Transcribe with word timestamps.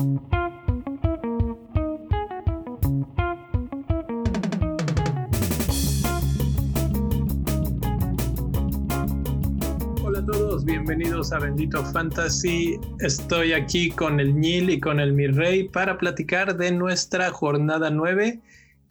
Hola 0.00 0.08
a 10.20 10.24
todos, 10.24 10.64
bienvenidos 10.64 11.32
a 11.32 11.38
Bendito 11.40 11.84
Fantasy. 11.84 12.80
Estoy 13.00 13.52
aquí 13.52 13.90
con 13.90 14.20
el 14.20 14.40
Nil 14.40 14.70
y 14.70 14.80
con 14.80 15.00
el 15.00 15.12
Mirrey 15.12 15.68
para 15.68 15.98
platicar 15.98 16.56
de 16.56 16.72
nuestra 16.72 17.30
jornada 17.30 17.90
9 17.90 18.40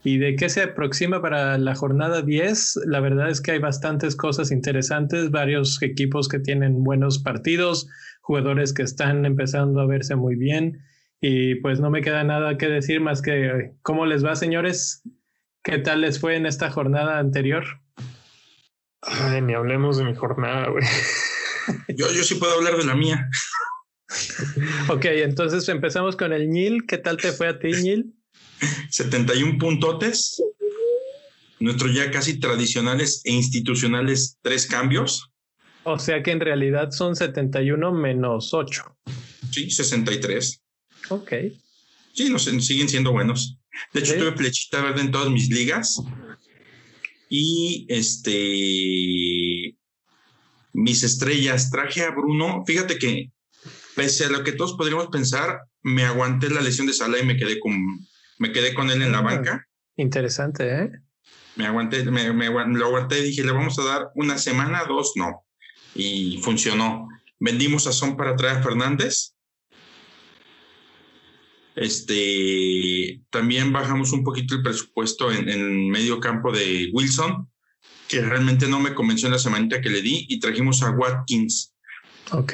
y 0.03 0.19
de 0.19 0.35
qué 0.35 0.47
se 0.49 0.61
aproxima 0.61 1.23
para 1.23 1.57
la 1.57 1.73
jornada 1.73 2.21
10. 2.21 2.81
La 2.85 2.99
verdad 2.99 3.31
es 3.31 3.41
que 3.41 3.53
hay 3.53 3.59
bastantes 3.59 4.15
cosas 4.15 4.51
interesantes, 4.51 5.31
varios 5.31 5.81
equipos 5.81 6.27
que 6.27 6.37
tienen 6.37 6.83
buenos 6.83 7.17
partidos, 7.17 7.87
jugadores 8.21 8.73
que 8.73 8.83
están 8.83 9.25
empezando 9.25 9.81
a 9.81 9.87
verse 9.87 10.15
muy 10.15 10.35
bien. 10.35 10.83
Y 11.21 11.55
pues 11.55 11.79
no 11.79 11.89
me 11.89 12.01
queda 12.01 12.23
nada 12.23 12.57
que 12.57 12.67
decir 12.67 13.01
más 13.01 13.21
que 13.21 13.73
cómo 13.81 14.05
les 14.05 14.23
va, 14.23 14.35
señores. 14.35 15.03
¿Qué 15.63 15.77
tal 15.77 16.01
les 16.01 16.19
fue 16.19 16.35
en 16.35 16.45
esta 16.45 16.71
jornada 16.71 17.19
anterior? 17.19 17.65
Ay, 19.01 19.41
ni 19.41 19.53
hablemos 19.53 19.97
de 19.97 20.05
mi 20.05 20.15
jornada, 20.15 20.69
güey. 20.69 20.85
Yo, 21.95 22.11
yo 22.11 22.23
sí 22.23 22.33
puedo 22.35 22.55
hablar 22.55 22.77
de 22.77 22.85
la 22.85 22.95
mía. 22.95 23.29
ok, 24.89 25.05
entonces 25.05 25.69
empezamos 25.69 26.15
con 26.15 26.33
el 26.33 26.49
Nil. 26.49 26.87
¿Qué 26.87 26.97
tal 26.97 27.17
te 27.17 27.31
fue 27.31 27.47
a 27.47 27.59
ti, 27.59 27.71
Nil? 27.71 28.15
71 28.89 29.59
puntotes. 29.59 30.41
Nuestros 31.59 31.93
ya 31.93 32.09
casi 32.09 32.39
tradicionales 32.39 33.21
e 33.23 33.33
institucionales 33.33 34.39
tres 34.41 34.65
cambios. 34.65 35.29
O 35.83 35.99
sea 35.99 36.23
que 36.23 36.31
en 36.31 36.39
realidad 36.39 36.89
son 36.89 37.15
71 37.15 37.91
menos 37.93 38.53
8. 38.53 38.97
Sí, 39.51 39.69
63. 39.69 40.63
Ok. 41.09 41.33
Sí, 42.13 42.29
nos 42.29 42.43
siguen 42.45 42.89
siendo 42.89 43.11
buenos. 43.11 43.57
De 43.93 43.99
hecho, 44.01 44.13
Sí. 44.13 44.19
tuve 44.19 44.31
flechita 44.33 44.81
verde 44.81 45.01
en 45.01 45.11
todas 45.11 45.29
mis 45.29 45.49
ligas. 45.49 46.01
Y 47.29 47.85
este. 47.89 49.75
Mis 50.73 51.03
estrellas. 51.03 51.69
Traje 51.71 52.03
a 52.03 52.11
Bruno. 52.11 52.63
Fíjate 52.65 52.97
que, 52.97 53.31
pese 53.95 54.25
a 54.25 54.29
lo 54.29 54.43
que 54.43 54.51
todos 54.53 54.73
podríamos 54.73 55.07
pensar, 55.07 55.59
me 55.81 56.03
aguanté 56.03 56.49
la 56.49 56.61
lesión 56.61 56.87
de 56.87 56.93
Sala 56.93 57.19
y 57.19 57.25
me 57.25 57.37
quedé 57.37 57.59
con, 57.59 57.73
me 58.37 58.51
quedé 58.51 58.73
con 58.73 58.89
él 58.89 59.01
en 59.01 59.11
la 59.11 59.19
Ah. 59.19 59.23
banca. 59.23 59.67
Interesante, 59.95 60.83
¿eh? 60.83 60.91
Me 61.55 61.65
aguanté, 61.65 62.03
me, 62.05 62.31
me 62.31 62.47
lo 62.49 62.85
aguanté 62.85 63.19
y 63.19 63.23
dije, 63.23 63.43
le 63.43 63.51
vamos 63.51 63.77
a 63.79 63.83
dar 63.83 64.09
una 64.15 64.37
semana, 64.37 64.85
dos, 64.87 65.13
no. 65.15 65.45
Y 65.95 66.39
funcionó. 66.41 67.09
Vendimos 67.39 67.85
a 67.87 67.91
Son 67.91 68.15
para 68.15 68.35
traer 68.35 68.57
a 68.57 68.63
Fernández. 68.63 69.33
Este, 71.79 73.21
también 73.29 73.71
bajamos 73.71 74.11
un 74.11 74.21
poquito 74.25 74.53
el 74.53 74.61
presupuesto 74.61 75.31
en, 75.31 75.47
en 75.47 75.89
medio 75.89 76.19
campo 76.19 76.51
de 76.51 76.89
Wilson, 76.91 77.47
que 78.09 78.19
realmente 78.19 78.67
no 78.67 78.81
me 78.81 78.93
convenció 78.93 79.27
en 79.27 79.33
la 79.33 79.39
semanita 79.39 79.79
que 79.79 79.89
le 79.89 80.01
di, 80.01 80.25
y 80.27 80.41
trajimos 80.41 80.83
a 80.83 80.91
Watkins. 80.91 81.73
Ok. 82.31 82.53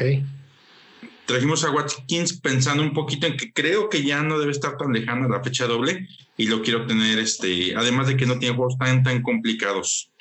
Trajimos 1.25 1.63
a 1.63 1.71
Watkins 1.71 2.39
pensando 2.39 2.83
un 2.83 2.93
poquito 2.93 3.25
en 3.25 3.35
que 3.35 3.51
creo 3.51 3.89
que 3.89 4.03
ya 4.03 4.21
no 4.21 4.37
debe 4.37 4.51
estar 4.51 4.77
tan 4.77 4.93
lejana 4.93 5.27
la 5.27 5.43
fecha 5.43 5.65
doble 5.65 6.07
y 6.37 6.45
lo 6.45 6.61
quiero 6.61 6.85
tener, 6.85 7.17
este, 7.17 7.75
además 7.75 8.05
de 8.05 8.17
que 8.17 8.27
no 8.27 8.37
tiene 8.37 8.55
juegos 8.55 8.77
tan, 8.77 9.01
tan 9.01 9.23
complicados. 9.23 10.11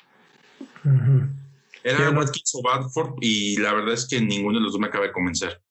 Era 1.83 2.09
Watkins 2.09 2.55
o 2.55 2.63
Badford 2.63 3.17
y 3.21 3.57
la 3.57 3.71
verdad 3.71 3.93
es 3.93 4.07
que 4.07 4.19
ninguno 4.19 4.57
de 4.57 4.63
los 4.63 4.71
dos 4.71 4.81
me 4.81 4.87
acaba 4.87 5.05
de 5.05 5.11
convencer. 5.11 5.61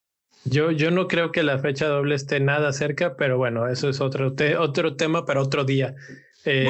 Yo, 0.44 0.70
yo 0.70 0.90
no 0.90 1.08
creo 1.08 1.32
que 1.32 1.42
la 1.42 1.58
fecha 1.58 1.86
doble 1.88 2.14
esté 2.14 2.40
nada 2.40 2.72
cerca, 2.72 3.16
pero 3.16 3.38
bueno, 3.38 3.66
eso 3.68 3.88
es 3.88 4.00
otro, 4.00 4.34
te- 4.34 4.56
otro 4.56 4.96
tema 4.96 5.24
para 5.24 5.40
otro 5.40 5.64
día. 5.64 5.94
Eh, 6.44 6.64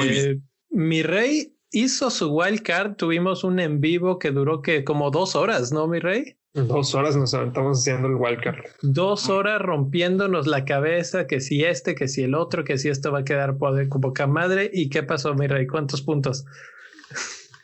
mi 0.69 1.03
rey 1.03 1.57
hizo 1.71 2.09
su 2.09 2.31
wild 2.31 2.61
card. 2.61 2.95
Tuvimos 2.95 3.43
un 3.43 3.59
en 3.59 3.81
vivo 3.81 4.17
que 4.19 4.31
duró 4.31 4.61
que 4.61 4.83
como 4.83 5.11
dos 5.11 5.35
horas, 5.35 5.71
¿no, 5.73 5.87
mi 5.87 5.99
rey? 5.99 6.37
Dos 6.53 6.95
horas 6.95 7.17
nos 7.17 7.33
aventamos 7.33 7.79
haciendo 7.81 8.07
el 8.07 8.15
wildcard. 8.15 8.63
Dos 8.81 9.27
horas 9.27 9.61
rompiéndonos 9.61 10.47
la 10.47 10.63
cabeza, 10.63 11.27
que 11.27 11.41
si 11.41 11.65
este, 11.65 11.95
que 11.95 12.07
si 12.07 12.23
el 12.23 12.33
otro, 12.33 12.63
que 12.63 12.77
si 12.77 12.87
esto 12.87 13.11
va 13.11 13.19
a 13.19 13.23
quedar 13.25 13.57
poder 13.57 13.89
con 13.89 13.99
poca 13.99 14.25
madre. 14.25 14.71
¿Y 14.73 14.87
qué 14.89 15.03
pasó, 15.03 15.35
mi 15.35 15.47
rey? 15.47 15.67
¿Cuántos 15.67 16.01
puntos? 16.01 16.45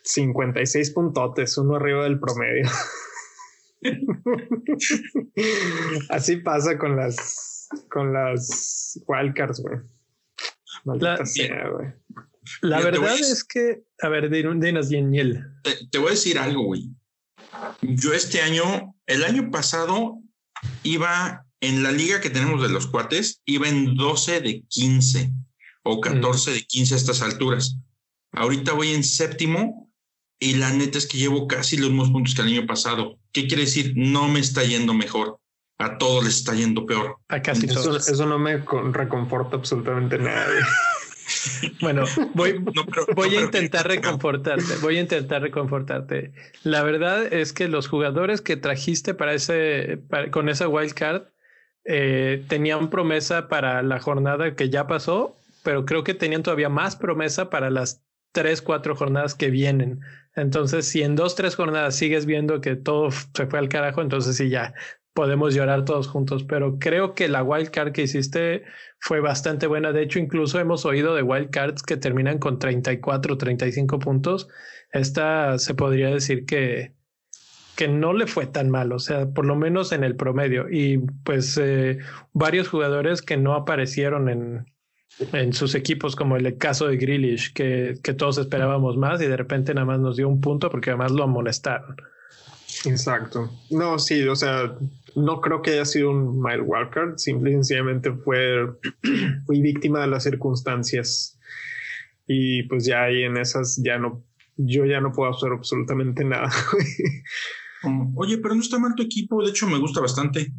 56 0.04 0.92
puntotes, 0.92 1.58
uno 1.58 1.76
arriba 1.78 2.04
del 2.04 2.20
promedio. 2.20 2.66
Así 6.10 6.38
pasa 6.38 6.78
con 6.78 6.96
las 6.96 7.68
con 7.90 8.14
las 8.14 9.00
wildcards, 9.08 9.62
güey. 9.62 9.80
Maldita 10.84 11.18
La- 11.18 11.26
sea, 11.26 11.70
güey. 11.70 11.88
La 12.62 12.78
Mira, 12.80 12.92
verdad 12.92 13.14
a- 13.14 13.20
es 13.20 13.44
que, 13.44 13.84
a 14.02 14.10
ver, 14.10 14.30
din- 14.30 14.60
dinos, 14.60 14.90
Daniel. 14.90 15.46
Te, 15.64 15.72
te 15.90 15.98
voy 16.00 16.10
a 16.10 16.12
decir 16.12 16.38
algo, 16.40 16.64
güey. 16.64 16.90
Yo 17.82 18.14
este 18.14 18.42
año, 18.42 18.96
el 19.06 19.24
año 19.24 19.52
pasado, 19.52 20.20
iba 20.84 21.46
en 21.62 21.84
la 21.84 21.92
liga 21.92 22.20
que 22.20 22.30
tenemos 22.30 22.62
de 22.62 22.70
los 22.70 22.88
cuates, 22.88 23.42
iba 23.46 23.70
en 23.70 23.96
12 23.96 24.42
de 24.42 24.64
15 24.68 25.32
o 25.84 26.02
14 26.02 26.52
de 26.52 26.62
15 26.64 26.94
a 26.94 26.98
estas 26.98 27.22
alturas. 27.22 27.78
Ahorita 28.32 28.74
voy 28.74 28.94
en 28.94 29.04
séptimo 29.04 29.81
y 30.42 30.56
la 30.56 30.72
neta 30.72 30.98
es 30.98 31.06
que 31.08 31.18
llevo 31.20 31.48
casi 31.48 31.78
los 31.78 31.90
mismos 31.92 32.10
puntos 32.10 32.36
que 32.36 32.42
el 32.42 32.48
año 32.50 32.66
pasado. 32.68 33.18
¿Qué 33.32 33.48
quiere 33.48 33.64
decir? 33.64 33.94
No 33.96 34.28
me 34.28 34.40
está 34.42 34.64
yendo 34.64 34.94
mejor. 34.94 35.38
A 35.78 35.98
todos 35.98 36.26
les 36.26 36.36
está 36.38 36.54
yendo 36.54 36.86
peor. 36.86 37.18
A 37.30 37.42
casi 37.42 37.68
Eso, 37.68 37.82
todos. 37.82 38.10
eso 38.10 38.26
no 38.26 38.38
me 38.38 38.66
con- 38.66 38.94
reconforta 38.94 39.56
absolutamente 39.56 40.18
nada. 40.18 40.48
Bueno, 41.80 42.04
voy, 42.34 42.60
No, 42.76 42.86
pero- 42.86 43.06
Voy 43.16 43.30
no, 43.30 43.38
a 43.38 43.40
pero- 43.40 43.46
intentar 43.46 43.88
reconfortarte, 43.88 44.76
voy 44.82 44.98
a 44.98 45.02
intentar 45.02 45.42
reconfortarte. 45.42 46.34
La 46.64 46.84
verdad 46.84 47.32
es 47.32 47.54
que 47.54 47.68
los 47.70 47.88
jugadores 47.88 48.42
que 48.42 48.58
trajiste 48.58 49.14
para 49.14 49.34
ese, 49.34 50.00
para- 50.10 50.30
con 50.30 50.50
esa 50.50 50.68
wild 50.68 50.94
card 50.94 51.22
eh, 51.86 52.44
tenían 52.50 52.90
promesa 52.90 53.48
para 53.48 53.82
la 53.82 54.00
jornada 54.00 54.56
que 54.56 54.70
ya 54.70 54.88
pasó, 54.88 55.36
pero 55.64 55.86
creo 55.86 56.04
que 56.04 56.14
tenían 56.14 56.44
todavía 56.44 56.70
más 56.70 56.96
promesa 56.98 57.50
para 57.50 57.70
las 57.70 58.02
tres, 58.32 58.62
cuatro 58.62 58.96
jornadas 58.96 59.36
que 59.36 59.50
vienen. 59.50 60.02
Entonces, 60.36 60.88
si 60.88 61.02
en 61.02 61.16
dos, 61.16 61.36
tres 61.36 61.56
jornadas 61.56 61.96
sigues 61.96 62.26
viendo 62.26 62.62
que 62.62 62.76
todo 62.76 63.10
se 63.12 63.48
fue 63.48 63.60
al 63.60 63.70
carajo, 63.70 64.02
entonces 64.02 64.38
sí 64.38 64.50
ya 64.50 64.74
podemos 65.14 65.54
llorar 65.54 65.86
todos 65.86 66.08
juntos. 66.08 66.44
Pero 66.44 66.80
creo 66.80 67.14
que 67.14 67.28
la 67.28 67.44
wild 67.44 67.70
card 67.72 67.92
que 67.92 68.04
hiciste 68.04 68.64
fue 69.00 69.20
bastante 69.20 69.68
buena. 69.68 69.92
De 69.92 70.04
hecho, 70.04 70.20
incluso 70.20 70.60
hemos 70.60 70.86
oído 70.86 71.16
de 71.16 71.24
wildcards 71.24 71.84
que 71.84 71.98
terminan 71.98 72.40
con 72.40 72.60
34, 72.60 73.38
35 73.38 74.00
puntos. 74.00 74.48
Esta 74.92 75.58
se 75.58 75.74
podría 75.76 76.10
decir 76.10 76.46
que, 76.46 76.94
que 77.76 77.88
no 77.88 78.14
le 78.14 78.28
fue 78.28 78.46
tan 78.48 78.70
mal, 78.70 78.92
o 78.92 79.00
sea, 79.00 79.30
por 79.30 79.46
lo 79.46 79.56
menos 79.56 79.92
en 79.92 80.04
el 80.04 80.16
promedio. 80.16 80.70
Y 80.70 81.00
pues 81.24 81.58
eh, 81.58 82.00
varios 82.34 82.68
jugadores 82.70 83.22
que 83.22 83.38
no 83.38 83.56
aparecieron 83.56 84.30
en, 84.30 84.66
en 85.34 85.54
sus 85.54 85.76
equipos, 85.76 86.16
como 86.16 86.36
el 86.38 86.58
caso 86.58 86.88
de 86.88 86.98
Grealish, 86.98 87.54
que, 87.54 88.00
que 88.04 88.14
todos 88.14 88.38
esperábamos 88.38 88.98
más 88.98 89.22
y 89.22 89.28
de 89.28 89.38
repente 89.38 89.74
nada 89.74 89.86
más 89.86 90.00
nos 90.00 90.18
dio 90.18 90.28
un 90.28 90.42
punto 90.42 90.70
porque 90.70 90.90
además 90.90 91.12
lo 91.12 91.24
amonestaron. 91.24 91.96
Exacto. 92.86 93.52
No, 93.70 94.00
sí, 94.00 94.28
o 94.28 94.36
sea, 94.36 94.76
no 95.16 95.42
creo 95.42 95.62
que 95.62 95.72
haya 95.72 95.86
sido 95.86 96.12
un 96.12 96.42
mild 96.42 96.64
wildcard. 96.66 97.18
Simple 97.18 97.52
y 97.52 97.54
sencillamente 97.54 98.12
fue 98.12 98.68
fui 99.46 99.62
víctima 99.62 100.02
de 100.02 100.08
las 100.08 100.24
circunstancias. 100.24 101.38
Y 102.28 102.64
pues 102.64 102.86
ya 102.86 103.04
ahí 103.04 103.24
en 103.24 103.38
esas 103.38 103.82
ya 103.84 103.98
no, 103.98 104.24
yo 104.58 104.86
ya 104.86 105.02
no 105.02 105.12
puedo 105.12 105.32
hacer 105.32 105.52
absolutamente 105.52 106.24
nada. 106.24 106.50
Oye, 108.16 108.38
pero 108.38 108.56
no 108.56 108.62
está 108.62 108.80
mal 108.80 108.96
tu 108.96 109.04
equipo. 109.04 109.44
De 109.44 109.50
hecho, 109.50 109.68
me 109.68 109.80
gusta 109.80 110.02
bastante. 110.02 110.54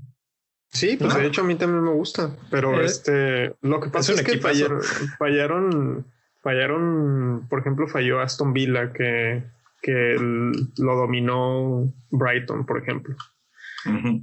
Sí, 0.72 0.96
pues 0.96 1.14
No. 1.14 1.20
de 1.20 1.26
hecho 1.26 1.42
a 1.42 1.44
mí 1.44 1.54
también 1.54 1.84
me 1.84 1.92
gusta, 1.92 2.34
pero 2.50 2.80
Eh, 2.80 2.84
este, 2.86 3.54
lo 3.60 3.78
que 3.80 3.90
pasa 3.90 4.12
un 4.12 4.18
es, 4.20 4.24
que 4.24 4.38
fallaron, 4.38 4.80
fallaron, 5.18 6.06
fallaron, 6.42 7.46
por 7.48 7.60
ejemplo, 7.60 7.86
falló 7.88 8.20
Aston 8.20 8.54
Villa 8.54 8.92
que, 8.92 9.44
que 9.82 10.16
lo 10.18 10.96
dominó 10.96 11.92
Brighton, 12.10 12.64
por 12.64 12.82
ejemplo. 12.82 13.14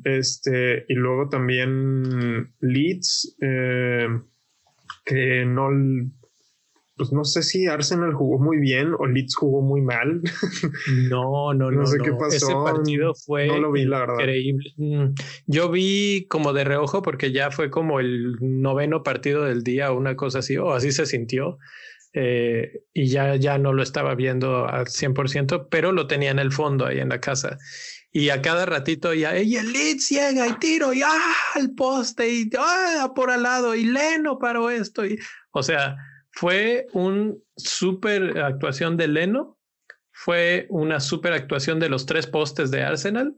Este, 0.05 0.85
y 0.87 0.93
luego 0.93 1.27
también 1.29 2.53
Leeds, 2.61 3.35
eh, 3.41 4.07
que 5.05 5.45
no, 5.45 5.69
pues 6.99 7.13
no 7.13 7.23
sé 7.23 7.41
si 7.43 7.65
Arsenal 7.65 8.13
jugó 8.13 8.37
muy 8.37 8.57
bien 8.59 8.93
o 8.99 9.07
Leeds 9.07 9.35
jugó 9.35 9.61
muy 9.61 9.81
mal. 9.81 10.21
No, 11.09 11.53
no, 11.53 11.71
no. 11.71 11.79
No 11.81 11.85
sé 11.87 11.97
no. 11.97 12.03
qué 12.03 12.11
pasó. 12.11 12.35
Ese 12.35 12.53
partido 12.53 13.13
fue 13.15 13.47
No 13.47 13.57
lo 13.57 13.71
vi, 13.71 13.85
la 13.85 13.99
verdad. 13.99 14.15
increíble. 14.19 14.73
Mm, 14.77 15.13
Yo 15.47 15.71
vi 15.71 16.27
como 16.29 16.51
de 16.53 16.65
reojo 16.65 17.01
porque 17.01 17.31
ya 17.31 17.49
fue 17.51 17.71
como 17.71 17.99
el 18.01 18.35
noveno 18.41 19.01
partido 19.01 19.45
del 19.45 19.63
día 19.63 19.91
o 19.91 19.97
una 19.97 20.15
cosa 20.17 20.39
así, 20.39 20.57
o 20.57 20.73
así 20.73 20.91
se 20.91 21.05
sintió. 21.05 21.57
Eh, 22.13 22.81
y 22.93 23.07
ya, 23.07 23.35
ya 23.37 23.57
no 23.57 23.71
lo 23.71 23.81
estaba 23.81 24.13
viendo 24.15 24.67
al 24.67 24.87
100%, 24.87 25.67
pero 25.71 25.91
lo 25.93 26.05
tenía 26.07 26.31
en 26.31 26.39
el 26.39 26.51
fondo 26.51 26.85
ahí 26.85 26.99
en 26.99 27.09
la 27.09 27.21
casa. 27.21 27.57
y 28.11 28.29
a 28.29 28.41
cada 28.41 28.65
ratito 28.65 29.13
ya, 29.13 29.39
y 29.39 29.55
el 29.55 29.71
Leeds 29.71 30.09
llega 30.09 30.47
y 30.47 30.53
tiro 30.53 30.91
y 30.93 31.03
ah, 31.03 31.33
al 31.55 31.75
poste 31.75 32.27
y 32.27 32.49
ah, 32.57 33.11
por 33.15 33.29
al 33.29 33.43
lado 33.43 33.75
y 33.75 33.85
Leno 33.85 34.37
paró 34.39 34.69
esto. 34.71 35.05
Y, 35.05 35.19
o 35.51 35.61
sea, 35.61 35.95
fue 36.31 36.87
un 36.93 37.43
súper 37.55 38.39
actuación 38.39 38.97
de 38.97 39.07
Leno, 39.07 39.59
fue 40.11 40.67
una 40.69 40.99
súper 40.99 41.33
actuación 41.33 41.79
de 41.79 41.89
los 41.89 42.05
tres 42.05 42.27
postes 42.27 42.71
de 42.71 42.83
Arsenal 42.83 43.35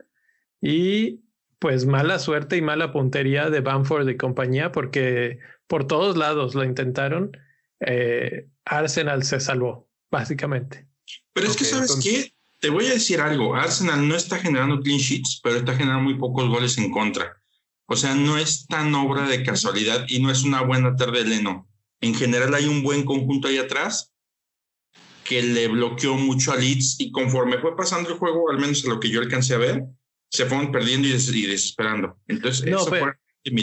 y 0.61 1.21
pues 1.59 1.85
mala 1.85 2.17
suerte 2.17 2.57
y 2.57 2.61
mala 2.61 2.91
puntería 2.91 3.49
de 3.49 3.61
Bamford 3.61 4.09
y 4.09 4.17
compañía 4.17 4.71
porque 4.71 5.39
por 5.67 5.85
todos 5.85 6.17
lados 6.17 6.55
lo 6.55 6.63
intentaron. 6.63 7.37
Eh, 7.81 8.47
Arsenal 8.65 9.23
se 9.23 9.39
salvó, 9.39 9.87
básicamente. 10.09 10.87
Pero 11.33 11.47
es 11.47 11.55
que, 11.55 11.65
¿sabes 11.65 11.99
qué? 12.03 12.33
Te 12.59 12.69
voy 12.69 12.87
a 12.87 12.93
decir 12.93 13.21
algo. 13.21 13.55
Arsenal 13.55 14.07
no 14.07 14.15
está 14.15 14.37
generando 14.37 14.81
clean 14.81 14.99
sheets, 14.99 15.39
pero 15.43 15.57
está 15.57 15.75
generando 15.75 16.03
muy 16.03 16.17
pocos 16.17 16.49
goles 16.49 16.77
en 16.77 16.91
contra. 16.91 17.41
O 17.85 17.95
sea, 17.95 18.15
no 18.15 18.37
es 18.37 18.65
tan 18.67 18.93
obra 18.95 19.27
de 19.27 19.43
casualidad 19.43 20.05
y 20.07 20.21
no 20.21 20.31
es 20.31 20.43
una 20.43 20.61
buena 20.61 20.95
tarde 20.95 21.23
de 21.23 21.29
Leno. 21.29 21.70
En 22.01 22.15
general 22.15 22.53
hay 22.53 22.65
un 22.65 22.83
buen 22.83 23.05
conjunto 23.05 23.47
ahí 23.47 23.57
atrás 23.57 24.11
que 25.23 25.41
le 25.41 25.67
bloqueó 25.67 26.15
mucho 26.15 26.51
a 26.51 26.57
Leeds 26.57 26.99
y 26.99 27.11
conforme 27.11 27.59
fue 27.59 27.75
pasando 27.75 28.09
el 28.09 28.17
juego, 28.17 28.49
al 28.49 28.59
menos 28.59 28.83
a 28.83 28.89
lo 28.89 28.99
que 28.99 29.09
yo 29.09 29.21
alcancé 29.21 29.53
a 29.53 29.59
ver, 29.59 29.83
se 30.29 30.45
fueron 30.45 30.71
perdiendo 30.71 31.07
y, 31.07 31.11
desesperando. 31.11 32.17
Entonces, 32.27 32.65
eso 32.65 32.87
pero, 32.89 33.05
fue 33.05 33.13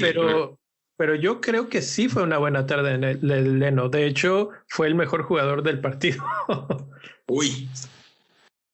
pero, 0.00 0.58
pero 0.96 1.14
yo 1.14 1.40
creo 1.40 1.68
que 1.68 1.82
sí 1.82 2.08
fue 2.08 2.22
una 2.22 2.38
buena 2.38 2.66
tarde 2.66 2.94
en 2.94 3.58
Leno. 3.58 3.88
De 3.88 4.06
hecho, 4.06 4.50
fue 4.68 4.86
el 4.86 4.94
mejor 4.94 5.22
jugador 5.22 5.62
del 5.62 5.80
partido. 5.80 6.24
Uy. 7.28 7.68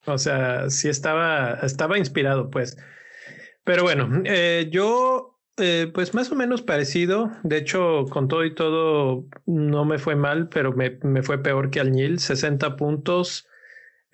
O 0.05 0.17
sea, 0.17 0.69
sí 0.69 0.87
estaba, 0.87 1.59
estaba 1.63 1.97
inspirado, 1.97 2.49
pues. 2.49 2.77
Pero 3.63 3.83
bueno, 3.83 4.21
eh, 4.25 4.69
yo 4.71 5.34
eh, 5.57 5.91
pues 5.93 6.13
más 6.13 6.31
o 6.31 6.35
menos 6.35 6.61
parecido. 6.61 7.31
De 7.43 7.57
hecho, 7.57 8.05
con 8.09 8.27
todo 8.27 8.45
y 8.45 8.53
todo 8.55 9.25
no 9.45 9.85
me 9.85 9.97
fue 9.97 10.15
mal, 10.15 10.49
pero 10.49 10.73
me, 10.73 10.99
me 11.03 11.23
fue 11.23 11.41
peor 11.41 11.69
que 11.69 11.79
al 11.79 11.91
Nil. 11.91 12.19
60 12.19 12.75
puntos. 12.75 13.47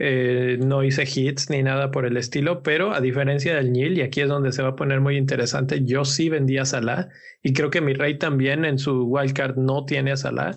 Eh, 0.04 0.58
no 0.60 0.84
hice 0.84 1.04
hits 1.04 1.52
ni 1.52 1.62
nada 1.62 1.92
por 1.92 2.08
el 2.08 2.18
estilo, 2.18 2.64
pero 2.64 2.92
a 2.92 3.02
diferencia 3.02 3.56
del 3.56 3.72
Nil, 3.72 4.00
y 4.00 4.02
aquí 4.02 4.22
es 4.22 4.30
donde 4.30 4.52
se 4.52 4.64
va 4.64 4.70
a 4.70 4.76
poner 4.76 5.00
muy 5.00 5.16
interesante, 5.16 5.86
yo 5.86 6.06
sí 6.06 6.28
vendía 6.28 6.64
a 6.64 6.66
Salah 6.66 7.10
y 7.44 7.54
creo 7.54 7.70
que 7.70 7.82
mi 7.82 7.94
rey 7.94 8.18
también 8.18 8.66
en 8.66 8.80
su 8.80 9.04
wildcard 9.04 9.58
no 9.58 9.86
tiene 9.86 10.12
a 10.12 10.18
Salah. 10.18 10.56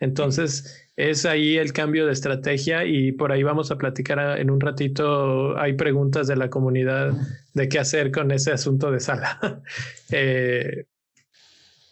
Entonces, 0.00 0.85
es 0.96 1.26
ahí 1.26 1.58
el 1.58 1.74
cambio 1.74 2.06
de 2.06 2.12
estrategia 2.12 2.86
y 2.86 3.12
por 3.12 3.30
ahí 3.30 3.42
vamos 3.42 3.70
a 3.70 3.76
platicar 3.76 4.38
en 4.38 4.50
un 4.50 4.60
ratito. 4.60 5.56
Hay 5.58 5.74
preguntas 5.74 6.26
de 6.26 6.36
la 6.36 6.48
comunidad 6.48 7.12
de 7.52 7.68
qué 7.68 7.78
hacer 7.78 8.10
con 8.10 8.30
ese 8.30 8.52
asunto 8.52 8.90
de 8.90 9.00
sala. 9.00 9.62
Eh, 10.12 10.86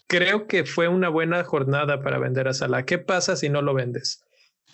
creo 0.07 0.47
que 0.47 0.65
fue 0.65 0.87
una 0.87 1.09
buena 1.09 1.43
jornada 1.43 2.01
para 2.01 2.19
vender 2.19 2.47
a 2.47 2.55
Sala. 2.55 2.85
¿Qué 2.85 2.99
pasa 2.99 3.35
si 3.35 3.49
no 3.49 3.61
lo 3.61 3.75
vendes? 3.75 4.25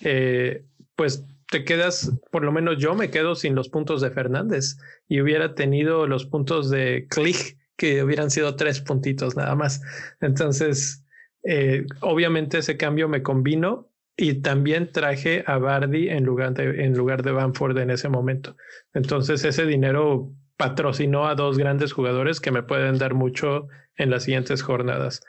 Eh, 0.02 0.66
pues 0.94 1.24
te 1.50 1.64
quedas, 1.64 2.12
por 2.30 2.44
lo 2.44 2.52
menos 2.52 2.76
yo 2.76 2.94
me 2.94 3.10
quedo 3.10 3.34
sin 3.34 3.54
los 3.54 3.70
puntos 3.70 4.02
de 4.02 4.10
Fernández 4.10 4.76
y 5.08 5.22
hubiera 5.22 5.54
tenido 5.54 6.06
los 6.06 6.26
puntos 6.26 6.68
de 6.68 7.06
Click 7.08 7.56
que 7.76 8.04
hubieran 8.04 8.30
sido 8.30 8.56
tres 8.56 8.82
puntitos 8.82 9.36
nada 9.36 9.54
más. 9.54 9.80
Entonces, 10.20 11.02
eh, 11.42 11.86
obviamente 12.00 12.58
ese 12.58 12.76
cambio 12.76 13.08
me 13.08 13.22
convino 13.22 13.89
y 14.20 14.42
también 14.42 14.92
traje 14.92 15.42
a 15.46 15.56
Bardi 15.56 16.10
en 16.10 16.24
lugar 16.24 16.52
de, 16.52 16.84
en 16.84 16.94
lugar 16.94 17.22
de 17.22 17.32
Banford 17.32 17.78
en 17.78 17.88
ese 17.88 18.10
momento. 18.10 18.54
Entonces 18.92 19.42
ese 19.46 19.64
dinero 19.64 20.30
patrocinó 20.58 21.26
a 21.26 21.34
dos 21.34 21.56
grandes 21.56 21.94
jugadores 21.94 22.38
que 22.38 22.50
me 22.50 22.62
pueden 22.62 22.98
dar 22.98 23.14
mucho 23.14 23.68
en 23.96 24.10
las 24.10 24.24
siguientes 24.24 24.62
jornadas. 24.62 25.22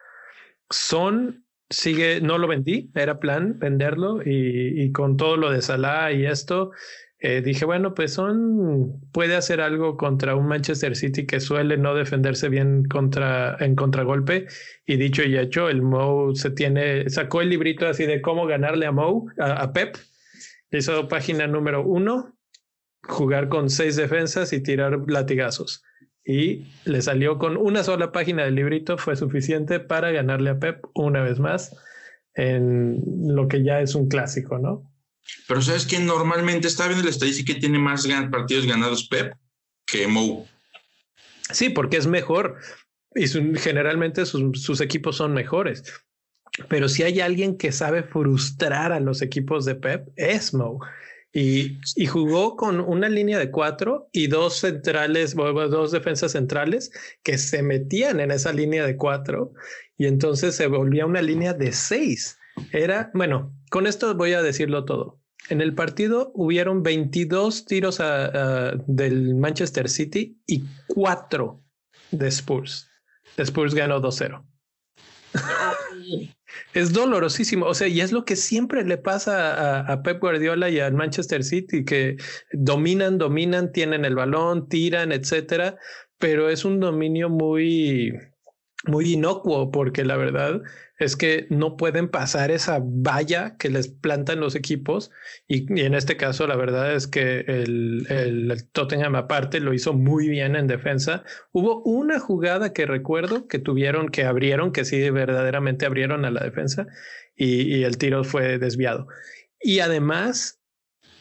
Son 0.69 1.45
sigue, 1.69 2.19
no 2.19 2.37
lo 2.37 2.49
vendí, 2.49 2.91
era 2.93 3.17
plan 3.21 3.59
venderlo 3.59 4.21
y, 4.25 4.83
y 4.83 4.91
con 4.91 5.15
todo 5.15 5.37
lo 5.37 5.51
de 5.51 5.61
Salah 5.61 6.11
y 6.11 6.25
esto, 6.25 6.71
eh, 7.23 7.43
dije, 7.43 7.65
bueno, 7.65 7.93
pues 7.93 8.13
son, 8.13 8.99
puede 9.11 9.35
hacer 9.35 9.61
algo 9.61 9.95
contra 9.95 10.35
un 10.35 10.47
Manchester 10.47 10.95
City 10.95 11.27
que 11.27 11.39
suele 11.39 11.77
no 11.77 11.93
defenderse 11.93 12.49
bien 12.49 12.83
contra, 12.85 13.55
en 13.59 13.75
contragolpe. 13.75 14.47
Y 14.87 14.97
dicho 14.97 15.21
y 15.21 15.37
hecho, 15.37 15.69
el 15.69 15.83
Mo 15.83 16.33
se 16.33 16.49
tiene, 16.49 17.07
sacó 17.11 17.41
el 17.41 17.49
librito 17.49 17.87
así 17.87 18.07
de 18.07 18.21
cómo 18.21 18.47
ganarle 18.47 18.87
a 18.87 18.91
Mo, 18.91 19.27
a, 19.37 19.71
Pep. 19.71 19.97
Hizo 20.71 21.07
página 21.07 21.45
número 21.45 21.85
uno, 21.85 22.35
jugar 23.03 23.49
con 23.49 23.69
seis 23.69 23.97
defensas 23.97 24.51
y 24.51 24.63
tirar 24.63 24.99
latigazos. 25.07 25.83
Y 26.25 26.71
le 26.85 27.03
salió 27.03 27.37
con 27.37 27.55
una 27.55 27.83
sola 27.83 28.11
página 28.11 28.45
del 28.45 28.55
librito, 28.55 28.97
fue 28.97 29.15
suficiente 29.15 29.79
para 29.79 30.09
ganarle 30.09 30.49
a 30.49 30.59
Pep 30.59 30.83
una 30.95 31.21
vez 31.21 31.39
más 31.39 31.77
en 32.33 33.03
lo 33.27 33.47
que 33.47 33.63
ya 33.63 33.79
es 33.79 33.93
un 33.93 34.07
clásico, 34.07 34.57
¿no? 34.57 34.90
Pero 35.47 35.61
sabes 35.61 35.85
que 35.85 35.99
normalmente 35.99 36.67
está 36.67 36.87
viendo 36.87 37.03
la 37.03 37.09
estadística 37.09 37.53
que 37.53 37.59
tiene 37.59 37.79
más 37.79 38.07
partidos 38.31 38.65
ganados 38.65 39.07
Pep 39.07 39.33
que 39.85 40.07
Mo. 40.07 40.47
Sí, 41.51 41.69
porque 41.69 41.97
es 41.97 42.07
mejor 42.07 42.57
y 43.13 43.27
generalmente 43.57 44.25
sus, 44.25 44.81
equipos 44.81 45.17
son 45.17 45.33
mejores. 45.33 45.83
Pero 46.69 46.89
si 46.89 47.03
hay 47.03 47.19
alguien 47.21 47.57
que 47.57 47.71
sabe 47.71 48.03
frustrar 48.03 48.91
a 48.91 48.99
los 48.99 49.21
equipos 49.21 49.65
de 49.65 49.75
Pep, 49.75 50.07
es 50.15 50.53
Mo. 50.53 50.79
Y, 51.33 51.79
y, 51.95 52.07
jugó 52.07 52.57
con 52.57 52.81
una 52.81 53.07
línea 53.07 53.39
de 53.39 53.51
cuatro 53.51 54.09
y 54.11 54.27
dos 54.27 54.59
centrales, 54.59 55.33
dos 55.33 55.93
defensas 55.93 56.33
centrales 56.33 56.91
que 57.23 57.37
se 57.37 57.63
metían 57.63 58.19
en 58.19 58.31
esa 58.31 58.51
línea 58.51 58.85
de 58.85 58.97
cuatro 58.97 59.53
y 59.97 60.07
entonces 60.07 60.55
se 60.55 60.67
volvía 60.67 61.05
una 61.05 61.21
línea 61.21 61.53
de 61.53 61.71
seis. 61.71 62.37
Era, 62.71 63.11
bueno, 63.13 63.53
con 63.69 63.87
esto 63.87 64.13
voy 64.15 64.33
a 64.33 64.41
decirlo 64.41 64.85
todo. 64.85 65.19
En 65.49 65.61
el 65.61 65.73
partido 65.73 66.31
hubieron 66.35 66.83
22 66.83 67.65
tiros 67.65 68.01
del 68.87 69.35
Manchester 69.35 69.89
City 69.89 70.39
y 70.45 70.63
4 70.87 71.61
de 72.11 72.27
Spurs. 72.27 72.87
Spurs 73.37 73.73
ganó 73.73 74.01
2-0. 74.01 74.45
es 76.73 76.93
dolorosísimo. 76.93 77.65
O 77.65 77.73
sea, 77.73 77.87
y 77.87 78.01
es 78.01 78.11
lo 78.11 78.25
que 78.25 78.35
siempre 78.35 78.83
le 78.83 78.97
pasa 78.97 79.79
a, 79.79 79.93
a, 79.93 80.03
Pep 80.03 80.19
Guardiola 80.19 80.69
y 80.69 80.79
al 80.79 80.93
Manchester 80.93 81.43
City, 81.43 81.83
que 81.85 82.17
dominan, 82.51 83.17
dominan, 83.17 83.71
tienen 83.71 84.05
el 84.05 84.15
balón, 84.15 84.67
tiran, 84.67 85.11
etcétera, 85.11 85.77
pero 86.17 86.49
es 86.49 86.65
un 86.65 86.79
dominio 86.79 87.29
muy, 87.29 88.13
muy 88.85 89.13
inocuo, 89.13 89.71
porque 89.71 90.03
la 90.03 90.17
verdad 90.17 90.61
es 90.97 91.15
que 91.15 91.47
no 91.49 91.77
pueden 91.77 92.09
pasar 92.09 92.51
esa 92.51 92.79
valla 92.83 93.55
que 93.57 93.69
les 93.69 93.87
plantan 93.87 94.39
los 94.39 94.55
equipos 94.55 95.11
y, 95.47 95.65
en 95.81 95.93
este 95.93 96.17
caso 96.17 96.47
la 96.47 96.55
verdad 96.55 96.93
es 96.93 97.07
que 97.07 97.39
el, 97.47 98.67
Tottenham 98.71 99.15
aparte 99.15 99.59
lo 99.59 99.73
hizo 99.73 99.93
muy 99.93 100.29
bien 100.29 100.55
en 100.55 100.67
defensa. 100.67 101.23
Hubo 101.51 101.81
una 101.83 102.19
jugada 102.19 102.73
que 102.73 102.85
recuerdo 102.85 103.47
que 103.47 103.59
tuvieron, 103.59 104.09
que 104.09 104.25
abrieron, 104.25 104.71
que 104.71 104.85
sí 104.85 105.09
verdaderamente 105.09 105.85
abrieron 105.85 106.25
a 106.25 106.31
la 106.31 106.43
defensa 106.43 106.87
y 107.35 107.83
el 107.83 107.97
tiro 107.97 108.23
fue 108.23 108.59
desviado. 108.59 109.07
Y 109.59 109.79
además, 109.79 110.59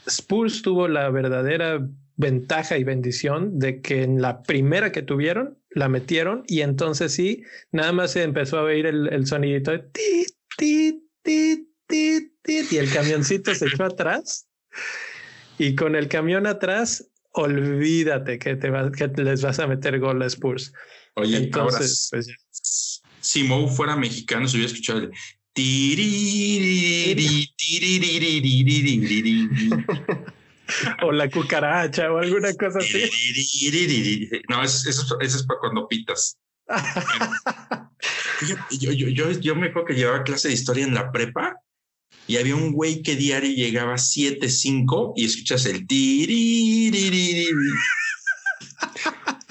Spurs 0.07 0.63
tuvo 0.63 0.89
la 0.89 1.09
verdadera 1.11 1.87
ventaja 2.17 2.77
y 2.77 2.85
bendición 2.85 3.59
de 3.59 3.81
que 3.81 4.03
en 4.03 4.21
la 4.21 4.43
primera 4.43 4.93
que 4.93 5.03
tuvieron 5.03 5.60
la 5.71 5.89
metieron 5.89 6.45
y 6.47 6.63
entonces 6.63 7.13
sí, 7.13 7.43
nada 7.73 7.93
más 7.93 8.13
se 8.13 8.23
empezó 8.23 8.59
a 8.59 8.63
oír 8.63 8.87
el, 8.87 9.13
el 9.13 9.27
sonidito 9.27 9.71
de 9.71 9.79
tit, 9.79 10.29
tit, 10.57 10.97
tit, 11.23 11.69
tit, 11.87 12.33
tit, 12.43 12.73
y 12.73 12.79
el 12.79 12.93
camioncito 12.93 13.55
se 13.55 13.67
echó 13.67 13.85
atrás. 13.85 14.47
Y 15.59 15.75
con 15.75 15.95
el 15.95 16.09
camión 16.09 16.47
atrás, 16.47 17.11
olvídate 17.33 18.39
que, 18.39 18.57
te 18.57 18.71
va, 18.71 18.91
que 18.91 19.09
les 19.09 19.43
vas 19.43 19.59
a 19.59 19.67
meter 19.67 19.99
gol 19.99 20.23
a 20.23 20.27
Spurs. 20.27 20.73
Oye, 21.15 21.37
entonces, 21.37 22.09
pues 22.11 22.29
si 23.21 23.45
Mo 23.45 23.69
fuera 23.69 23.97
mexicano, 23.97 24.49
se 24.49 24.57
hubiera 24.57 24.73
escuchado 24.73 25.01
el 25.01 25.11
o 31.03 31.13
la 31.13 31.29
cucaracha 31.31 32.13
o 32.13 32.19
alguna 32.19 32.53
cosa 32.59 32.79
así. 32.79 33.11
No, 34.49 34.63
eso, 34.63 35.19
es 35.21 35.43
para 35.45 35.61
cuando 35.61 35.89
pitas. 35.89 36.39
yo, 38.71 38.93
yo, 38.93 39.09
yo, 39.09 39.31
yo, 39.33 39.55
me 39.57 39.69
acuerdo 39.69 39.87
que 39.87 39.95
llevaba 39.95 40.23
clase 40.23 40.49
de 40.49 40.55
historia 40.55 40.85
en 40.85 40.95
la 40.95 41.11
prepa 41.11 41.57
y 42.27 42.37
había 42.37 42.55
un 42.55 42.73
güey 42.73 43.03
que 43.03 43.17
diario 43.17 43.51
llegaba 43.51 43.95
a 43.95 43.99
7, 43.99 44.49
5 44.49 45.15
y 45.17 45.25
escuchas 45.25 45.67
el 45.67 45.87
tiririririri. 45.87 47.49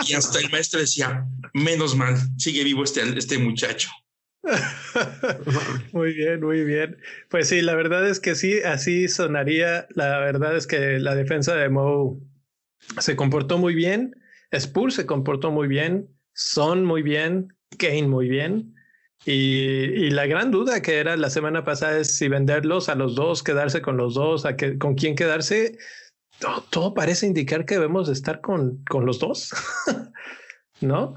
Y 0.08 0.14
hasta 0.14 0.40
el 0.40 0.50
maestro 0.50 0.80
decía, 0.80 1.26
menos 1.54 1.96
mal, 1.96 2.18
sigue 2.38 2.64
vivo 2.64 2.84
este, 2.84 3.02
este 3.18 3.38
muchacho. 3.38 3.90
muy 5.94 6.14
bien, 6.14 6.42
muy 6.42 6.64
bien. 6.64 6.98
Pues 7.30 7.50
sí, 7.50 7.62
la 7.62 7.76
verdad 7.76 8.08
es 8.08 8.20
que 8.20 8.36
sí, 8.36 8.62
así 8.62 9.08
sonaría. 9.08 9.88
La 9.92 10.20
verdad 10.20 10.56
es 10.56 10.68
que 10.68 11.00
la 11.00 11.16
defensa 11.16 11.56
de 11.56 11.70
Mo 11.70 12.20
se 13.00 13.16
comportó 13.16 13.58
muy 13.58 13.76
bien. 13.76 14.16
Spurs 14.52 14.96
se 14.96 15.06
comportó 15.06 15.52
muy 15.52 15.68
bien, 15.68 16.10
Son 16.34 16.86
muy 16.86 17.04
bien, 17.04 17.54
Kane 17.78 18.08
muy 18.08 18.30
bien. 18.30 18.74
Y, 19.26 20.10
la 20.12 20.26
gran 20.26 20.50
duda 20.50 20.82
que 20.82 20.98
era 20.98 21.18
la 21.18 21.30
semana 21.30 21.64
pasada 21.64 22.00
es 22.00 22.16
si 22.16 22.30
venderlos 22.30 22.90
a 22.90 22.96
los 22.96 23.16
dos, 23.16 23.44
quedarse 23.44 23.82
con 23.82 23.98
los 23.98 24.16
dos, 24.16 24.46
a 24.46 24.56
que, 24.56 24.78
con 24.78 24.96
quién 24.96 25.16
quedarse. 25.16 25.78
Todo, 26.70 26.94
parece 26.94 27.28
indicar 27.28 27.66
que 27.66 27.76
debemos 27.76 28.08
estar 28.08 28.40
con, 28.40 28.84
con 28.86 29.06
los 29.06 29.20
dos, 29.20 29.52
¿no? 30.82 31.16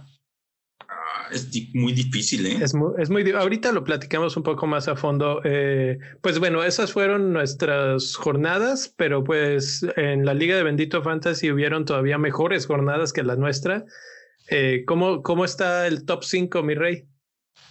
Es 1.33 1.49
muy 1.75 1.93
difícil, 1.93 2.47
¿eh? 2.47 2.59
Es 2.61 2.75
muy, 2.75 2.93
es 2.99 3.11
muy, 3.11 3.29
ahorita 3.31 3.73
lo 3.73 3.85
platicamos 3.85 4.37
un 4.37 4.43
poco 4.43 4.67
más 4.67 4.89
a 4.89 4.97
fondo. 4.97 5.41
Eh, 5.45 5.99
pues 6.21 6.39
bueno, 6.39 6.63
esas 6.63 6.93
fueron 6.93 7.33
nuestras 7.33 8.17
jornadas, 8.17 8.93
pero 8.97 9.25
pues 9.25 9.87
en 9.97 10.25
la 10.25 10.35
Liga 10.35 10.57
de 10.57 10.63
Bendito 10.63 11.03
Fantasy 11.03 11.51
hubieron 11.51 11.85
todavía 11.85 12.19
mejores 12.19 12.67
jornadas 12.67 13.13
que 13.13 13.23
la 13.23 13.37
nuestra. 13.37 13.85
Eh, 14.49 14.85
¿cómo, 14.87 15.23
¿Cómo 15.23 15.45
está 15.45 15.87
el 15.87 16.05
top 16.05 16.25
5, 16.25 16.63
mi 16.63 16.75
rey? 16.75 17.07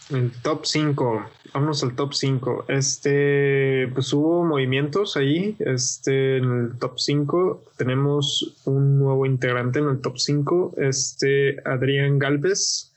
El 0.09 0.31
top 0.41 0.65
5, 0.65 1.29
vámonos 1.53 1.83
al 1.83 1.95
top 1.95 2.13
5. 2.13 2.65
Este, 2.67 3.87
pues 3.93 4.11
hubo 4.11 4.43
movimientos 4.43 5.15
ahí. 5.15 5.55
Este, 5.59 6.37
en 6.37 6.65
el 6.65 6.79
top 6.79 6.99
5 6.99 7.63
tenemos 7.77 8.61
un 8.65 8.99
nuevo 8.99 9.25
integrante 9.25 9.79
en 9.79 9.89
el 9.89 10.01
top 10.01 10.17
5, 10.17 10.75
este 10.77 11.57
Adrián 11.65 12.19
Galvez 12.19 12.90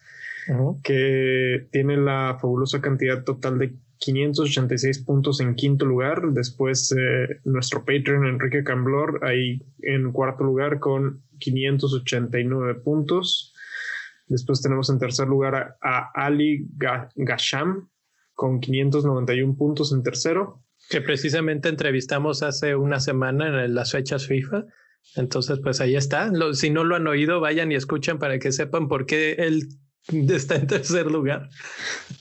que 0.83 1.69
tiene 1.71 1.97
la 1.97 2.39
fabulosa 2.41 2.81
cantidad 2.81 3.25
total 3.25 3.59
de 3.59 3.75
586 3.99 4.99
puntos 5.01 5.41
en 5.41 5.55
quinto 5.55 5.87
lugar. 5.87 6.23
Después 6.33 6.93
eh, 6.93 7.41
nuestro 7.45 7.85
Patreon 7.85 8.27
Enrique 8.27 8.65
Camblor 8.65 9.21
ahí 9.23 9.63
en 9.81 10.13
cuarto 10.13 10.45
lugar 10.45 10.79
con 10.79 11.23
589 11.39 12.75
puntos. 12.83 13.55
Después 14.27 14.63
tenemos 14.63 14.91
en 14.91 14.99
tercer 14.99 15.29
lugar 15.29 15.77
a, 15.81 16.11
Ali 16.15 16.67
Gasham 17.17 17.89
con 18.35 18.61
591 18.61 19.57
puntos 19.57 19.93
en 19.93 20.03
tercero. 20.03 20.63
Que 20.91 21.01
precisamente 21.01 21.69
entrevistamos 21.69 22.43
hace 22.43 22.77
una 22.77 23.01
semana 23.01 23.65
en 23.65 23.75
las 23.75 23.93
fechas 23.93 24.27
FIFA. 24.27 24.67
Entonces, 25.17 25.61
pues 25.63 25.81
ahí 25.81 25.97
está. 25.97 26.31
si 26.53 26.71
no 26.71 26.85
lo 26.85 26.97
han 26.97 27.07
oído, 27.07 27.41
vayan 27.41 27.73
y 27.73 27.75
escuchen 27.75 28.19
para 28.19 28.39
que 28.39 28.53
sepan 28.53 28.89
por 28.89 29.07
qué 29.07 29.33
él 29.39 29.69
Está 30.13 30.57
en 30.57 30.67
tercer 30.67 31.11
lugar. 31.11 31.49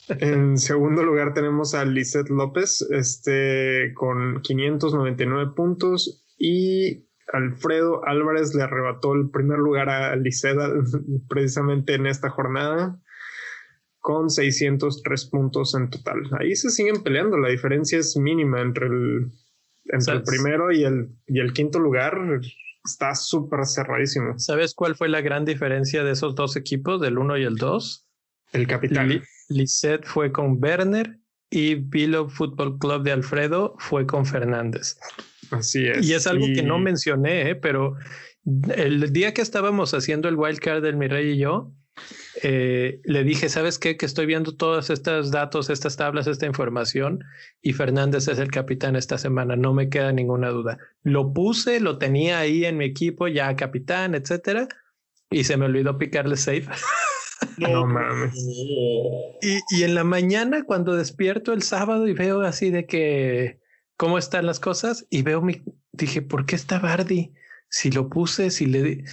En 0.07 0.57
segundo 0.57 1.03
lugar 1.03 1.33
tenemos 1.33 1.73
a 1.73 1.85
Lizeth 1.85 2.29
López, 2.29 2.81
este 2.91 3.93
con 3.95 4.41
599 4.41 5.51
puntos 5.55 6.25
y 6.37 7.07
Alfredo 7.31 8.05
Álvarez 8.05 8.53
le 8.53 8.63
arrebató 8.63 9.13
el 9.13 9.29
primer 9.31 9.57
lugar 9.57 9.89
a 9.89 10.15
Lizeth 10.15 10.57
precisamente 11.29 11.95
en 11.95 12.07
esta 12.07 12.29
jornada 12.29 12.99
con 13.99 14.29
603 14.29 15.25
puntos 15.29 15.75
en 15.75 15.89
total. 15.89 16.21
Ahí 16.39 16.55
se 16.55 16.69
siguen 16.69 17.03
peleando, 17.03 17.37
la 17.37 17.49
diferencia 17.49 17.97
es 17.97 18.17
mínima 18.17 18.61
entre 18.61 18.87
el, 18.87 19.31
entre 19.85 20.15
el 20.15 20.23
primero 20.23 20.71
y 20.71 20.83
el, 20.83 21.15
y 21.25 21.39
el 21.39 21.53
quinto 21.53 21.79
lugar 21.79 22.41
está 22.83 23.15
súper 23.15 23.65
cerradísimo. 23.65 24.37
¿Sabes 24.37 24.73
cuál 24.73 24.95
fue 24.95 25.09
la 25.09 25.21
gran 25.21 25.45
diferencia 25.45 26.03
de 26.03 26.11
esos 26.11 26.35
dos 26.35 26.55
equipos, 26.55 27.01
del 27.01 27.17
1 27.17 27.37
y 27.37 27.43
el 27.43 27.55
2? 27.55 28.07
El 28.53 28.67
capitán. 28.67 29.23
Lisette 29.49 30.05
fue 30.05 30.31
con 30.31 30.61
Werner 30.61 31.19
y 31.49 31.75
Vilo 31.75 32.29
Football 32.29 32.77
Club 32.79 33.03
de 33.03 33.11
Alfredo 33.11 33.75
fue 33.79 34.05
con 34.05 34.25
Fernández. 34.25 34.97
Así 35.51 35.85
es. 35.85 36.05
Y 36.07 36.13
es 36.13 36.27
algo 36.27 36.45
que 36.47 36.63
no 36.63 36.79
mencioné, 36.79 37.51
¿eh? 37.51 37.55
pero 37.55 37.95
el 38.75 39.13
día 39.13 39.33
que 39.33 39.41
estábamos 39.41 39.93
haciendo 39.93 40.27
el 40.29 40.35
wildcard 40.35 40.81
del 40.81 40.97
Mi 40.97 41.07
Rey 41.07 41.31
y 41.31 41.37
yo, 41.37 41.71
eh, 42.41 42.99
le 43.03 43.23
dije, 43.23 43.49
¿sabes 43.49 43.77
qué? 43.77 43.97
Que 43.97 44.05
estoy 44.05 44.25
viendo 44.25 44.55
todos 44.55 44.89
estos 44.89 45.31
datos, 45.31 45.69
estas 45.69 45.95
tablas, 45.95 46.27
esta 46.27 46.45
información 46.45 47.23
y 47.61 47.73
Fernández 47.73 48.27
es 48.27 48.39
el 48.39 48.51
capitán 48.51 48.95
esta 48.95 49.17
semana, 49.17 49.55
no 49.55 49.73
me 49.73 49.89
queda 49.89 50.11
ninguna 50.11 50.49
duda. 50.49 50.77
Lo 51.03 51.33
puse, 51.33 51.79
lo 51.79 51.97
tenía 51.97 52.39
ahí 52.39 52.65
en 52.65 52.77
mi 52.77 52.85
equipo, 52.85 53.27
ya 53.27 53.55
capitán, 53.55 54.15
etcétera, 54.15 54.67
y 55.29 55.43
se 55.43 55.57
me 55.57 55.65
olvidó 55.65 55.97
picarle 55.97 56.37
safe. 56.37 56.67
No 57.57 57.85
mames. 57.85 58.33
Y, 59.41 59.59
y 59.69 59.83
en 59.83 59.95
la 59.95 60.05
mañana, 60.05 60.63
cuando 60.63 60.95
despierto 60.95 61.51
el 61.51 61.61
sábado 61.61 62.07
y 62.07 62.13
veo 62.13 62.41
así 62.41 62.71
de 62.71 62.85
que 62.85 63.59
cómo 63.97 64.17
están 64.17 64.45
las 64.45 64.61
cosas, 64.61 65.05
y 65.09 65.23
veo 65.23 65.41
mi, 65.41 65.61
dije, 65.91 66.21
¿por 66.21 66.45
qué 66.45 66.55
está 66.55 66.79
Bardi? 66.79 67.33
Si 67.69 67.91
lo 67.91 68.09
puse, 68.09 68.49
si 68.49 68.65
le 68.65 69.03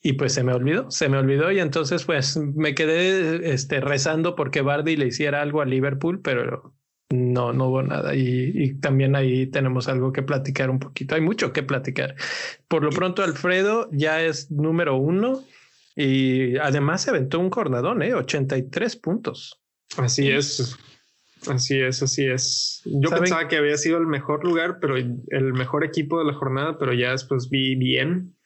y 0.00 0.12
pues 0.14 0.32
se 0.32 0.44
me 0.44 0.52
olvidó, 0.52 0.90
se 0.90 1.08
me 1.08 1.18
olvidó 1.18 1.50
y 1.50 1.58
entonces 1.58 2.04
pues 2.04 2.36
me 2.36 2.74
quedé 2.74 3.52
este, 3.52 3.80
rezando 3.80 4.36
porque 4.36 4.60
Bardi 4.60 4.96
le 4.96 5.06
hiciera 5.06 5.42
algo 5.42 5.60
a 5.60 5.64
Liverpool, 5.64 6.20
pero 6.22 6.74
no, 7.10 7.52
no 7.52 7.68
hubo 7.68 7.82
nada. 7.82 8.14
Y, 8.14 8.52
y, 8.54 8.74
también 8.74 9.16
ahí 9.16 9.46
tenemos 9.46 9.88
algo 9.88 10.12
que 10.12 10.22
platicar 10.22 10.70
un 10.70 10.78
poquito. 10.78 11.14
Hay 11.14 11.20
mucho 11.20 11.52
que 11.52 11.62
platicar. 11.62 12.14
Por 12.68 12.84
lo 12.84 12.90
pronto, 12.90 13.22
Alfredo 13.22 13.88
ya 13.92 14.22
es 14.22 14.50
número 14.50 14.96
uno 14.96 15.42
y 15.96 16.56
además 16.58 17.02
se 17.02 17.10
aventó 17.10 17.40
un 17.40 17.50
cornadón, 17.50 18.02
¿eh? 18.02 18.14
83 18.14 18.96
puntos. 18.96 19.60
Así 19.96 20.30
es. 20.30 20.76
Así 21.46 21.80
es, 21.80 22.02
así 22.02 22.26
es. 22.26 22.82
Yo 22.84 23.10
pensaba 23.10 23.48
que 23.48 23.56
había 23.56 23.76
sido 23.76 23.98
el 23.98 24.06
mejor 24.06 24.44
lugar, 24.44 24.78
pero 24.80 24.96
el 24.96 25.52
mejor 25.54 25.84
equipo 25.84 26.18
de 26.18 26.26
la 26.26 26.34
jornada, 26.34 26.78
pero 26.78 26.92
ya 26.92 27.12
después 27.12 27.48
vi 27.48 27.74
bien 27.76 28.36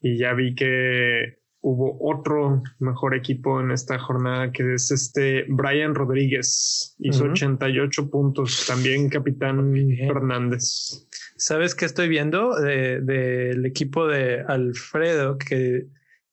y 0.00 0.18
ya 0.18 0.34
vi 0.34 0.54
que 0.54 1.40
hubo 1.62 1.98
otro 2.00 2.62
mejor 2.78 3.14
equipo 3.14 3.60
en 3.60 3.70
esta 3.70 3.98
jornada 3.98 4.50
que 4.50 4.74
es 4.74 4.90
este 4.90 5.44
Brian 5.48 5.94
Rodríguez. 5.94 6.96
Hizo 6.98 7.24
88 7.24 8.10
puntos, 8.10 8.64
también 8.66 9.08
capitán 9.10 9.74
Fernández. 10.08 11.06
¿Sabes 11.36 11.74
qué 11.74 11.84
estoy 11.84 12.08
viendo 12.08 12.54
del 12.54 13.66
equipo 13.66 14.06
de 14.06 14.42
Alfredo 14.46 15.38
que 15.38 15.86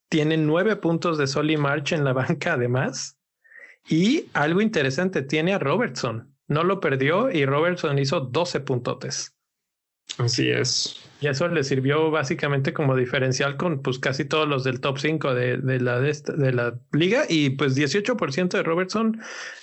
tiene 0.10 0.38
nueve 0.38 0.78
puntos 0.78 1.18
de 1.18 1.28
Sol 1.28 1.52
y 1.52 1.58
March 1.58 1.92
en 1.92 2.04
la 2.04 2.14
banca 2.14 2.54
además? 2.54 3.18
Y 3.90 4.26
algo 4.34 4.62
interesante, 4.62 5.22
tiene 5.22 5.54
a 5.54 5.60
Robertson. 5.60 6.34
No 6.48 6.64
lo 6.64 6.80
perdió 6.80 7.30
y 7.30 7.46
Robertson 7.46 8.00
hizo 8.00 8.22
12 8.22 8.62
puntotes. 8.62 9.34
Así 10.18 10.50
es. 10.50 11.07
Y 11.20 11.28
eso 11.28 11.48
le 11.48 11.64
sirvió 11.64 12.12
básicamente 12.12 12.74
como 12.74 12.96
diferencial 12.96 13.58
con 13.58 13.82
pues 13.82 13.98
casi 13.98 14.26
todos 14.26 14.48
los 14.48 14.64
del 14.64 14.80
top 14.80 15.00
5 15.00 15.34
de, 15.34 15.58
de, 15.58 15.80
la, 15.80 16.00
de, 16.00 16.52
la 16.54 16.80
liga 16.92 17.24
y 17.28 17.52
pues 17.52 17.76
18% 17.76 18.50
de 18.50 18.64
Robertson 18.64 19.20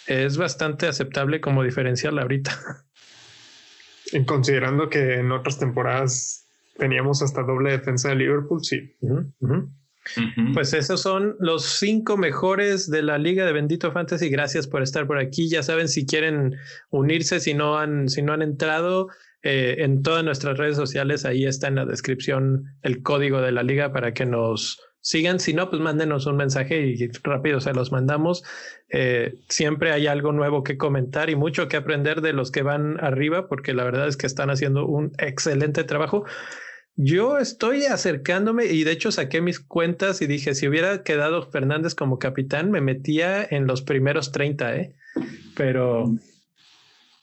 es 0.07 0.37
bastante 0.37 0.89
aceptable 0.89 1.41
como 1.41 1.63
diferencial 1.63 2.19
ahorita. 2.19 2.53
Y 4.13 4.25
considerando 4.27 4.91
que 4.91 5.15
en 5.15 5.33
otras 5.33 5.59
temporadas 5.59 6.47
teníamos 6.77 7.23
hasta 7.23 7.43
doble 7.43 7.71
defensa 7.73 8.11
de 8.11 8.17
Liverpool, 8.17 8.63
sí. 8.63 8.95
Pues 10.53 10.75
esos 10.75 11.01
son 11.01 11.37
los 11.41 11.65
cinco 11.65 12.17
mejores 12.17 12.91
de 12.91 13.03
la 13.03 13.19
Liga 13.19 13.47
de 13.47 13.53
Bendito 13.53 13.91
Fantasy. 13.91 14.29
Gracias 14.29 14.67
por 14.67 14.83
estar 14.83 15.07
por 15.07 15.19
aquí. 15.19 15.49
Ya 15.49 15.63
saben 15.63 15.89
si 15.89 16.07
quieren 16.07 16.57
unirse, 16.91 17.41
si 17.41 17.55
no 17.55 17.79
han, 17.79 18.09
si 18.09 18.23
no 18.23 18.33
han 18.33 18.43
entrado, 18.43 19.09
eh, 19.43 19.85
en 19.85 20.03
todas 20.03 20.25
nuestras 20.25 20.57
redes 20.57 20.75
sociales, 20.75 21.27
ahí 21.27 21.45
está 21.45 21.69
en 21.69 21.75
la 21.75 21.85
descripción 21.85 22.65
el 22.81 23.03
código 23.03 23.43
de 23.43 23.53
la 23.53 23.63
liga 23.63 23.93
para 23.93 24.15
que 24.15 24.25
nos 24.25 24.81
sigan. 25.01 25.39
Si 25.39 25.53
no, 25.53 25.69
pues 25.69 25.83
mándenos 25.83 26.25
un 26.25 26.37
mensaje 26.37 26.81
y 26.81 27.09
rápido 27.23 27.61
se 27.61 27.75
los 27.75 27.93
mandamos. 27.93 28.43
Eh, 28.89 29.35
siempre 29.51 29.93
hay 29.93 30.07
algo 30.07 30.33
nuevo 30.33 30.65
que 30.65 30.79
comentar 30.79 31.29
y 31.29 31.37
mucho 31.37 31.69
que 31.69 31.77
aprender 31.77 32.23
de 32.23 32.33
los 32.33 32.51
que 32.51 32.63
van 32.63 32.99
arriba, 33.05 33.47
porque 33.47 33.75
la 33.75 33.85
verdad 33.85 34.09
es 34.09 34.17
que 34.17 34.27
están 34.27 34.49
haciendo 34.49 34.87
un 34.87 35.13
excelente 35.19 35.85
trabajo. 35.85 36.25
Yo 36.97 37.39
estoy 37.39 37.85
acercándome 37.87 38.67
y 38.67 38.85
de 38.85 38.93
hecho 38.93 39.11
saqué 39.11 39.41
mis 39.41 39.59
cuentas 39.59 40.23
y 40.23 40.27
dije, 40.27 40.55
si 40.55 40.69
hubiera 40.69 41.03
quedado 41.03 41.51
Fernández 41.51 41.95
como 41.95 42.19
capitán, 42.19 42.71
me 42.71 42.81
metía 42.81 43.45
en 43.45 43.67
los 43.67 43.83
primeros 43.83 44.31
30, 44.31 44.77
¿eh? 44.77 44.95
Pero 45.57 46.15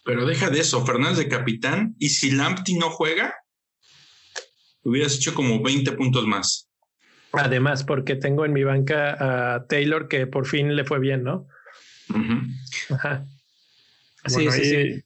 pero 0.03 0.25
deja 0.25 0.49
de 0.49 0.59
eso, 0.59 0.85
Fernández 0.85 1.19
de 1.19 1.27
capitán, 1.27 1.95
y 1.99 2.09
si 2.09 2.31
Lamptey 2.31 2.75
no 2.75 2.89
juega, 2.89 3.35
hubieras 4.83 5.15
hecho 5.15 5.33
como 5.35 5.61
20 5.61 5.91
puntos 5.93 6.25
más. 6.25 6.69
Además, 7.33 7.83
porque 7.83 8.15
tengo 8.15 8.43
en 8.45 8.53
mi 8.53 8.63
banca 8.63 9.55
a 9.55 9.67
Taylor 9.67 10.07
que 10.07 10.27
por 10.27 10.47
fin 10.47 10.75
le 10.75 10.83
fue 10.83 10.99
bien, 10.99 11.23
¿no? 11.23 11.47
Ajá. 12.89 13.25
Sí, 14.25 14.51
sí, 14.51 14.65
sí. 14.65 15.03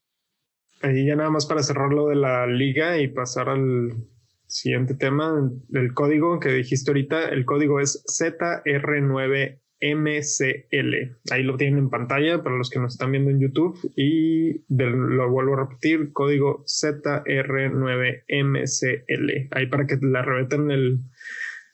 Ahí 0.81 1.05
ya 1.05 1.15
nada 1.15 1.29
más 1.29 1.45
para 1.45 1.62
cerrar 1.62 1.93
lo 1.93 2.07
de 2.07 2.15
la 2.15 2.48
liga 2.48 2.98
y 2.98 3.07
pasar 3.07 3.50
al 3.50 4.07
siguiente 4.55 4.95
tema 4.95 5.51
del 5.67 5.93
código 5.93 6.39
que 6.39 6.47
dijiste 6.50 6.89
ahorita. 6.91 7.27
El 7.29 7.45
código 7.45 7.81
es 7.81 8.03
ZR9 8.05 9.59
MCL. 9.81 11.17
Ahí 11.31 11.43
lo 11.43 11.57
tienen 11.57 11.79
en 11.79 11.89
pantalla 11.89 12.41
para 12.41 12.55
los 12.55 12.69
que 12.69 12.79
nos 12.79 12.93
están 12.93 13.12
viendo 13.12 13.31
en 13.31 13.41
YouTube 13.41 13.77
y 13.95 14.63
lo 14.69 15.29
vuelvo 15.29 15.55
a 15.55 15.65
repetir, 15.65 16.13
código 16.13 16.63
ZR9MCL. 16.65 19.50
Ahí 19.51 19.67
para 19.67 19.85
que 19.85 19.97
la 20.01 20.21
rebeten 20.21 20.71
el, 20.71 21.01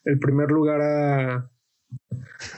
el 0.05 0.17
primer 0.19 0.49
lugar 0.49 0.81
a 0.81 1.51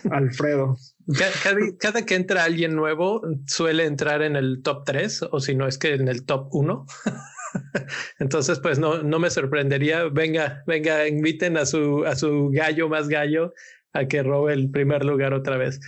Alfredo. 0.09 0.77
Cada, 1.79 2.05
que 2.05 2.15
entra 2.15 2.45
alguien 2.45 2.75
nuevo 2.75 3.21
suele 3.45 3.85
entrar 3.85 4.21
en 4.21 4.37
el 4.37 4.61
top 4.63 4.85
3 4.85 5.23
o 5.31 5.41
si 5.41 5.55
no 5.55 5.67
es 5.67 5.77
que 5.77 5.93
en 5.93 6.07
el 6.07 6.25
top 6.25 6.47
1. 6.51 6.85
Entonces, 8.19 8.59
pues 8.59 8.79
no, 8.79 9.03
no 9.03 9.19
me 9.19 9.29
sorprendería. 9.29 10.05
Venga, 10.05 10.63
venga, 10.67 11.07
inviten 11.07 11.57
a 11.57 11.65
su, 11.65 12.05
a 12.05 12.15
su 12.15 12.49
gallo 12.51 12.89
más 12.89 13.07
gallo 13.07 13.53
a 13.93 14.05
que 14.07 14.23
robe 14.23 14.53
el 14.53 14.69
primer 14.71 15.05
lugar 15.05 15.33
otra 15.33 15.57
vez. 15.57 15.79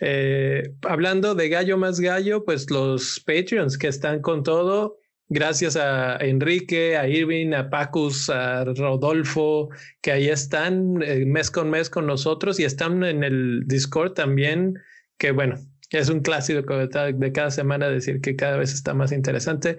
Eh, 0.00 0.62
hablando 0.82 1.34
de 1.34 1.48
gallo 1.48 1.78
más 1.78 2.00
gallo, 2.00 2.44
pues 2.44 2.70
los 2.70 3.22
Patreons 3.24 3.78
que 3.78 3.88
están 3.88 4.20
con 4.20 4.42
todo, 4.42 4.98
gracias 5.28 5.76
a 5.76 6.16
Enrique, 6.16 6.96
a 6.96 7.06
Irving, 7.08 7.52
a 7.52 7.70
Pacus, 7.70 8.28
a 8.28 8.64
Rodolfo, 8.64 9.68
que 10.02 10.12
ahí 10.12 10.28
están 10.28 11.02
eh, 11.02 11.24
mes 11.26 11.50
con 11.50 11.70
mes 11.70 11.88
con 11.88 12.06
nosotros 12.06 12.58
y 12.58 12.64
están 12.64 13.04
en 13.04 13.22
el 13.24 13.62
Discord 13.66 14.12
también, 14.14 14.78
que 15.18 15.30
bueno, 15.30 15.56
es 15.90 16.08
un 16.08 16.20
clásico 16.20 16.76
de 16.76 17.32
cada 17.32 17.50
semana 17.50 17.88
decir 17.88 18.20
que 18.20 18.36
cada 18.36 18.56
vez 18.56 18.72
está 18.72 18.94
más 18.94 19.12
interesante. 19.12 19.78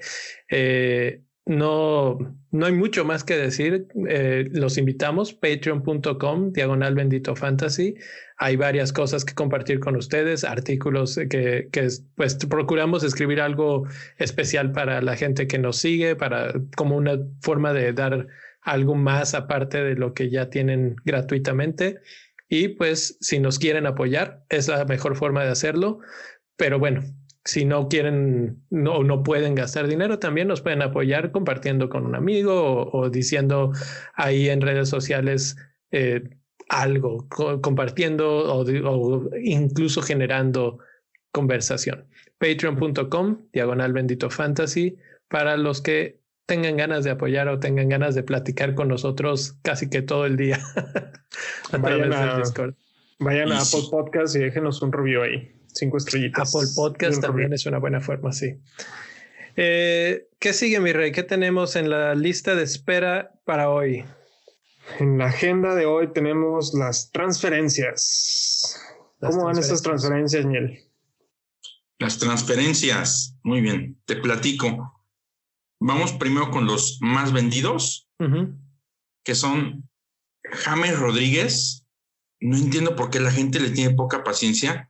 Eh, 0.50 1.21
no, 1.45 2.17
no 2.51 2.65
hay 2.65 2.74
mucho 2.74 3.05
más 3.05 3.24
que 3.24 3.38
decir. 3.38 3.88
Eh, 4.09 4.47
los 4.51 4.77
invitamos, 4.77 5.33
patreon.com, 5.33 6.51
diagonal 6.51 6.95
bendito 6.95 7.35
fantasy. 7.35 7.95
Hay 8.38 8.55
varias 8.55 8.91
cosas 8.91 9.24
que 9.24 9.35
compartir 9.35 9.79
con 9.79 9.95
ustedes, 9.95 10.43
artículos 10.43 11.19
que, 11.29 11.69
que 11.71 11.88
pues 12.15 12.35
procuramos 12.47 13.03
escribir 13.03 13.41
algo 13.41 13.88
especial 14.17 14.71
para 14.71 15.01
la 15.01 15.15
gente 15.15 15.47
que 15.47 15.59
nos 15.59 15.77
sigue, 15.77 16.15
para 16.15 16.53
como 16.75 16.97
una 16.97 17.19
forma 17.41 17.74
de 17.74 17.93
dar 17.93 18.27
algo 18.62 18.95
más 18.95 19.35
aparte 19.35 19.83
de 19.83 19.95
lo 19.95 20.15
que 20.15 20.31
ya 20.31 20.50
tienen 20.50 20.95
gratuitamente. 21.05 22.00
Y 22.47 22.69
pues 22.69 23.17
si 23.21 23.39
nos 23.39 23.59
quieren 23.59 23.85
apoyar, 23.85 24.45
es 24.49 24.67
la 24.67 24.85
mejor 24.85 25.15
forma 25.15 25.43
de 25.43 25.51
hacerlo. 25.51 25.99
Pero 26.57 26.79
bueno, 26.79 27.03
si 27.43 27.63
no 27.63 27.87
quieren 27.87 28.63
no, 28.69 29.03
no 29.03 29.23
pueden 29.23 29.55
gastar 29.55 29.87
dinero, 29.87 30.19
también 30.19 30.47
nos 30.47 30.61
pueden 30.61 30.81
apoyar 30.81 31.31
compartiendo 31.31 31.89
con 31.89 32.05
un 32.05 32.15
amigo 32.15 32.89
o, 32.91 33.09
diciendo 33.09 33.71
ahí 34.15 34.49
en 34.49 34.61
redes 34.61 34.89
sociales 34.89 35.55
eh, 35.91 36.23
algo, 36.69 37.27
compartiendo 37.61 38.61
o, 38.61 39.29
incluso 39.39 40.01
generando 40.01 40.79
conversación. 41.31 42.07
Patreon.com, 42.39 43.47
diagonal 43.53 43.93
bendito 43.93 44.29
fantasy, 44.29 44.97
para 45.27 45.57
los 45.57 45.81
que 45.81 46.19
tengan 46.45 46.77
ganas 46.77 47.03
de 47.03 47.11
apoyar 47.11 47.47
o 47.47 47.59
tengan 47.59 47.89
ganas 47.89 48.15
de 48.15 48.23
platicar 48.23 48.75
con 48.75 48.87
nosotros 48.87 49.57
casi 49.61 49.89
que 49.89 50.01
todo 50.01 50.25
el 50.25 50.37
día 50.37 50.59
a 51.71 51.81
través 51.81 52.09
del 52.09 52.37
Discord. 52.41 52.75
Vayan 53.19 53.51
a 53.51 53.59
Apple 53.59 53.83
Podcast 53.89 54.35
y 54.35 54.39
déjenos 54.39 54.81
un 54.81 54.91
review 54.91 55.21
ahí 55.21 55.55
cinco 55.75 55.97
estrellitas. 55.97 56.55
Apple 56.55 56.69
Podcast 56.75 57.21
también 57.21 57.53
es 57.53 57.65
una 57.65 57.77
buena 57.79 57.99
forma, 57.99 58.31
sí. 58.31 58.59
Eh, 59.55 60.27
¿Qué 60.39 60.53
sigue, 60.53 60.79
mi 60.79 60.91
rey? 60.93 61.11
¿Qué 61.11 61.23
tenemos 61.23 61.75
en 61.75 61.89
la 61.89 62.15
lista 62.15 62.55
de 62.55 62.63
espera 62.63 63.33
para 63.45 63.69
hoy? 63.69 64.05
En 64.99 65.17
la 65.17 65.27
agenda 65.27 65.75
de 65.75 65.85
hoy 65.85 66.11
tenemos 66.13 66.73
las 66.73 67.11
transferencias. 67.11 68.81
¿Cómo 69.19 69.45
van 69.45 69.57
estas 69.57 69.81
transferencias, 69.81 70.45
Niel? 70.45 70.79
Las 71.99 72.17
transferencias. 72.19 73.37
Muy 73.43 73.61
bien, 73.61 73.97
te 74.05 74.17
platico. 74.17 74.94
Vamos 75.87 76.13
primero 76.13 76.49
con 76.49 76.65
los 76.65 76.97
más 76.99 77.31
vendidos, 77.31 78.09
que 79.23 79.35
son 79.35 79.87
James 80.43 80.97
Rodríguez. 80.97 81.85
No 82.39 82.57
entiendo 82.57 82.95
por 82.95 83.11
qué 83.11 83.19
la 83.19 83.29
gente 83.29 83.59
le 83.59 83.69
tiene 83.69 83.93
poca 83.93 84.23
paciencia 84.23 84.89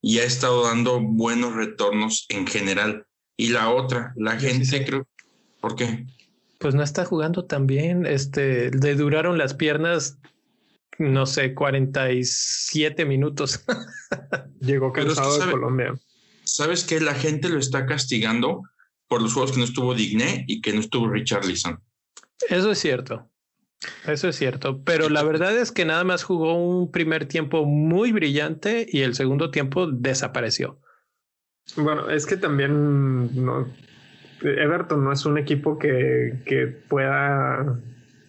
y 0.00 0.20
ha 0.20 0.24
estado 0.24 0.64
dando 0.64 0.98
buenos 0.98 1.54
retornos 1.54 2.24
en 2.30 2.46
general. 2.46 3.06
Y 3.36 3.48
la 3.48 3.68
otra, 3.68 4.14
la 4.16 4.38
gente 4.38 4.82
creo, 4.86 5.06
¿por 5.60 5.76
qué? 5.76 6.06
Pues 6.58 6.74
no 6.74 6.82
está 6.82 7.04
jugando 7.04 7.44
tan 7.44 7.66
bien. 7.66 8.06
Este, 8.06 8.70
le 8.70 8.94
duraron 8.94 9.36
las 9.36 9.52
piernas, 9.52 10.16
no 10.98 11.26
sé, 11.26 11.52
47 11.52 13.04
minutos. 13.04 13.62
Llegó 14.60 14.90
cansado 14.90 15.36
de 15.38 15.50
Colombia. 15.50 16.00
¿Sabes 16.44 16.84
que 16.84 16.98
La 16.98 17.12
gente 17.12 17.50
lo 17.50 17.58
está 17.58 17.84
castigando 17.84 18.62
por 19.10 19.20
los 19.20 19.34
juegos 19.34 19.50
que 19.50 19.58
no 19.58 19.64
estuvo 19.64 19.92
Digné 19.92 20.44
y 20.46 20.60
que 20.62 20.72
no 20.72 20.78
estuvo 20.78 21.08
Richard 21.08 21.44
Leeson. 21.44 21.80
Eso 22.48 22.70
es 22.70 22.78
cierto. 22.78 23.28
Eso 24.06 24.28
es 24.28 24.36
cierto, 24.36 24.84
pero 24.84 25.08
la 25.08 25.22
verdad 25.22 25.56
es 25.56 25.72
que 25.72 25.84
nada 25.84 26.04
más 26.04 26.22
jugó 26.22 26.54
un 26.54 26.92
primer 26.92 27.26
tiempo 27.26 27.64
muy 27.64 28.12
brillante 28.12 28.86
y 28.88 29.00
el 29.00 29.14
segundo 29.14 29.50
tiempo 29.50 29.86
desapareció. 29.86 30.78
Bueno, 31.76 32.08
es 32.10 32.26
que 32.26 32.36
también 32.36 33.34
no, 33.42 33.66
Everton 34.42 35.02
no 35.02 35.12
es 35.12 35.24
un 35.24 35.38
equipo 35.38 35.78
que, 35.78 36.42
que 36.44 36.66
pueda, 36.66 37.80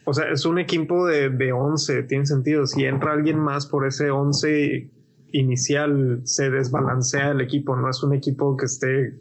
o 0.05 0.13
sea, 0.13 0.31
es 0.31 0.45
un 0.45 0.57
equipo 0.57 1.05
de, 1.05 1.29
de 1.29 1.51
11, 1.51 2.03
tiene 2.03 2.25
sentido. 2.25 2.65
Si 2.65 2.85
entra 2.85 3.11
alguien 3.11 3.37
más 3.37 3.67
por 3.67 3.85
ese 3.85 4.09
11 4.09 4.89
inicial, 5.33 6.21
se 6.23 6.49
desbalancea 6.49 7.31
el 7.31 7.41
equipo, 7.41 7.75
no 7.75 7.89
es 7.89 8.01
un 8.03 8.13
equipo 8.15 8.55
que 8.55 8.65
esté 8.65 9.19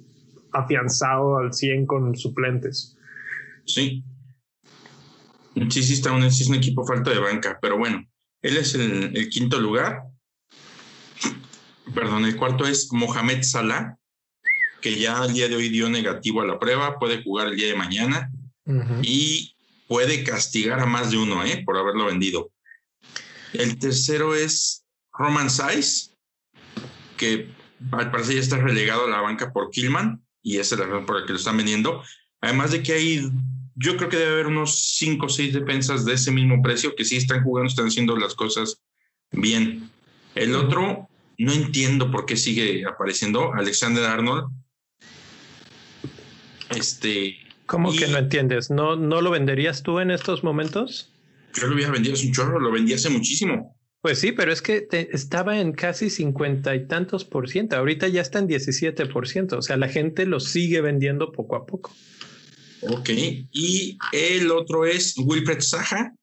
afianzado 0.53 1.39
al 1.39 1.53
100 1.53 1.87
con 1.87 2.17
suplentes. 2.17 2.97
Sí, 3.65 4.05
Sí, 5.69 5.83
sí, 5.83 5.95
está 5.95 6.13
un, 6.13 6.23
es 6.23 6.49
un 6.49 6.55
equipo 6.55 6.87
falto 6.87 7.11
de 7.11 7.19
banca, 7.19 7.59
pero 7.61 7.77
bueno, 7.77 8.07
él 8.43 8.57
es 8.57 8.75
el, 8.75 9.29
quinto 9.29 9.61
lugar. 9.61 10.05
Perdón, 11.95 12.25
el 12.25 12.37
cuarto 12.37 12.67
es 12.67 12.89
Mohamed 12.93 13.43
Salah, 13.43 13.97
que 14.81 14.99
ya 14.99 15.23
al 15.23 15.33
día 15.33 15.49
de 15.49 15.57
hoy 15.57 15.69
dio 15.69 15.91
negativo 15.91 16.41
a 16.41 16.47
la 16.47 16.59
prueba, 16.59 16.99
puede 16.99 17.23
jugar 17.23 17.49
el 17.49 17.57
día 17.57 17.67
de 17.67 17.77
mañana 17.77 18.31
y 19.03 19.57
puede 19.89 20.23
castigar 20.23 20.79
a 20.79 20.87
más 20.87 21.11
de 21.11 21.19
uno 21.19 21.45
¿eh? 21.45 21.63
por 21.67 21.77
haberlo 21.77 22.07
vendido. 22.07 22.53
El 23.53 23.79
tercero 23.79 24.37
es 24.37 24.85
Roman 25.13 25.51
Saiz, 25.51 26.15
que 27.17 27.51
al 27.91 28.11
parecer 28.13 28.37
ya 28.37 28.41
está 28.41 28.57
relegado 28.59 29.07
a 29.07 29.11
la 29.11 29.21
banca 29.21 29.53
por 29.53 29.71
Killman 29.71 30.23
y 30.43 30.59
esa 30.59 30.75
es 30.75 30.81
la 30.81 30.87
razón 30.87 31.07
por 31.07 31.21
la 31.21 31.27
que 31.27 31.33
lo 31.33 31.39
están 31.39 31.57
vendiendo. 31.57 32.03
Además 32.41 32.71
de 32.73 32.83
que 32.83 32.93
hay 32.93 33.31
yo 33.77 33.97
creo 33.97 34.11
que 34.11 34.19
debe 34.19 34.33
haber 34.33 34.47
unos 34.47 34.97
cinco 34.99 35.27
o 35.27 35.29
seis 35.29 35.55
defensas 35.55 36.05
de 36.05 36.13
ese 36.13 36.31
mismo 36.31 36.61
precio 36.63 36.95
que 36.95 37.05
sí 37.05 37.17
están 37.17 37.43
jugando, 37.43 37.69
están 37.69 37.87
haciendo 37.87 38.15
las 38.15 38.35
cosas 38.35 38.83
bien. 39.33 39.89
El 40.35 40.55
otro, 40.55 41.09
no 41.39 41.53
entiendo 41.53 42.11
por 42.11 42.27
qué 42.27 42.37
sigue 42.37 42.85
apareciendo, 42.87 43.55
Alexander 43.55 44.05
Arnold. 44.05 44.51
Este. 46.77 47.39
¿Cómo 47.65 47.91
que 47.93 48.09
no 48.09 48.19
entiendes? 48.19 48.71
¿No, 48.71 48.97
¿No 48.97 49.23
lo 49.23 49.31
venderías 49.31 49.83
tú 49.83 49.99
en 50.01 50.11
estos 50.11 50.45
momentos? 50.45 51.11
Yo 51.55 51.67
lo 51.67 51.75
hubiera 51.75 51.91
vendido 51.91 52.15
hace 52.15 52.27
un 52.27 52.33
chorro, 52.33 52.61
lo 52.61 52.71
vendí 52.71 52.93
hace 52.93 53.09
muchísimo. 53.09 53.77
Pues 54.03 54.19
sí, 54.19 54.33
pero 54.33 54.51
es 54.51 54.63
que 54.63 54.89
estaba 55.13 55.61
en 55.61 55.73
casi 55.73 56.09
cincuenta 56.09 56.75
y 56.75 56.87
tantos 56.87 57.27
por 57.27 57.51
ciento. 57.51 57.77
Ahorita 57.77 58.09
ya 58.09 58.23
está 58.23 58.39
en 58.39 58.47
17 58.47 59.07
por 59.07 59.29
ciento. 59.29 59.59
O 59.59 59.63
sea, 59.63 59.77
la 59.77 59.89
gente 59.89 60.25
lo 60.25 60.41
sigue 60.41 60.81
vendiendo 60.81 61.33
poco 61.33 61.57
a 61.57 61.67
poco. 61.67 61.95
Ok, 62.83 63.11
y 63.11 63.99
el 64.13 64.51
otro 64.51 64.87
es 64.87 65.15
Wilfred 65.19 65.61
Saja, 65.61 66.15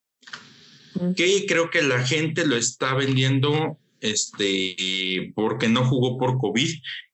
que 1.15 1.45
creo 1.47 1.69
que 1.69 1.83
la 1.83 2.03
gente 2.03 2.47
lo 2.47 2.55
está 2.55 2.95
vendiendo 2.95 3.77
este, 4.01 5.31
porque 5.35 5.67
no 5.67 5.85
jugó 5.85 6.17
por 6.17 6.39
COVID 6.39 6.69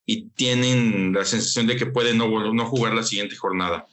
y 0.06 0.30
tienen 0.30 1.12
la 1.12 1.26
sensación 1.26 1.68
de 1.68 1.76
que 1.76 1.88
puede 1.88 2.14
no, 2.14 2.54
no 2.54 2.66
jugar 2.68 2.94
la 2.94 3.04
siguiente 3.04 3.36
jornada. 3.36 3.86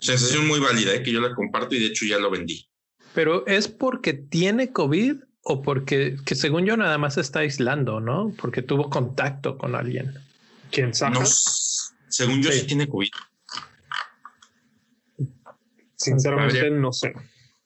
Sensación 0.00 0.46
muy 0.46 0.60
válida, 0.60 0.94
¿eh? 0.94 1.02
que 1.02 1.12
yo 1.12 1.20
la 1.22 1.34
comparto 1.34 1.74
y 1.74 1.80
de 1.80 1.86
hecho 1.86 2.04
ya 2.04 2.18
lo 2.18 2.30
vendí. 2.30 2.66
Pero 3.14 3.46
es 3.46 3.68
porque 3.68 4.12
tiene 4.12 4.70
COVID 4.72 5.16
o 5.42 5.62
porque, 5.62 6.16
que 6.24 6.34
según 6.34 6.66
yo 6.66 6.76
nada 6.76 6.98
más 6.98 7.16
está 7.18 7.40
aislando, 7.40 8.00
¿no? 8.00 8.34
Porque 8.40 8.62
tuvo 8.62 8.90
contacto 8.90 9.56
con 9.56 9.74
alguien. 9.74 10.14
¿Quién 10.70 10.94
sabe? 10.94 11.18
No, 11.18 11.26
según 12.08 12.42
yo 12.42 12.52
sí 12.52 12.66
tiene 12.66 12.88
COVID. 12.88 13.10
Sinceramente 15.96 16.70
no 16.70 16.92
sé. 16.92 17.12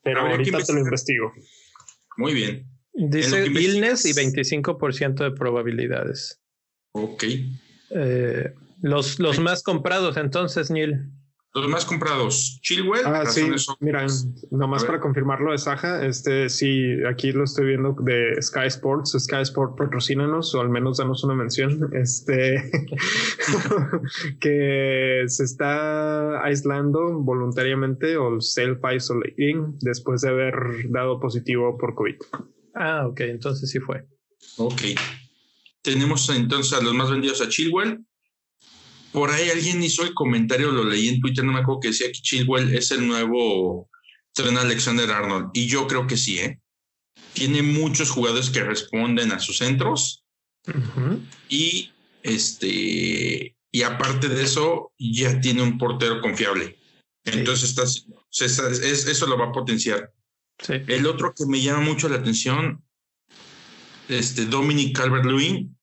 Pero 0.02 0.20
ahorita 0.20 0.58
te 0.62 0.72
lo 0.72 0.80
investigo. 0.80 1.32
Muy 2.16 2.34
bien. 2.34 2.66
Dice 2.92 3.46
illness 3.46 4.04
y 4.04 4.12
25% 4.12 5.24
de 5.24 5.32
probabilidades. 5.32 6.40
Ok. 6.92 7.24
Eh, 7.90 8.54
los, 8.82 9.18
los 9.18 9.40
más 9.40 9.62
comprados 9.62 10.16
entonces, 10.16 10.70
Neil. 10.70 11.10
Los 11.54 11.68
más 11.68 11.84
comprados, 11.84 12.58
Chilwell. 12.62 13.06
Ah, 13.06 13.26
sí, 13.26 13.48
mira, 13.78 14.04
nomás 14.50 14.84
para 14.84 14.98
confirmarlo 14.98 15.52
de 15.52 15.58
Saja, 15.58 16.04
este 16.04 16.48
sí, 16.48 16.96
aquí 17.08 17.30
lo 17.30 17.44
estoy 17.44 17.66
viendo 17.66 17.94
de 18.00 18.42
Sky 18.42 18.66
Sports, 18.66 19.16
Sky 19.16 19.42
Sports 19.42 19.76
patrocínanos 19.78 20.52
o 20.56 20.60
al 20.60 20.68
menos 20.68 20.96
danos 20.96 21.22
una 21.22 21.34
mención, 21.34 21.90
este, 21.92 22.72
que 24.40 25.22
se 25.28 25.44
está 25.44 26.42
aislando 26.44 27.20
voluntariamente 27.20 28.16
o 28.16 28.40
self-isolating 28.40 29.78
después 29.80 30.22
de 30.22 30.30
haber 30.30 30.54
dado 30.90 31.20
positivo 31.20 31.78
por 31.78 31.94
COVID. 31.94 32.16
Ah, 32.74 33.06
ok, 33.06 33.20
entonces 33.20 33.70
sí 33.70 33.78
fue. 33.78 34.04
Ok. 34.56 34.82
Tenemos 35.82 36.28
entonces 36.30 36.72
a 36.72 36.82
los 36.82 36.94
más 36.94 37.10
vendidos 37.10 37.40
a 37.40 37.48
Chilwell. 37.48 38.04
Por 39.14 39.30
ahí 39.30 39.48
alguien 39.48 39.80
hizo 39.80 40.02
el 40.02 40.12
comentario, 40.12 40.72
lo 40.72 40.82
leí 40.82 41.06
en 41.06 41.20
Twitter, 41.20 41.44
no 41.44 41.52
me 41.52 41.60
acuerdo 41.60 41.82
que 41.82 41.88
decía 41.88 42.08
que 42.08 42.20
Chilwell 42.20 42.74
es 42.74 42.90
el 42.90 43.06
nuevo 43.06 43.88
tren 44.32 44.58
Alexander 44.58 45.08
Arnold. 45.08 45.50
Y 45.54 45.68
yo 45.68 45.86
creo 45.86 46.08
que 46.08 46.16
sí, 46.16 46.40
¿eh? 46.40 46.58
Tiene 47.32 47.62
muchos 47.62 48.10
jugadores 48.10 48.50
que 48.50 48.64
responden 48.64 49.30
a 49.30 49.38
sus 49.38 49.58
centros. 49.58 50.24
Y 51.48 51.92
este, 52.24 53.54
y 53.70 53.82
aparte 53.82 54.28
de 54.28 54.42
eso, 54.42 54.92
ya 54.98 55.40
tiene 55.40 55.62
un 55.62 55.78
portero 55.78 56.20
confiable. 56.20 56.76
Entonces, 57.24 57.76
eso 58.32 59.26
lo 59.28 59.38
va 59.38 59.44
a 59.44 59.52
potenciar. 59.52 60.12
El 60.68 61.06
otro 61.06 61.32
que 61.34 61.46
me 61.46 61.62
llama 61.62 61.84
mucho 61.84 62.08
la 62.08 62.16
atención, 62.16 62.82
este 64.08 64.46
Dominic 64.46 64.98
Calvert-Lewin, 64.98 65.78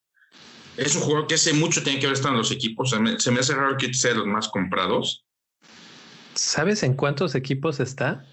es 0.82 0.96
un 0.96 1.02
jugador 1.02 1.28
que 1.28 1.36
hace 1.36 1.54
mucho 1.54 1.84
tiene 1.84 2.00
que 2.00 2.08
ver 2.08 2.14
estado 2.14 2.34
en 2.34 2.40
los 2.40 2.52
equipos. 2.52 2.90
Se 2.90 3.00
me, 3.00 3.12
hace 3.40 3.54
raro 3.54 3.78
que 3.78 3.94
sea 3.94 4.16
los 4.16 4.26
más 4.26 4.50
comprados. 4.50 5.24
¿Sabes 6.34 6.82
en 6.84 6.96
cuántos 6.96 7.36
equipos 7.36 7.80
está? 7.80 8.26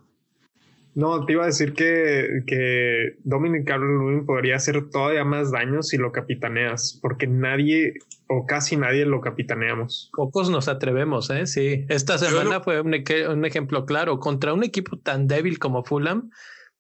No, 0.96 1.26
te 1.26 1.34
iba 1.34 1.44
a 1.44 1.48
decir 1.48 1.74
que, 1.74 2.44
que 2.46 3.18
Dominic 3.24 3.68
Calvert-Lewin 3.68 4.26
podría 4.26 4.58
hacer 4.58 4.90
todavía 4.90 5.24
más 5.24 5.52
daño 5.52 5.82
si 5.82 5.98
lo 5.98 6.12
capitaneas, 6.12 7.00
porque 7.02 7.26
nadie 7.26 7.96
o 8.28 8.46
casi 8.46 8.78
nadie 8.78 9.06
lo 9.06 9.20
capitaneamos. 9.20 10.12
Pocos 10.14 10.50
nos 10.50 10.68
atrevemos, 10.68 11.30
¿eh? 11.32 11.48
Sí. 11.48 11.86
Esta 11.90 12.18
semana 12.18 12.62
fue 12.62 12.80
un, 12.82 12.94
un, 13.30 13.46
ejemplo 13.46 13.86
claro. 13.86 14.20
Contra 14.20 14.54
un 14.54 14.64
equipo 14.64 14.98
tan 15.00 15.28
débil 15.28 15.58
como 15.58 15.84
Fulham, 15.84 16.30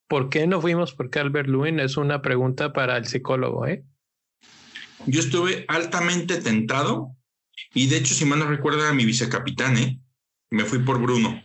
¿por 0.08 0.30
qué 0.30 0.46
no 0.46 0.62
fuimos 0.62 0.94
por 0.94 1.10
Calvert-Lewin? 1.10 1.80
Es 1.80 1.98
una 1.98 2.22
pregunta 2.22 2.72
para 2.72 2.98
el 2.98 3.06
psicólogo, 3.06 3.66
¿eh? 3.66 3.84
Yo 5.08 5.20
estuve 5.20 5.66
altamente 5.68 6.38
tentado 6.38 7.16
y 7.74 7.88
de 7.88 7.98
hecho, 7.98 8.14
si 8.14 8.26
mal 8.26 8.40
no 8.40 8.46
recuerda, 8.46 8.90
a 8.90 8.94
mi 8.94 9.06
vicecapitán, 9.06 9.78
¿eh? 9.78 10.00
Me 10.52 10.66
fui 10.66 10.80
por 10.80 11.02
Bruno. 11.02 11.42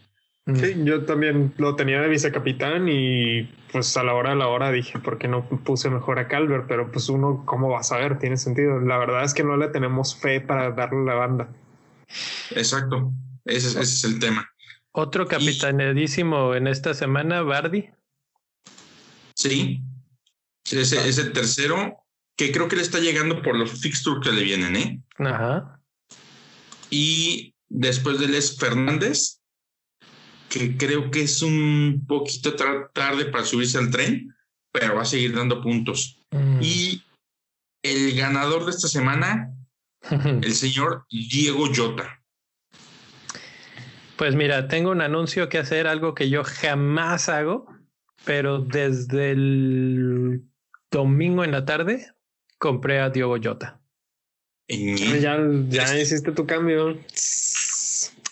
Sí, 0.55 0.77
yo 0.83 1.05
también 1.05 1.53
lo 1.59 1.77
tenía 1.77 2.01
de 2.01 2.09
vicecapitán 2.09 2.89
y 2.89 3.43
pues 3.71 3.95
a 3.99 4.03
la 4.03 4.15
hora 4.15 4.31
de 4.31 4.37
la 4.37 4.49
hora 4.49 4.71
dije, 4.71 4.99
¿por 4.99 5.19
qué 5.19 5.29
no 5.29 5.47
puse 5.47 5.91
mejor 5.91 6.19
a 6.19 6.27
Calvert? 6.27 6.67
Pero 6.67 6.91
pues 6.91 7.11
uno, 7.11 7.43
¿cómo 7.45 7.69
va 7.69 7.81
a 7.81 7.83
saber? 7.83 8.19
Tiene 8.19 8.39
sentido. 8.39 8.81
La 8.81 8.97
verdad 8.97 9.25
es 9.25 9.35
que 9.35 9.45
no 9.45 9.59
le 9.59 9.69
tenemos 9.69 10.17
fe 10.17 10.41
para 10.41 10.71
darle 10.71 11.05
la 11.05 11.15
banda. 11.15 11.49
Exacto, 12.53 13.13
ese, 13.45 13.79
es 13.79 14.05
el 14.05 14.19
tema. 14.19 14.49
Otro 14.93 15.27
capitanedísimo 15.27 16.55
en 16.55 16.67
esta 16.67 16.95
semana, 16.95 17.43
Bardi. 17.43 17.91
Sí, 19.35 19.83
ese 20.65 21.09
es 21.09 21.19
el 21.19 21.33
tercero 21.33 22.05
que 22.37 22.53
creo 22.53 22.69
que 22.69 22.77
le 22.77 22.83
está 22.83 23.01
llegando 23.01 23.43
por 23.43 23.55
los 23.55 23.83
fixtures 23.83 24.27
que 24.27 24.35
le 24.35 24.45
vienen, 24.45 24.77
¿eh? 24.77 25.03
Ajá. 25.19 25.79
Y 26.89 27.55
después 27.69 28.19
de 28.19 28.27
él 28.27 28.35
es 28.35 28.57
Fernández, 28.57 29.38
que 30.59 30.77
creo 30.77 31.11
que 31.11 31.23
es 31.23 31.41
un 31.43 32.05
poquito 32.07 32.55
tarde 32.93 33.27
para 33.27 33.45
subirse 33.45 33.79
al 33.79 33.91
tren, 33.91 34.35
pero 34.73 34.97
va 34.97 35.03
a 35.03 35.07
seguir 35.07 35.35
dando 35.35 35.63
puntos. 35.63 36.21
Mm. 36.33 36.59
Y 36.61 37.03
el 37.83 38.17
ganador 38.17 38.65
de 38.65 38.73
esta 38.73 38.89
semana, 38.89 39.55
el 40.11 40.53
señor 40.53 41.07
Diego 41.11 41.67
Jota. 41.75 42.21
Pues 44.17 44.35
mira, 44.35 44.67
tengo 44.67 44.91
un 44.91 45.01
anuncio 45.01 45.49
que 45.49 45.59
hacer, 45.59 45.87
algo 45.87 46.15
que 46.15 46.29
yo 46.29 46.43
jamás 46.43 47.29
hago, 47.29 47.67
pero 48.25 48.59
desde 48.59 49.31
el 49.31 50.43
domingo 50.91 51.45
en 51.45 51.53
la 51.53 51.65
tarde 51.65 52.13
compré 52.59 52.99
a 52.99 53.11
Diego 53.11 53.37
Jota. 53.41 53.81
Ya, 54.69 55.39
ya 55.69 55.99
hiciste 55.99 56.33
tu 56.33 56.47
cambio 56.47 56.99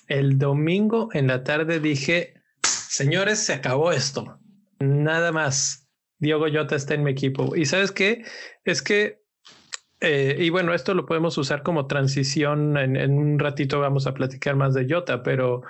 el 0.08 0.38
domingo 0.38 1.08
en 1.12 1.26
la 1.26 1.44
tarde 1.44 1.80
dije, 1.80 2.34
señores, 2.62 3.38
se 3.40 3.54
acabó 3.54 3.92
esto. 3.92 4.38
Nada 4.78 5.32
más. 5.32 5.88
Diego 6.18 6.46
Jota 6.52 6.76
está 6.76 6.94
en 6.94 7.04
mi 7.04 7.10
equipo. 7.10 7.54
Y 7.56 7.66
sabes 7.66 7.92
qué? 7.92 8.24
Es 8.64 8.82
que, 8.82 9.22
eh, 10.00 10.36
y 10.38 10.50
bueno, 10.50 10.72
esto 10.72 10.94
lo 10.94 11.06
podemos 11.06 11.36
usar 11.38 11.62
como 11.62 11.86
transición. 11.86 12.76
En, 12.76 13.12
un 13.12 13.38
ratito 13.38 13.80
vamos 13.80 14.06
a 14.06 14.14
platicar 14.14 14.56
más 14.56 14.74
de 14.74 14.86
Jota, 14.88 15.22
pero 15.22 15.62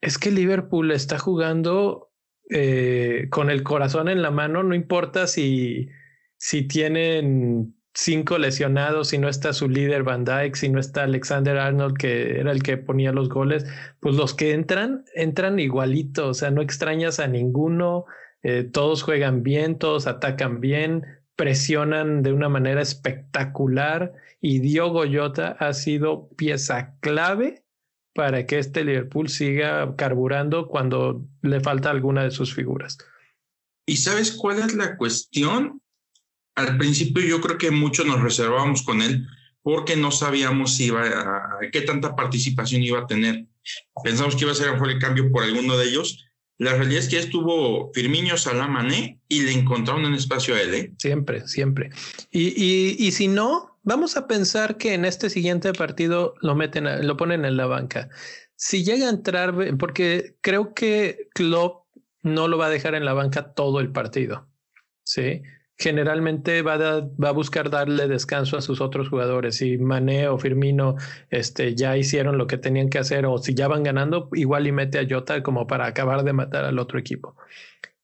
es 0.00 0.18
que 0.18 0.30
Liverpool 0.30 0.90
está 0.90 1.18
jugando 1.18 2.10
eh, 2.50 3.28
con 3.30 3.50
el 3.50 3.62
corazón 3.62 4.08
en 4.08 4.22
la 4.22 4.30
mano. 4.30 4.62
No 4.62 4.74
importa 4.74 5.26
si, 5.26 5.88
si 6.36 6.68
tienen 6.68 7.75
cinco 7.96 8.36
lesionados, 8.36 9.08
si 9.08 9.18
no 9.18 9.28
está 9.28 9.52
su 9.52 9.68
líder 9.68 10.02
Van 10.02 10.24
Dyke, 10.24 10.54
si 10.54 10.68
no 10.68 10.78
está 10.78 11.04
Alexander 11.04 11.56
Arnold, 11.56 11.96
que 11.96 12.38
era 12.38 12.52
el 12.52 12.62
que 12.62 12.76
ponía 12.76 13.10
los 13.10 13.28
goles, 13.28 13.64
pues 14.00 14.14
los 14.16 14.34
que 14.34 14.52
entran, 14.52 15.04
entran 15.14 15.58
igualito, 15.58 16.28
o 16.28 16.34
sea, 16.34 16.50
no 16.50 16.60
extrañas 16.60 17.18
a 17.20 17.26
ninguno, 17.26 18.04
eh, 18.42 18.64
todos 18.64 19.02
juegan 19.02 19.42
bien, 19.42 19.78
todos 19.78 20.06
atacan 20.06 20.60
bien, 20.60 21.04
presionan 21.36 22.22
de 22.22 22.32
una 22.32 22.50
manera 22.50 22.82
espectacular 22.82 24.12
y 24.40 24.58
Diogo 24.60 25.04
Jota 25.10 25.56
ha 25.58 25.72
sido 25.72 26.28
pieza 26.36 26.96
clave 27.00 27.64
para 28.14 28.46
que 28.46 28.58
este 28.58 28.84
Liverpool 28.84 29.28
siga 29.28 29.96
carburando 29.96 30.68
cuando 30.68 31.26
le 31.42 31.60
falta 31.60 31.90
alguna 31.90 32.24
de 32.24 32.30
sus 32.30 32.54
figuras. 32.54 32.98
¿Y 33.86 33.96
sabes 33.98 34.32
cuál 34.32 34.58
es 34.58 34.74
la 34.74 34.96
cuestión? 34.96 35.80
Al 36.56 36.78
principio 36.78 37.22
yo 37.22 37.40
creo 37.40 37.58
que 37.58 37.70
muchos 37.70 38.06
nos 38.06 38.20
reservábamos 38.20 38.82
con 38.82 39.02
él 39.02 39.26
porque 39.62 39.96
no 39.96 40.10
sabíamos 40.10 40.76
si 40.76 40.86
iba 40.86 41.02
a, 41.02 41.58
qué 41.72 41.82
tanta 41.82 42.16
participación 42.16 42.82
iba 42.82 43.00
a 43.00 43.06
tener. 43.06 43.46
Pensamos 44.02 44.36
que 44.36 44.44
iba 44.44 44.52
a 44.52 44.54
ser 44.54 44.68
el 44.68 44.98
cambio 44.98 45.30
por 45.30 45.42
alguno 45.42 45.76
de 45.76 45.86
ellos. 45.86 46.24
La 46.56 46.72
realidad 46.74 47.00
es 47.00 47.08
que 47.08 47.18
estuvo 47.18 47.92
Firmino 47.92 48.36
Salamané 48.36 49.20
y 49.28 49.42
le 49.42 49.52
encontraron 49.52 50.04
un 50.04 50.14
espacio 50.14 50.54
a 50.54 50.62
él. 50.62 50.74
¿eh? 50.74 50.92
Siempre, 50.98 51.46
siempre. 51.48 51.90
Y, 52.30 52.54
y, 52.56 52.96
y, 52.96 53.10
si 53.10 53.26
no, 53.26 53.76
vamos 53.82 54.16
a 54.16 54.28
pensar 54.28 54.76
que 54.78 54.94
en 54.94 55.04
este 55.04 55.28
siguiente 55.30 55.72
partido 55.72 56.34
lo 56.40 56.54
meten, 56.54 57.04
lo 57.04 57.16
ponen 57.16 57.44
en 57.44 57.56
la 57.56 57.66
banca. 57.66 58.08
Si 58.54 58.84
llega 58.84 59.06
a 59.06 59.10
entrar, 59.10 59.52
porque 59.78 60.36
creo 60.40 60.74
que 60.74 61.28
Klopp 61.34 61.86
no 62.22 62.46
lo 62.46 62.56
va 62.56 62.66
a 62.66 62.70
dejar 62.70 62.94
en 62.94 63.04
la 63.04 63.14
banca 63.14 63.52
todo 63.52 63.80
el 63.80 63.90
partido. 63.90 64.48
Sí 65.02 65.42
generalmente 65.78 66.62
va 66.62 66.74
a, 66.74 67.28
a, 67.28 67.30
buscar 67.32 67.70
darle 67.70 68.08
descanso 68.08 68.56
a 68.56 68.62
sus 68.62 68.80
otros 68.80 69.08
jugadores. 69.08 69.56
Si 69.56 69.78
Mané 69.78 70.28
o 70.28 70.38
Firmino 70.38 70.96
este, 71.30 71.74
ya 71.74 71.96
hicieron 71.96 72.38
lo 72.38 72.46
que 72.46 72.58
tenían 72.58 72.88
que 72.88 72.98
hacer 72.98 73.26
o 73.26 73.38
si 73.38 73.54
ya 73.54 73.68
van 73.68 73.82
ganando, 73.82 74.28
igual 74.32 74.66
y 74.66 74.72
mete 74.72 74.98
a 74.98 75.06
Jota 75.08 75.42
como 75.42 75.66
para 75.66 75.86
acabar 75.86 76.24
de 76.24 76.32
matar 76.32 76.64
al 76.64 76.78
otro 76.78 76.98
equipo. 76.98 77.36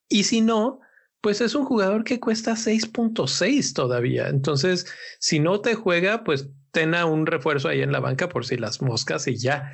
Y 0.08 0.24
si 0.24 0.42
no, 0.42 0.80
pues 1.22 1.40
es 1.40 1.54
un 1.54 1.64
jugador 1.64 2.04
que 2.04 2.20
cuesta 2.20 2.52
6.6 2.52 3.72
todavía. 3.72 4.28
Entonces, 4.28 4.86
si 5.18 5.38
no 5.38 5.60
te 5.60 5.74
juega, 5.74 6.24
pues 6.24 6.50
tenga 6.72 7.06
un 7.06 7.26
refuerzo 7.26 7.68
ahí 7.68 7.80
en 7.80 7.92
la 7.92 8.00
banca 8.00 8.28
por 8.28 8.44
si 8.44 8.56
las 8.56 8.82
moscas 8.82 9.26
y 9.28 9.36
ya 9.36 9.72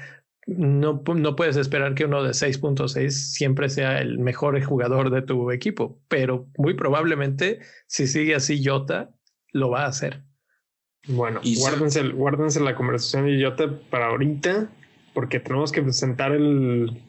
no, 0.48 1.02
no 1.14 1.36
puedes 1.36 1.56
esperar 1.56 1.94
que 1.94 2.06
uno 2.06 2.22
de 2.22 2.30
6.6 2.30 3.10
siempre 3.10 3.68
sea 3.68 4.00
el 4.00 4.18
mejor 4.18 4.60
jugador 4.62 5.10
de 5.10 5.20
tu 5.20 5.50
equipo, 5.50 6.00
pero 6.08 6.48
muy 6.56 6.72
probablemente 6.74 7.60
si 7.86 8.06
sigue 8.06 8.34
así 8.34 8.64
Jota, 8.64 9.10
lo 9.52 9.70
va 9.70 9.82
a 9.82 9.88
hacer. 9.88 10.22
Bueno, 11.06 11.40
guárdense, 11.58 12.08
guárdense 12.08 12.60
la 12.60 12.74
conversación 12.74 13.26
de 13.26 13.44
Jota 13.44 13.78
para 13.90 14.06
ahorita, 14.06 14.70
porque 15.12 15.38
tenemos 15.38 15.70
que 15.70 15.82
presentar 15.82 16.32
el, 16.32 17.02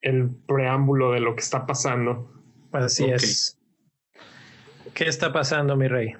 el 0.00 0.30
preámbulo 0.46 1.12
de 1.12 1.20
lo 1.20 1.34
que 1.34 1.42
está 1.42 1.66
pasando. 1.66 2.32
Así 2.72 3.04
es. 3.04 3.58
¿Qué 4.94 5.04
está 5.04 5.32
pasando, 5.34 5.76
mi 5.76 5.86
rey? 5.86 6.14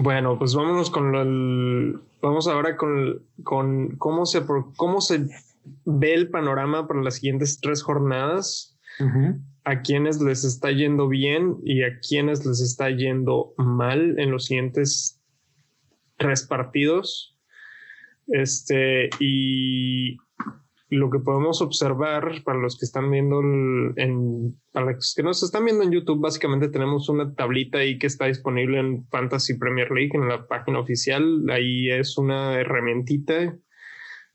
Bueno, 0.00 0.38
pues 0.38 0.54
vámonos 0.54 0.90
con 0.90 1.16
el, 1.16 1.98
vamos 2.22 2.46
ahora 2.46 2.76
con, 2.76 3.26
con 3.42 3.96
cómo 3.96 4.26
se 4.26 4.44
cómo 4.76 5.00
se 5.00 5.26
ve 5.84 6.14
el 6.14 6.30
panorama 6.30 6.86
para 6.86 7.02
las 7.02 7.16
siguientes 7.16 7.60
tres 7.60 7.82
jornadas. 7.82 8.78
A 9.64 9.82
quienes 9.82 10.20
les 10.20 10.44
está 10.44 10.70
yendo 10.70 11.08
bien 11.08 11.56
y 11.64 11.82
a 11.82 11.98
quienes 11.98 12.46
les 12.46 12.60
está 12.60 12.90
yendo 12.90 13.54
mal 13.56 14.18
en 14.20 14.30
los 14.30 14.46
siguientes 14.46 15.20
tres 16.16 16.44
partidos. 16.46 17.36
Este, 18.28 19.10
y 19.18 20.16
lo 20.90 21.10
que 21.10 21.18
podemos 21.18 21.60
observar 21.60 22.42
para 22.44 22.58
los 22.58 22.78
que 22.78 22.86
están 22.86 23.10
viendo 23.10 23.40
en, 23.40 24.58
para 24.72 24.92
los 24.92 25.14
que 25.14 25.22
nos 25.22 25.42
están 25.42 25.64
viendo 25.64 25.84
en 25.84 25.92
YouTube, 25.92 26.20
básicamente 26.20 26.68
tenemos 26.68 27.08
una 27.08 27.34
tablita 27.34 27.78
ahí 27.78 27.98
que 27.98 28.06
está 28.06 28.26
disponible 28.26 28.78
en 28.78 29.06
Fantasy 29.08 29.58
Premier 29.58 29.90
League 29.90 30.12
en 30.14 30.28
la 30.28 30.46
página 30.46 30.80
oficial. 30.80 31.44
Ahí 31.50 31.90
es 31.90 32.16
una 32.16 32.58
herramientita 32.58 33.54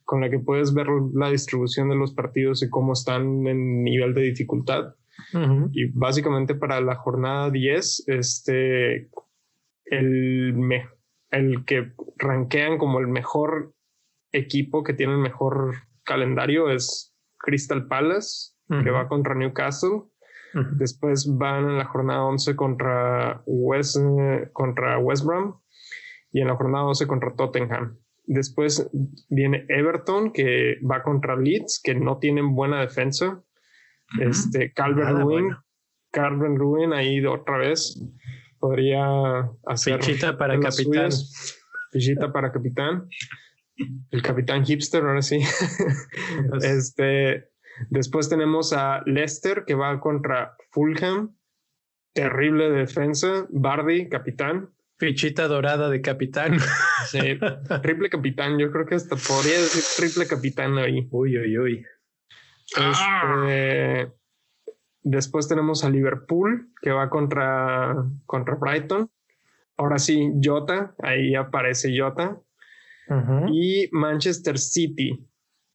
con 0.03 0.21
la 0.21 0.29
que 0.29 0.39
puedes 0.39 0.73
ver 0.73 0.87
la 1.13 1.31
distribución 1.31 1.89
de 1.89 1.95
los 1.95 2.13
partidos 2.13 2.61
y 2.61 2.69
cómo 2.69 2.93
están 2.93 3.47
en 3.47 3.83
nivel 3.83 4.13
de 4.13 4.21
dificultad. 4.21 4.95
Y 5.71 5.85
básicamente 5.93 6.53
para 6.53 6.81
la 6.81 6.95
jornada 6.95 7.49
10, 7.49 8.03
este, 8.07 9.09
el, 9.85 10.55
el 11.31 11.65
que 11.65 11.93
rankean 12.17 12.77
como 12.77 12.99
el 12.99 13.07
mejor 13.07 13.73
equipo 14.31 14.83
que 14.83 14.93
tiene 14.93 15.13
el 15.13 15.19
mejor 15.19 15.75
calendario 16.03 16.69
es 16.69 17.15
Crystal 17.37 17.87
Palace, 17.87 18.53
que 18.67 18.89
va 18.89 19.07
contra 19.07 19.35
Newcastle. 19.35 20.03
Después 20.77 21.27
van 21.37 21.69
en 21.69 21.77
la 21.79 21.85
jornada 21.85 22.23
11 22.23 22.55
contra 22.55 23.41
West, 23.45 23.97
contra 24.53 24.99
West 24.99 25.25
Brom 25.25 25.59
y 26.31 26.41
en 26.41 26.47
la 26.47 26.55
jornada 26.55 26.85
12 26.85 27.07
contra 27.07 27.35
Tottenham. 27.35 27.97
Después 28.25 28.89
viene 29.29 29.65
Everton, 29.67 30.31
que 30.31 30.77
va 30.89 31.03
contra 31.03 31.35
Leeds, 31.35 31.81
que 31.83 31.93
no 31.95 32.19
tienen 32.19 32.55
buena 32.55 32.79
defensa. 32.81 33.43
Este, 34.19 34.71
Calvin 34.73 35.21
Ruin, 35.21 35.55
Calvin 36.11 36.57
Ruin 36.57 36.93
ahí 36.93 37.25
otra 37.25 37.57
vez 37.57 37.99
podría 38.59 39.49
hacer. 39.65 40.01
Fichita 40.01 40.37
para 40.37 40.59
capitán. 40.59 41.11
Fichita 41.91 42.31
para 42.31 42.51
capitán. 42.51 43.09
El 44.11 44.21
capitán 44.21 44.65
hipster, 44.65 45.03
ahora 45.03 45.21
sí. 45.21 45.39
este, 46.61 47.49
después 47.89 48.29
tenemos 48.29 48.73
a 48.73 49.01
Leicester 49.05 49.63
que 49.65 49.75
va 49.75 49.99
contra 49.99 50.55
Fulham. 50.71 51.35
Terrible 52.13 52.69
defensa. 52.69 53.47
Bardi, 53.49 54.07
capitán. 54.09 54.69
Fichita 54.99 55.47
dorada 55.47 55.89
de 55.89 56.01
capitán. 56.01 56.57
Sí, 57.07 57.19
triple 57.81 58.09
capitán. 58.09 58.57
Yo 58.59 58.71
creo 58.71 58.85
que 58.85 58.95
hasta 58.95 59.15
podría 59.15 59.59
decir 59.59 59.83
triple 59.97 60.27
capitán 60.27 60.77
ahí. 60.77 61.07
Uy, 61.11 61.37
uy, 61.37 61.57
uy. 61.57 61.85
Este, 62.77 64.13
después 65.01 65.47
tenemos 65.47 65.83
a 65.83 65.89
Liverpool 65.89 66.69
que 66.81 66.91
va 66.91 67.09
contra, 67.09 67.95
contra 68.25 68.55
Brighton. 68.55 69.09
Ahora 69.75 69.97
sí, 69.97 70.31
Jota, 70.41 70.95
ahí 70.99 71.35
aparece 71.35 71.91
Jota. 71.97 72.39
Y 73.51 73.89
Manchester 73.91 74.57
City. 74.57 75.27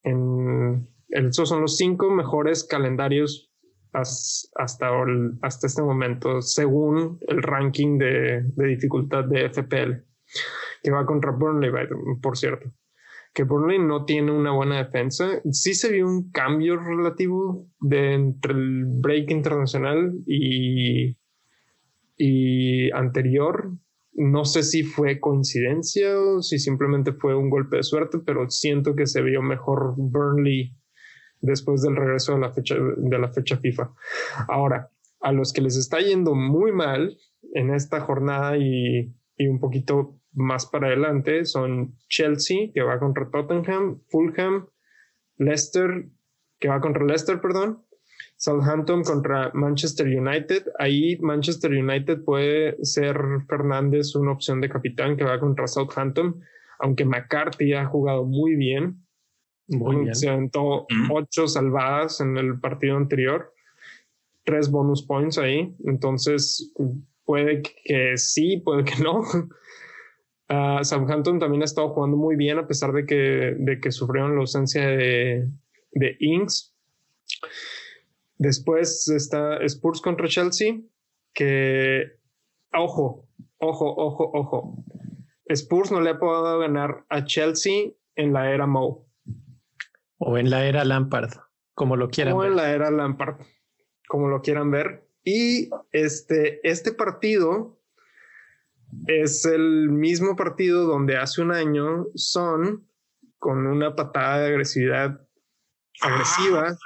En, 0.03 0.89
esos 1.09 1.49
son 1.49 1.63
los 1.63 1.77
cinco 1.77 2.11
mejores 2.11 2.65
calendarios 2.65 3.51
hasta, 3.93 4.91
hasta 5.43 5.67
este 5.67 5.83
momento, 5.83 6.43
según 6.43 7.19
el 7.27 7.43
ranking 7.43 7.99
de, 7.99 8.45
dificultad 8.57 9.25
de 9.25 9.49
FPL, 9.49 10.05
que 10.83 10.91
va 10.91 11.07
contra 11.07 11.33
Burnley, 11.33 11.71
por 12.21 12.37
cierto. 12.37 12.71
Que 13.35 13.45
Burnley 13.45 13.79
no 13.79 14.05
tiene 14.05 14.33
una 14.33 14.53
buena 14.53 14.79
defensa. 14.79 15.41
Sí 15.53 15.75
se 15.75 15.93
vio 15.93 16.07
un 16.07 16.31
cambio 16.31 16.77
relativo 16.77 17.69
de 17.81 18.15
entre 18.15 18.53
el 18.53 18.85
break 18.87 19.31
internacional 19.31 20.15
y, 20.27 21.17
y 22.17 22.91
anterior, 22.93 23.73
no 24.19 24.45
sé 24.45 24.65
si 24.65 24.83
fue 24.83 25.21
coincidencia 25.21 26.19
o 26.19 26.43
si 26.43 26.59
simplemente 26.59 27.13
fue 27.13 27.37
un 27.37 27.49
golpe 27.49 27.77
de 27.77 27.85
suerte, 27.85 28.19
pero 28.19 28.51
siento 28.51 28.97
que 28.97 29.07
se 29.07 29.23
vio 29.23 29.43
mejor 29.43 29.95
Burnley 29.97 30.77
después 31.41 31.83
del 31.83 31.95
regreso 31.95 32.35
de 32.35 32.41
la 32.41 32.53
fecha, 32.53 32.75
de 32.75 33.19
la 33.19 33.29
fecha 33.29 33.59
FIFA. 33.59 33.95
Ahora, 34.49 34.91
a 35.21 35.31
los 35.31 35.53
que 35.53 35.61
les 35.61 35.77
está 35.77 36.01
yendo 36.01 36.35
muy 36.35 36.73
mal 36.73 37.17
en 37.55 37.73
esta 37.73 38.01
jornada 38.01 38.57
y, 38.59 39.15
y 39.37 39.47
un 39.47 39.61
poquito 39.61 40.21
más 40.33 40.67
para 40.67 40.89
adelante 40.89 41.45
son 41.45 41.97
Chelsea, 42.09 42.73
que 42.75 42.83
va 42.83 42.99
contra 42.99 43.31
Tottenham, 43.31 44.01
Fulham, 44.09 44.67
Leicester, 45.37 46.09
que 46.59 46.69
va 46.69 46.81
contra 46.81 47.05
Leicester, 47.05 47.41
perdón, 47.41 47.85
Southampton 48.39 49.03
contra 49.03 49.51
Manchester 49.53 50.07
United. 50.07 50.71
Ahí 50.79 51.19
Manchester 51.21 51.73
United 51.73 52.23
puede 52.25 52.83
ser 52.85 53.17
Fernández 53.49 54.15
una 54.15 54.33
opción 54.33 54.61
de 54.61 54.69
capitán 54.69 55.17
que 55.17 55.25
va 55.25 55.41
contra 55.41 55.67
Southampton, 55.67 56.41
aunque 56.79 57.05
McCarthy 57.05 57.75
ha 57.75 57.87
jugado 57.87 58.25
muy 58.25 58.55
bien. 58.55 59.05
Se 60.13 60.31
aventó 60.31 60.87
ocho 61.11 61.47
salvadas 61.47 62.21
en 62.21 62.39
el 62.39 62.59
partido 62.59 62.97
anterior, 62.97 63.53
tres 64.45 64.71
bonus 64.71 65.03
points 65.03 65.37
ahí. 65.37 65.75
Entonces, 65.85 66.73
puede 67.25 67.63
que 67.63 68.17
sí, 68.17 68.63
puede 68.65 68.85
que 68.85 69.03
no. 69.03 69.21
Uh, 70.49 70.83
Southampton 70.85 71.41
también 71.41 71.63
ha 71.63 71.67
estado 71.67 71.91
jugando 71.91 72.17
muy 72.17 72.37
bien 72.37 72.59
a 72.59 72.69
pesar 72.69 72.93
de 72.93 73.05
que, 73.05 73.57
de 73.59 73.81
que 73.81 73.91
sufrieron 73.91 74.37
la 74.37 74.43
ausencia 74.43 74.87
de, 74.87 75.49
de 75.91 76.17
Inks. 76.21 76.73
Después 78.39 79.09
está 79.09 79.59
Spurs 79.65 80.01
contra 80.01 80.29
Chelsea, 80.29 80.81
que, 81.35 82.05
ojo, 82.73 83.29
ojo, 83.59 83.95
ojo, 83.97 84.31
ojo. 84.33 84.85
Spurs 85.47 85.91
no 85.91 86.01
le 86.01 86.11
ha 86.11 86.19
podido 86.19 86.59
ganar 86.61 87.05
a 87.09 87.25
Chelsea 87.25 87.91
en 88.15 88.33
la 88.33 88.53
era 88.53 88.67
Mo. 88.67 89.09
O 90.19 90.39
en 90.39 90.51
la 90.51 90.67
era 90.67 90.85
Lampard, 90.85 91.31
como 91.75 91.97
lo 91.97 92.11
quieran 92.11 92.35
o 92.35 92.45
en 92.45 92.57
la 92.57 92.73
era 92.73 92.91
Lampard, 92.91 93.41
como 94.09 94.29
lo 94.29 94.41
quieran 94.41 94.71
ver. 94.71 95.09
Y 95.25 95.71
este, 95.93 96.61
este 96.69 96.93
partido 96.93 97.81
es 99.07 99.45
el 99.45 99.91
mismo 99.91 100.37
partido 100.37 100.87
donde 100.87 101.17
hace 101.17 101.43
un 101.43 101.53
año 101.53 102.07
Son, 102.15 102.89
con 103.39 103.67
una 103.67 103.95
patada 103.95 104.41
de 104.41 104.47
agresividad 104.49 105.21
agresiva, 106.01 106.77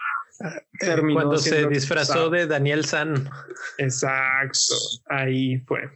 cuando 1.12 1.38
se 1.38 1.66
disfrazó 1.68 2.30
de 2.30 2.46
Daniel 2.46 2.84
San. 2.84 3.28
Exacto, 3.78 4.74
ahí 5.06 5.58
fue. 5.66 5.90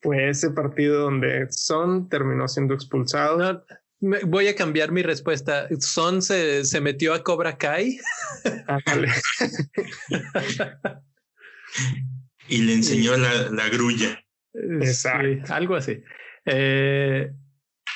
Fue 0.00 0.30
ese 0.30 0.50
partido 0.50 1.02
donde 1.02 1.48
Son 1.50 2.08
terminó 2.08 2.46
siendo 2.46 2.74
expulsado. 2.74 3.64
voy 4.00 4.48
a 4.48 4.54
cambiar 4.54 4.92
mi 4.92 5.02
respuesta. 5.02 5.66
Son 5.80 6.22
se, 6.22 6.64
se 6.64 6.80
metió 6.80 7.14
a 7.14 7.24
Cobra 7.24 7.58
Kai. 7.58 7.98
y 12.48 12.62
le 12.62 12.74
enseñó 12.74 13.16
la, 13.16 13.50
la 13.50 13.68
grulla. 13.68 14.24
Exacto. 14.54 15.52
algo 15.52 15.76
así. 15.76 16.02
Eh, 16.44 17.32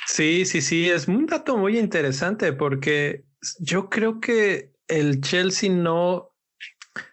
sí, 0.07 0.45
sí, 0.45 0.61
sí, 0.61 0.91
es 0.91 1.09
un 1.09 1.27
dato 1.27 1.57
muy 1.57 1.79
interesante 1.79 2.53
porque 2.53 3.25
yo 3.59 3.89
creo 3.89 4.21
que 4.21 4.72
el 4.99 5.21
Chelsea 5.21 5.71
no, 5.71 6.35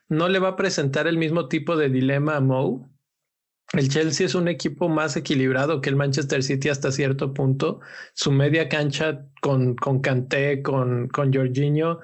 no 0.07 0.29
le 0.29 0.39
va 0.39 0.49
a 0.49 0.55
presentar 0.55 1.07
el 1.07 1.17
mismo 1.17 1.47
tipo 1.47 1.77
de 1.77 1.89
dilema 1.89 2.35
a 2.35 2.41
Moe. 2.41 2.85
El 3.73 3.89
Chelsea 3.89 4.25
es 4.25 4.33
un 4.33 4.47
equipo 4.47 4.89
más 4.89 5.15
equilibrado 5.15 5.79
que 5.79 5.89
el 5.89 5.95
Manchester 5.95 6.41
City 6.41 6.69
hasta 6.69 6.91
cierto 6.91 7.33
punto. 7.33 7.81
Su 8.13 8.31
media 8.31 8.67
cancha 8.67 9.27
con, 9.41 9.75
con 9.75 10.01
Kanté, 10.01 10.63
con, 10.63 11.07
con 11.09 11.31
Jorginho. 11.31 11.99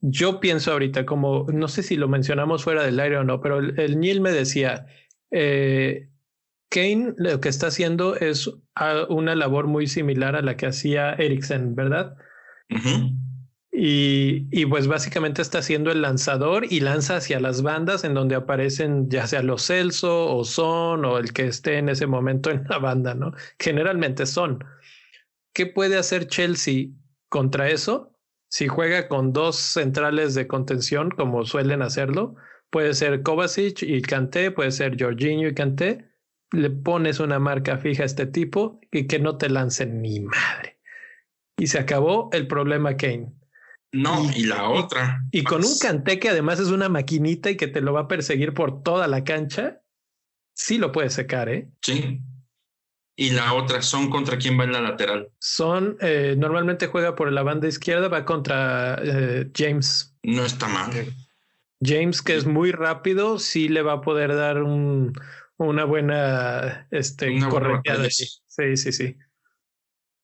Yo 0.00 0.40
pienso 0.40 0.72
ahorita, 0.72 1.06
como 1.06 1.46
no 1.52 1.68
sé 1.68 1.82
si 1.82 1.96
lo 1.96 2.08
mencionamos 2.08 2.64
fuera 2.64 2.84
del 2.84 2.98
aire 2.98 3.18
o 3.18 3.24
no, 3.24 3.40
pero 3.40 3.58
el, 3.58 3.78
el 3.78 3.98
Neil 3.98 4.20
me 4.20 4.32
decía, 4.32 4.86
eh, 5.30 6.10
Kane 6.68 7.14
lo 7.16 7.40
que 7.40 7.48
está 7.48 7.68
haciendo 7.68 8.16
es 8.16 8.50
una 9.08 9.34
labor 9.34 9.66
muy 9.66 9.86
similar 9.86 10.36
a 10.36 10.42
la 10.42 10.56
que 10.56 10.66
hacía 10.66 11.12
Eriksen, 11.12 11.74
¿verdad? 11.74 12.16
Y, 13.78 14.64
pues 14.66 14.86
básicamente 14.86 15.42
está 15.42 15.58
haciendo 15.58 15.90
el 15.90 16.00
lanzador 16.00 16.64
y 16.70 16.80
lanza 16.80 17.16
hacia 17.16 17.40
las 17.40 17.60
bandas 17.60 18.04
en 18.04 18.14
donde 18.14 18.34
aparecen 18.34 19.10
ya 19.10 19.26
sea 19.26 19.42
los 19.42 19.66
Celso 19.66 20.34
o 20.34 20.44
Son 20.44 21.04
o 21.04 21.18
el 21.18 21.34
que 21.34 21.46
esté 21.48 21.76
en 21.76 21.90
ese 21.90 22.06
momento 22.06 22.50
en 22.50 22.64
la 22.70 22.78
banda, 22.78 23.14
¿no? 23.14 23.32
Generalmente 23.58 24.24
son. 24.24 24.64
¿Qué 25.52 25.66
puede 25.66 25.98
hacer 25.98 26.26
Chelsea 26.26 26.86
contra 27.28 27.68
eso? 27.68 28.16
Si 28.48 28.66
juega 28.66 29.08
con 29.08 29.34
dos 29.34 29.56
centrales 29.56 30.34
de 30.34 30.46
contención, 30.46 31.10
como 31.10 31.44
suelen 31.44 31.82
hacerlo, 31.82 32.34
puede 32.70 32.94
ser 32.94 33.22
Kovacic 33.22 33.82
y 33.82 34.00
Kanté, 34.00 34.52
puede 34.52 34.70
ser 34.70 34.96
Jorginho 34.98 35.48
y 35.48 35.54
Kanté. 35.54 36.08
Le 36.50 36.70
pones 36.70 37.20
una 37.20 37.38
marca 37.38 37.76
fija 37.76 38.04
a 38.04 38.06
este 38.06 38.24
tipo 38.24 38.80
y 38.90 39.06
que 39.06 39.18
no 39.18 39.36
te 39.36 39.50
lancen 39.50 40.00
ni 40.00 40.20
madre. 40.20 40.78
Y 41.58 41.66
se 41.66 41.78
acabó 41.78 42.30
el 42.32 42.46
problema 42.46 42.96
Kane. 42.96 43.34
No, 43.96 44.30
y, 44.34 44.44
la 44.44 44.68
otra. 44.68 45.22
Y, 45.30 45.42
con 45.42 45.64
un 45.64 45.78
canté 45.78 46.18
que 46.18 46.28
además 46.28 46.60
es 46.60 46.68
una 46.68 46.88
maquinita 46.88 47.50
y 47.50 47.56
que 47.56 47.66
te 47.66 47.80
lo 47.80 47.94
va 47.94 48.02
a 48.02 48.08
perseguir 48.08 48.52
por 48.52 48.82
toda 48.82 49.08
la 49.08 49.24
cancha, 49.24 49.80
sí 50.54 50.76
lo 50.76 50.92
puedes 50.92 51.14
secar, 51.14 51.48
¿eh? 51.48 51.70
Sí. 51.80 52.20
y 53.18 53.30
la 53.30 53.54
otra 53.54 53.80
son 53.80 54.10
contra 54.10 54.36
quién 54.36 54.60
va 54.60 54.64
en 54.64 54.72
la 54.72 54.82
lateral. 54.82 55.30
Son, 55.38 55.96
eh, 56.00 56.34
normalmente 56.36 56.88
juega 56.88 57.14
por 57.14 57.32
la 57.32 57.42
banda 57.42 57.68
izquierda, 57.68 58.08
va 58.08 58.26
contra 58.26 59.00
eh, 59.02 59.50
James. 59.56 60.14
No 60.22 60.44
está 60.44 60.68
mal. 60.68 60.90
James, 61.82 62.20
que 62.20 62.36
es 62.36 62.44
muy 62.44 62.72
rápido, 62.72 63.38
sí 63.38 63.68
le 63.68 63.80
va 63.80 63.94
a 63.94 64.00
poder 64.02 64.34
dar 64.34 64.62
un, 64.62 65.14
una 65.56 65.84
buena 65.84 66.86
este, 66.90 67.30
una 67.30 68.10
Sí, 68.10 68.76
sí, 68.76 68.92
sí. 68.92 69.16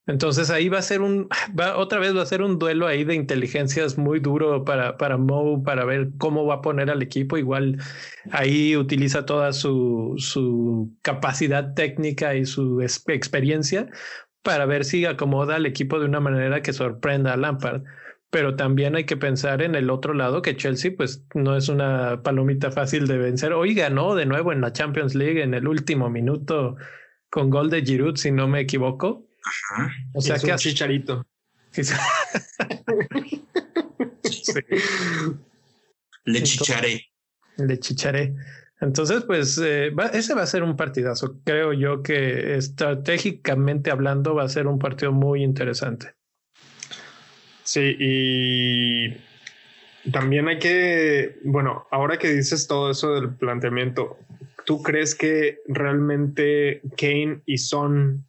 Entonces 0.07 0.51
ahí 0.51 0.69
va 0.69 0.79
a 0.79 0.83
ser 0.83 1.01
un, 1.01 1.29
va, 1.59 1.77
otra 1.77 2.01
vez 2.01 2.17
va 2.17 2.23
a 2.23 2.27
ser 2.27 2.43
un 2.43 2.59
duelo 2.59 2.89
ahí 2.89 3.05
de 3.05 3.15
inteligencias 3.15 3.99
muy 3.99 4.19
duro 4.19 4.65
para, 4.65 4.97
para 4.97 5.17
Mo, 5.17 5.63
para 5.63 5.85
ver 5.85 6.11
cómo 6.19 6.45
va 6.45 6.57
a 6.57 6.63
poner 6.63 6.91
al 6.91 7.03
equipo. 7.03 7.39
Igual 7.39 7.79
ahí 8.33 8.77
utiliza 8.77 9.25
toda 9.27 9.53
su, 9.53 10.15
su 10.19 10.93
capacidad 11.03 11.75
técnica 11.75 12.35
y 12.35 12.47
su 12.47 12.83
experiencia 12.83 13.89
para 14.43 14.67
ver 14.67 14.85
si 14.85 15.05
acomoda 15.07 15.57
al 15.57 15.67
equipo 15.67 16.01
de 16.01 16.07
una 16.07 16.21
manera 16.21 16.63
que 16.63 16.73
sorprenda 16.73 17.33
a 17.33 17.37
Lampard. 17.37 17.85
Pero 18.31 18.57
también 18.57 18.97
hay 18.97 19.05
que 19.05 19.17
pensar 19.17 19.63
en 19.63 19.75
el 19.75 19.91
otro 19.91 20.15
lado 20.15 20.43
que 20.43 20.57
Chelsea 20.57 20.93
pues 20.97 21.25
no 21.35 21.57
es 21.57 21.69
una 21.69 22.23
palomita 22.23 22.71
fácil 22.73 23.07
de 23.07 23.19
vencer. 23.19 23.53
Hoy 23.53 23.75
ganó 23.75 24.15
de 24.17 24.27
nuevo 24.27 24.53
en 24.53 24.63
la 24.63 24.73
Champions 24.73 25.15
League 25.15 25.43
en 25.43 25.55
el 25.55 25.69
último 25.69 26.11
minuto 26.11 26.77
con 27.31 27.51
gol 27.51 27.71
de 27.71 27.83
Giroud, 27.83 28.17
si 28.17 28.33
no 28.33 28.49
me 28.49 28.61
equivoco. 28.61 29.29
O 30.15 30.21
sea 30.21 30.39
que 30.39 30.51
un 30.51 30.59
chicharito. 30.59 31.27
Le 36.25 36.43
chicharé. 36.43 37.07
Le 37.57 37.79
chicharé. 37.79 38.35
Entonces, 38.81 39.23
pues 39.25 39.59
eh, 39.63 39.93
ese 40.13 40.35
va 40.35 40.43
a 40.43 40.47
ser 40.47 40.63
un 40.63 40.77
partidazo. 40.77 41.39
Creo 41.45 41.73
yo 41.73 42.03
que 42.03 42.57
estratégicamente 42.57 43.91
hablando 43.91 44.35
va 44.35 44.43
a 44.45 44.49
ser 44.49 44.67
un 44.67 44.79
partido 44.79 45.13
muy 45.13 45.43
interesante. 45.45 46.15
Sí, 47.63 47.97
y 47.99 49.17
también 50.11 50.49
hay 50.49 50.59
que, 50.59 51.39
bueno, 51.45 51.87
ahora 51.93 52.19
que 52.19 52.33
dices 52.33 52.67
todo 52.67 52.91
eso 52.91 53.15
del 53.15 53.35
planteamiento, 53.37 54.19
¿tú 54.67 54.83
crees 54.83 55.15
que 55.15 55.61
realmente 55.69 56.83
Kane 56.97 57.43
y 57.47 57.59
Son 57.59 58.27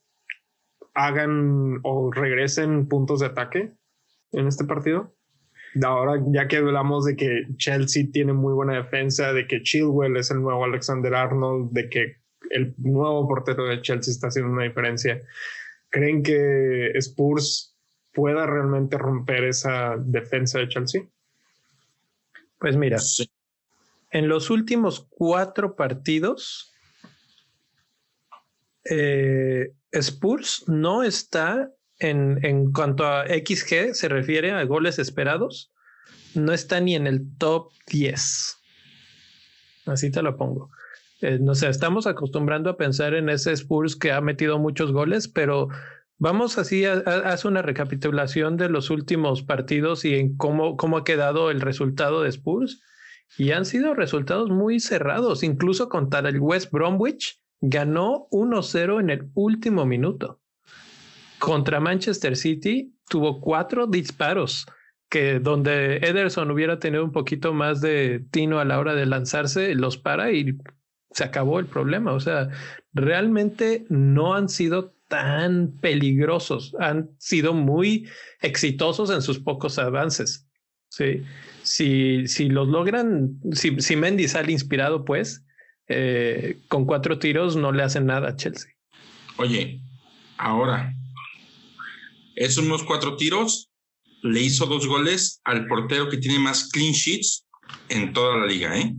hagan 0.94 1.80
o 1.84 2.12
regresen 2.12 2.88
puntos 2.88 3.20
de 3.20 3.28
ataque 3.28 3.74
en 4.32 4.48
este 4.48 4.66
partido. 4.66 5.16
Ahora, 5.84 6.22
ya 6.28 6.48
que 6.48 6.58
hablamos 6.58 7.06
de 7.06 7.16
que 7.16 7.48
Chelsea 7.58 8.06
tiene 8.12 8.34
muy 8.34 8.54
buena 8.54 8.76
defensa, 8.76 9.34
de 9.34 9.48
que 9.48 9.64
Chilwell 9.64 10.18
es 10.18 10.30
el 10.30 10.42
nuevo 10.42 10.64
Alexander 10.64 11.16
Arnold, 11.16 11.72
de 11.72 11.90
que 11.90 12.18
el 12.52 12.76
nuevo 12.78 13.28
portero 13.28 13.66
de 13.66 13.82
Chelsea 13.82 14.12
está 14.12 14.28
haciendo 14.28 14.52
una 14.52 14.64
diferencia, 14.64 15.20
¿creen 15.90 16.22
que 16.22 16.92
Spurs 16.96 17.76
pueda 18.14 18.46
realmente 18.46 18.98
romper 18.98 19.46
esa 19.46 19.96
defensa 19.98 20.60
de 20.60 20.68
Chelsea? 20.68 21.02
Pues 22.60 22.78
mira, 22.78 22.98
en 24.12 24.28
los 24.30 24.52
últimos 24.52 25.08
cuatro 25.10 25.76
partidos, 25.76 26.74
eh, 28.86 29.74
Spurs 29.94 30.64
no 30.68 31.04
está 31.04 31.72
en, 32.00 32.44
en 32.44 32.72
cuanto 32.72 33.06
a 33.06 33.26
XG 33.26 33.94
se 33.94 34.10
refiere 34.10 34.52
a 34.52 34.64
goles 34.64 35.00
esperados, 35.00 35.72
no 36.36 36.52
está 36.52 36.80
ni 36.80 36.96
en 36.96 37.08
el 37.08 37.22
top 37.38 37.72
10. 37.88 38.58
Así 39.86 40.12
te 40.12 40.22
lo 40.22 40.36
pongo. 40.36 40.72
Eh, 41.22 41.40
no 41.40 41.56
sé, 41.56 41.70
estamos 41.70 42.08
acostumbrando 42.08 42.70
a 42.70 42.78
pensar 42.78 43.14
en 43.14 43.30
ese 43.30 43.54
Spurs 43.54 43.96
que 43.96 44.12
ha 44.12 44.20
metido 44.20 44.60
muchos 44.60 44.92
goles, 44.92 45.28
pero 45.28 45.70
vamos 46.18 46.58
así 46.58 46.86
a, 46.86 47.04
una 47.46 47.62
recapitulación 47.62 48.58
de 48.58 48.70
los 48.70 48.90
últimos 48.90 49.44
partidos 49.44 50.06
y 50.06 50.16
en 50.16 50.36
cómo, 50.36 50.76
cómo 50.76 50.98
ha 50.98 51.04
quedado 51.04 51.52
el 51.52 51.62
resultado 51.62 52.24
de 52.24 52.30
Spurs. 52.30 52.82
Y 53.38 53.52
han 53.52 53.66
sido 53.66 53.94
resultados 53.94 54.50
muy 54.50 54.80
cerrados, 54.80 55.44
incluso 55.44 55.90
contra 55.90 56.20
el 56.20 56.40
West 56.40 56.72
Bromwich 56.72 57.43
ganó 57.66 58.28
1-0 58.30 59.00
en 59.00 59.10
el 59.10 59.30
último 59.36 59.86
minuto. 59.86 60.42
Contra 61.40 61.80
Manchester 61.80 62.36
City 62.36 62.94
tuvo 63.08 63.40
cuatro 63.40 63.88
disparos 63.88 64.66
que 65.10 65.40
donde 65.40 65.98
Ederson 65.98 66.52
hubiera 66.52 66.80
tenido 66.80 67.06
un 67.06 67.14
poquito 67.14 67.54
más 67.54 67.80
de 67.80 68.26
tino 68.32 68.60
a 68.60 68.66
la 68.66 68.80
hora 68.80 68.96
de 68.96 69.06
lanzarse, 69.06 69.76
los 69.76 69.98
para 69.98 70.32
y 70.34 70.58
se 71.12 71.24
acabó 71.24 71.60
el 71.60 71.68
problema. 71.68 72.12
O 72.12 72.20
sea, 72.20 72.50
realmente 72.92 73.86
no 73.88 74.34
han 74.34 74.50
sido 74.50 74.94
tan 75.08 75.78
peligrosos, 75.80 76.76
han 76.80 77.12
sido 77.18 77.54
muy 77.54 78.10
exitosos 78.42 79.10
en 79.10 79.22
sus 79.22 79.40
pocos 79.40 79.80
avances. 79.80 80.50
Sí, 80.90 81.24
si, 81.62 82.28
si 82.28 82.50
los 82.50 82.68
logran, 82.68 83.40
si, 83.54 83.80
si 83.80 83.96
Mendy 83.96 84.28
sale 84.28 84.52
inspirado, 84.52 85.06
pues 85.06 85.46
eh, 85.88 86.60
con 86.68 86.86
cuatro 86.86 87.20
tiros 87.20 87.56
no 87.56 87.72
le 87.72 87.84
hacen 87.84 88.06
nada 88.06 88.30
a 88.30 88.36
Chelsea. 88.36 88.72
Oye, 89.38 89.82
ahora, 90.38 90.94
esos 92.36 92.64
unos 92.64 92.84
cuatro 92.84 93.16
tiros 93.16 93.70
le 94.22 94.42
hizo 94.42 94.66
dos 94.66 94.88
goles 94.88 95.42
al 95.44 95.68
portero 95.68 96.10
que 96.10 96.18
tiene 96.18 96.40
más 96.40 96.70
clean 96.70 96.94
sheets 96.94 97.46
en 97.90 98.14
toda 98.14 98.38
la 98.38 98.46
liga, 98.46 98.78
¿eh? 98.78 98.94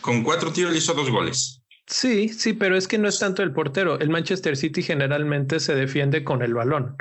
Con 0.00 0.22
cuatro 0.22 0.52
tiros 0.52 0.72
le 0.72 0.78
hizo 0.78 0.94
dos 0.94 1.10
goles. 1.10 1.62
Sí, 1.86 2.28
sí, 2.28 2.52
pero 2.52 2.76
es 2.76 2.86
que 2.86 2.98
no 2.98 3.08
es 3.08 3.18
tanto 3.18 3.42
el 3.42 3.52
portero. 3.52 3.98
El 3.98 4.10
Manchester 4.10 4.56
City 4.56 4.82
generalmente 4.82 5.58
se 5.58 5.74
defiende 5.74 6.22
con 6.22 6.42
el 6.42 6.54
balón. 6.54 6.96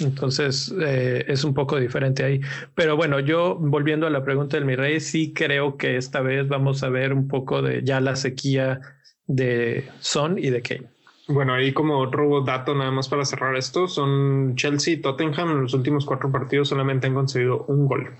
Entonces 0.00 0.74
eh, 0.80 1.24
es 1.28 1.44
un 1.44 1.54
poco 1.54 1.78
diferente 1.78 2.24
ahí. 2.24 2.40
Pero 2.74 2.96
bueno, 2.96 3.20
yo 3.20 3.56
volviendo 3.56 4.06
a 4.06 4.10
la 4.10 4.24
pregunta 4.24 4.56
del 4.56 4.66
mi 4.66 4.76
rey, 4.76 5.00
sí 5.00 5.32
creo 5.32 5.76
que 5.76 5.96
esta 5.96 6.20
vez 6.20 6.48
vamos 6.48 6.82
a 6.82 6.88
ver 6.88 7.12
un 7.12 7.28
poco 7.28 7.62
de 7.62 7.82
ya 7.82 8.00
la 8.00 8.16
sequía 8.16 8.80
de 9.26 9.88
Son 10.00 10.38
y 10.38 10.50
de 10.50 10.62
Kane. 10.62 10.86
Bueno, 11.28 11.54
ahí 11.54 11.72
como 11.72 11.98
otro 11.98 12.42
dato 12.42 12.74
nada 12.74 12.90
más 12.90 13.08
para 13.08 13.24
cerrar 13.24 13.56
esto, 13.56 13.86
son 13.86 14.56
Chelsea 14.56 14.94
y 14.94 14.96
Tottenham 14.96 15.50
en 15.50 15.62
los 15.62 15.74
últimos 15.74 16.04
cuatro 16.04 16.32
partidos 16.32 16.68
solamente 16.68 17.06
han 17.06 17.14
conseguido 17.14 17.64
un 17.68 17.86
gol. 17.86 18.10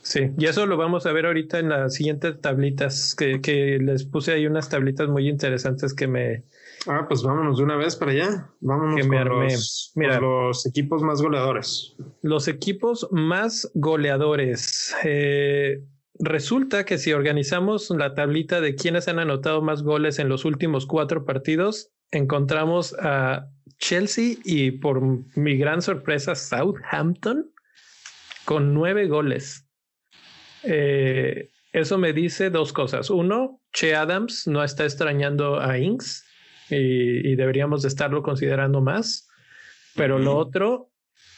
Sí, 0.00 0.30
y 0.38 0.46
eso 0.46 0.66
lo 0.66 0.76
vamos 0.76 1.06
a 1.06 1.12
ver 1.12 1.26
ahorita 1.26 1.58
en 1.58 1.70
las 1.70 1.94
siguientes 1.94 2.40
tablitas, 2.40 3.14
que, 3.14 3.40
que 3.40 3.78
les 3.78 4.04
puse 4.04 4.32
ahí 4.32 4.46
unas 4.46 4.68
tablitas 4.68 5.08
muy 5.08 5.28
interesantes 5.28 5.94
que 5.94 6.06
me, 6.06 6.44
Ah, 6.86 7.06
pues 7.08 7.22
vámonos 7.22 7.58
de 7.58 7.64
una 7.64 7.76
vez 7.76 7.96
para 7.96 8.12
allá. 8.12 8.50
Vámonos 8.60 9.06
con 9.06 9.28
los, 9.28 9.92
Mira, 9.94 10.20
los 10.20 10.66
equipos 10.66 11.02
más 11.02 11.22
goleadores. 11.22 11.94
Los 12.22 12.48
equipos 12.48 13.08
más 13.10 13.70
goleadores. 13.74 14.94
Eh, 15.04 15.82
resulta 16.18 16.84
que 16.84 16.98
si 16.98 17.12
organizamos 17.12 17.90
la 17.90 18.14
tablita 18.14 18.60
de 18.60 18.74
quienes 18.74 19.08
han 19.08 19.18
anotado 19.18 19.62
más 19.62 19.82
goles 19.82 20.18
en 20.18 20.28
los 20.28 20.44
últimos 20.44 20.86
cuatro 20.86 21.24
partidos, 21.24 21.90
encontramos 22.10 22.94
a 23.00 23.46
Chelsea 23.78 24.36
y 24.44 24.72
por 24.72 25.00
mi 25.36 25.56
gran 25.56 25.82
sorpresa 25.82 26.34
Southampton 26.34 27.50
con 28.44 28.74
nueve 28.74 29.08
goles. 29.08 29.66
Eh, 30.62 31.50
eso 31.72 31.98
me 31.98 32.12
dice 32.12 32.50
dos 32.50 32.72
cosas. 32.72 33.10
Uno, 33.10 33.60
Che 33.72 33.94
Adams 33.94 34.46
no 34.46 34.62
está 34.62 34.84
extrañando 34.84 35.60
a 35.60 35.78
Inks 35.78 36.24
y, 36.70 37.34
deberíamos 37.36 37.82
de 37.82 37.88
estarlo 37.88 38.22
considerando 38.22 38.80
más. 38.80 39.28
Pero 39.96 40.18
lo 40.18 40.36
otro 40.36 40.90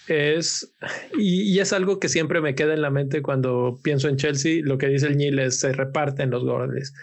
es, 0.08 0.74
y, 1.18 1.58
es 1.58 1.72
algo 1.72 1.98
que 1.98 2.08
siempre 2.08 2.40
me 2.40 2.54
queda 2.54 2.74
en 2.74 2.82
la 2.82 2.90
mente 2.90 3.22
cuando 3.22 3.78
pienso 3.82 4.08
en 4.08 4.16
Chelsea, 4.16 4.60
lo 4.62 4.78
que 4.78 4.88
dice 4.88 5.08
el 5.08 5.16
Nil 5.16 5.38
es 5.38 5.60
se 5.60 5.72
reparten 5.72 6.30
los 6.30 6.44
goles. 6.44 6.94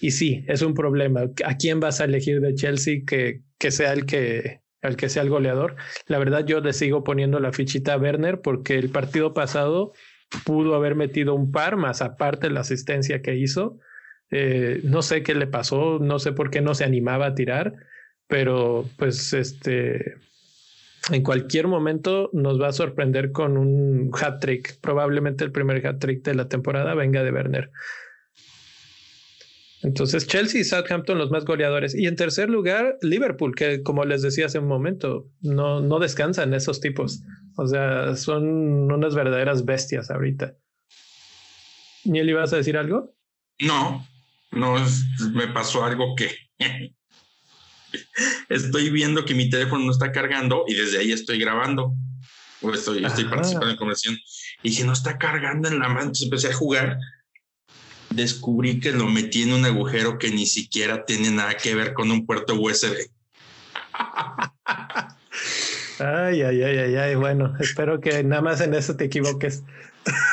Y 0.00 0.10
sí, 0.12 0.44
es 0.48 0.62
un 0.62 0.74
problema. 0.74 1.22
¿A 1.44 1.56
quién 1.56 1.80
vas 1.80 2.00
a 2.00 2.04
elegir 2.04 2.40
de 2.40 2.54
Chelsea 2.54 3.00
que, 3.06 3.42
que 3.58 3.70
sea 3.70 3.92
el 3.92 4.06
que, 4.06 4.60
el 4.82 4.96
que 4.96 5.08
sea 5.08 5.22
el 5.22 5.30
goleador? 5.30 5.76
La 6.06 6.18
verdad, 6.18 6.44
yo 6.46 6.60
le 6.60 6.72
sigo 6.72 7.04
poniendo 7.04 7.40
la 7.40 7.52
fichita 7.52 7.94
a 7.94 7.98
Werner 7.98 8.40
porque 8.40 8.78
el 8.78 8.90
partido 8.90 9.32
pasado 9.32 9.92
pudo 10.44 10.74
haber 10.74 10.94
metido 10.94 11.34
un 11.34 11.52
par 11.52 11.76
más 11.76 12.02
aparte 12.02 12.50
la 12.50 12.60
asistencia 12.60 13.22
que 13.22 13.36
hizo 13.36 13.78
eh, 14.30 14.80
no 14.84 15.02
sé 15.02 15.22
qué 15.22 15.34
le 15.34 15.46
pasó, 15.46 15.98
no 16.00 16.18
sé 16.18 16.32
por 16.32 16.50
qué 16.50 16.60
no 16.60 16.74
se 16.74 16.84
animaba 16.84 17.26
a 17.26 17.34
tirar, 17.34 17.74
pero 18.26 18.84
pues 18.96 19.32
este 19.32 20.16
en 21.10 21.22
cualquier 21.22 21.68
momento 21.68 22.30
nos 22.32 22.60
va 22.60 22.68
a 22.68 22.72
sorprender 22.72 23.32
con 23.32 23.56
un 23.56 24.10
hat 24.20 24.40
trick. 24.40 24.78
Probablemente 24.80 25.44
el 25.44 25.52
primer 25.52 25.86
hat 25.86 25.98
trick 25.98 26.24
de 26.24 26.34
la 26.34 26.48
temporada 26.48 26.94
venga 26.94 27.22
de 27.22 27.30
Werner. 27.30 27.70
Entonces, 29.82 30.26
Chelsea 30.26 30.62
y 30.62 30.64
Southampton 30.64 31.18
los 31.18 31.30
más 31.30 31.44
goleadores. 31.44 31.94
Y 31.94 32.06
en 32.06 32.16
tercer 32.16 32.48
lugar, 32.48 32.96
Liverpool, 33.02 33.54
que 33.54 33.82
como 33.82 34.06
les 34.06 34.22
decía 34.22 34.46
hace 34.46 34.58
un 34.58 34.66
momento, 34.66 35.28
no, 35.42 35.80
no 35.80 35.98
descansan 35.98 36.54
esos 36.54 36.80
tipos. 36.80 37.22
O 37.56 37.66
sea, 37.66 38.16
son 38.16 38.90
unas 38.90 39.14
verdaderas 39.14 39.66
bestias 39.66 40.10
ahorita. 40.10 40.56
¿Niel 42.04 42.30
ibas 42.30 42.54
a 42.54 42.56
decir 42.56 42.78
algo? 42.78 43.14
No, 43.60 44.06
no 44.54 44.76
me 45.32 45.48
pasó 45.48 45.84
algo 45.84 46.14
que 46.16 46.36
estoy 48.48 48.90
viendo 48.90 49.24
que 49.24 49.34
mi 49.34 49.48
teléfono 49.50 49.84
no 49.84 49.92
está 49.92 50.12
cargando 50.12 50.64
y 50.66 50.74
desde 50.74 50.98
ahí 50.98 51.12
estoy 51.12 51.38
grabando. 51.38 51.94
O 52.60 52.72
estoy, 52.72 53.04
estoy 53.04 53.24
participando 53.24 53.70
en 53.70 53.76
conversación. 53.76 54.18
Y 54.62 54.70
dije, 54.70 54.84
no 54.84 54.94
está 54.94 55.18
cargando 55.18 55.68
en 55.68 55.78
la 55.78 55.88
mano. 55.88 56.00
Entonces 56.00 56.24
empecé 56.24 56.48
a 56.48 56.54
jugar. 56.54 56.98
Descubrí 58.08 58.80
que 58.80 58.92
lo 58.92 59.06
metí 59.06 59.42
en 59.42 59.52
un 59.52 59.64
agujero 59.64 60.18
que 60.18 60.30
ni 60.30 60.46
siquiera 60.46 61.04
tiene 61.04 61.30
nada 61.30 61.56
que 61.56 61.74
ver 61.74 61.92
con 61.92 62.10
un 62.10 62.24
puerto 62.24 62.54
USB. 62.54 63.10
Ay, 66.00 66.42
ay, 66.42 66.62
ay, 66.62 66.78
ay, 66.78 66.96
ay. 66.96 67.14
Bueno, 67.14 67.54
espero 67.60 68.00
que 68.00 68.24
nada 68.24 68.42
más 68.42 68.60
en 68.60 68.74
eso 68.74 68.96
te 68.96 69.04
equivoques. 69.04 69.62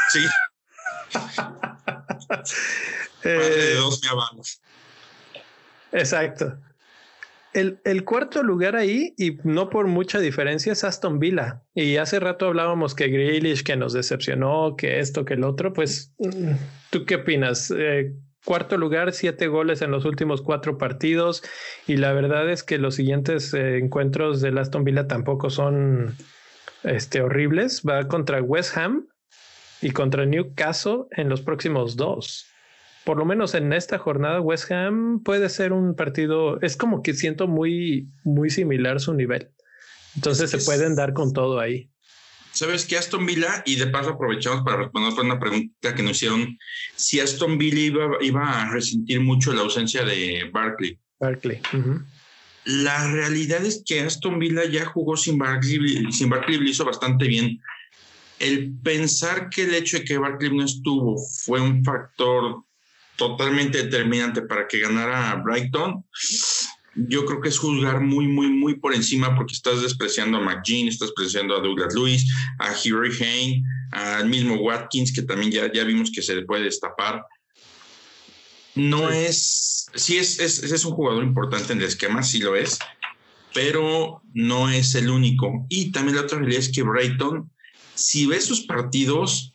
Sí. 0.09 0.19
De 3.29 3.75
dos 3.75 4.01
me 4.03 5.99
Exacto. 5.99 6.57
El, 7.53 7.81
el, 7.83 8.05
cuarto 8.05 8.43
lugar 8.43 8.77
ahí, 8.77 9.13
y 9.17 9.37
no 9.43 9.69
por 9.69 9.87
mucha 9.87 10.19
diferencia, 10.19 10.71
es 10.71 10.85
Aston 10.85 11.19
Villa. 11.19 11.63
Y 11.75 11.97
hace 11.97 12.19
rato 12.19 12.47
hablábamos 12.47 12.95
que 12.95 13.09
Grealish, 13.09 13.63
que 13.63 13.75
nos 13.75 13.91
decepcionó, 13.91 14.75
que 14.77 14.99
esto, 14.99 15.25
que 15.25 15.33
el 15.33 15.43
otro. 15.43 15.73
Pues, 15.73 16.13
¿tú 16.91 17.05
qué 17.05 17.15
opinas? 17.15 17.73
Eh, 17.75 18.13
cuarto 18.45 18.77
lugar, 18.77 19.11
siete 19.11 19.47
goles 19.47 19.81
en 19.81 19.91
los 19.91 20.05
últimos 20.05 20.41
cuatro 20.41 20.77
partidos. 20.77 21.43
Y 21.87 21.97
la 21.97 22.13
verdad 22.13 22.49
es 22.49 22.63
que 22.63 22.77
los 22.77 22.95
siguientes 22.95 23.53
eh, 23.53 23.77
encuentros 23.77 24.39
del 24.39 24.57
Aston 24.57 24.85
Villa 24.85 25.07
tampoco 25.07 25.49
son 25.49 26.15
este, 26.83 27.21
horribles. 27.21 27.81
Va 27.87 28.07
contra 28.07 28.41
West 28.41 28.77
Ham 28.77 29.07
y 29.81 29.91
contra 29.91 30.25
Newcastle 30.25 31.03
en 31.11 31.27
los 31.27 31.41
próximos 31.41 31.97
dos 31.97 32.50
por 33.03 33.17
lo 33.17 33.25
menos 33.25 33.55
en 33.55 33.73
esta 33.73 33.97
jornada, 33.97 34.41
West 34.41 34.71
Ham 34.71 35.21
puede 35.23 35.49
ser 35.49 35.73
un 35.73 35.95
partido, 35.95 36.59
es 36.61 36.77
como 36.77 37.01
que 37.01 37.13
siento 37.13 37.47
muy, 37.47 38.07
muy 38.23 38.49
similar 38.49 38.99
su 38.99 39.13
nivel. 39.13 39.49
Entonces 40.15 40.49
se 40.49 40.59
pueden 40.59 40.95
dar 40.95 41.13
con 41.13 41.33
todo 41.33 41.59
ahí. 41.59 41.89
¿Sabes 42.51 42.85
qué? 42.85 42.97
Aston 42.97 43.25
Villa, 43.25 43.63
y 43.65 43.77
de 43.77 43.87
paso 43.87 44.11
aprovechamos 44.11 44.63
para 44.63 44.77
responder 44.77 45.13
una 45.23 45.39
pregunta 45.39 45.95
que 45.95 46.03
nos 46.03 46.17
hicieron, 46.17 46.57
si 46.95 47.19
Aston 47.19 47.57
Villa 47.57 48.03
iba, 48.19 48.61
a 48.61 48.71
resentir 48.71 49.21
mucho 49.21 49.53
la 49.53 49.61
ausencia 49.61 50.03
de 50.03 50.49
Barkley. 50.51 50.99
Barkley. 51.19 51.61
La 52.65 53.11
realidad 53.11 53.65
es 53.65 53.83
que 53.85 54.01
Aston 54.01 54.37
Villa 54.37 54.65
ya 54.65 54.85
jugó 54.85 55.15
sin 55.15 55.37
Barkley, 55.37 56.11
sin 56.11 56.29
Barkley 56.29 56.57
lo 56.57 56.69
hizo 56.69 56.83
bastante 56.83 57.25
bien. 57.25 57.59
El 58.37 58.73
pensar 58.83 59.49
que 59.49 59.63
el 59.63 59.73
hecho 59.73 59.99
de 59.99 60.03
que 60.03 60.17
Barkley 60.17 60.55
no 60.55 60.65
estuvo 60.65 61.17
fue 61.45 61.61
un 61.61 61.83
factor 61.83 62.63
totalmente 63.21 63.83
determinante 63.83 64.41
para 64.41 64.67
que 64.67 64.79
ganara 64.79 65.35
Brighton, 65.35 66.03
yo 66.95 67.23
creo 67.23 67.39
que 67.39 67.49
es 67.49 67.59
juzgar 67.59 68.01
muy, 68.01 68.27
muy, 68.27 68.47
muy 68.47 68.79
por 68.79 68.95
encima 68.95 69.35
porque 69.35 69.53
estás 69.53 69.83
despreciando 69.83 70.39
a 70.39 70.41
McGinn, 70.41 70.87
estás 70.87 71.09
despreciando 71.09 71.55
a 71.55 71.59
Douglas 71.59 71.93
Lewis, 71.93 72.25
a 72.57 72.71
Harry 72.71 73.15
Hain, 73.21 73.63
al 73.91 74.27
mismo 74.27 74.55
Watkins, 74.55 75.13
que 75.13 75.21
también 75.21 75.51
ya, 75.51 75.71
ya 75.71 75.83
vimos 75.83 76.09
que 76.09 76.23
se 76.23 76.33
le 76.33 76.45
puede 76.45 76.63
destapar. 76.63 77.23
No 78.73 79.11
es, 79.11 79.85
sí 79.93 80.17
es, 80.17 80.39
es, 80.39 80.63
es 80.63 80.83
un 80.83 80.93
jugador 80.93 81.23
importante 81.23 81.73
en 81.73 81.79
el 81.79 81.85
esquema, 81.85 82.23
sí 82.23 82.39
lo 82.39 82.55
es, 82.55 82.79
pero 83.53 84.23
no 84.33 84.67
es 84.67 84.95
el 84.95 85.11
único. 85.11 85.67
Y 85.69 85.91
también 85.91 86.15
la 86.15 86.23
otra 86.23 86.39
realidad 86.39 86.61
es 86.61 86.71
que 86.71 86.81
Brighton, 86.81 87.51
si 87.93 88.25
ves 88.25 88.45
sus 88.45 88.61
partidos, 88.61 89.53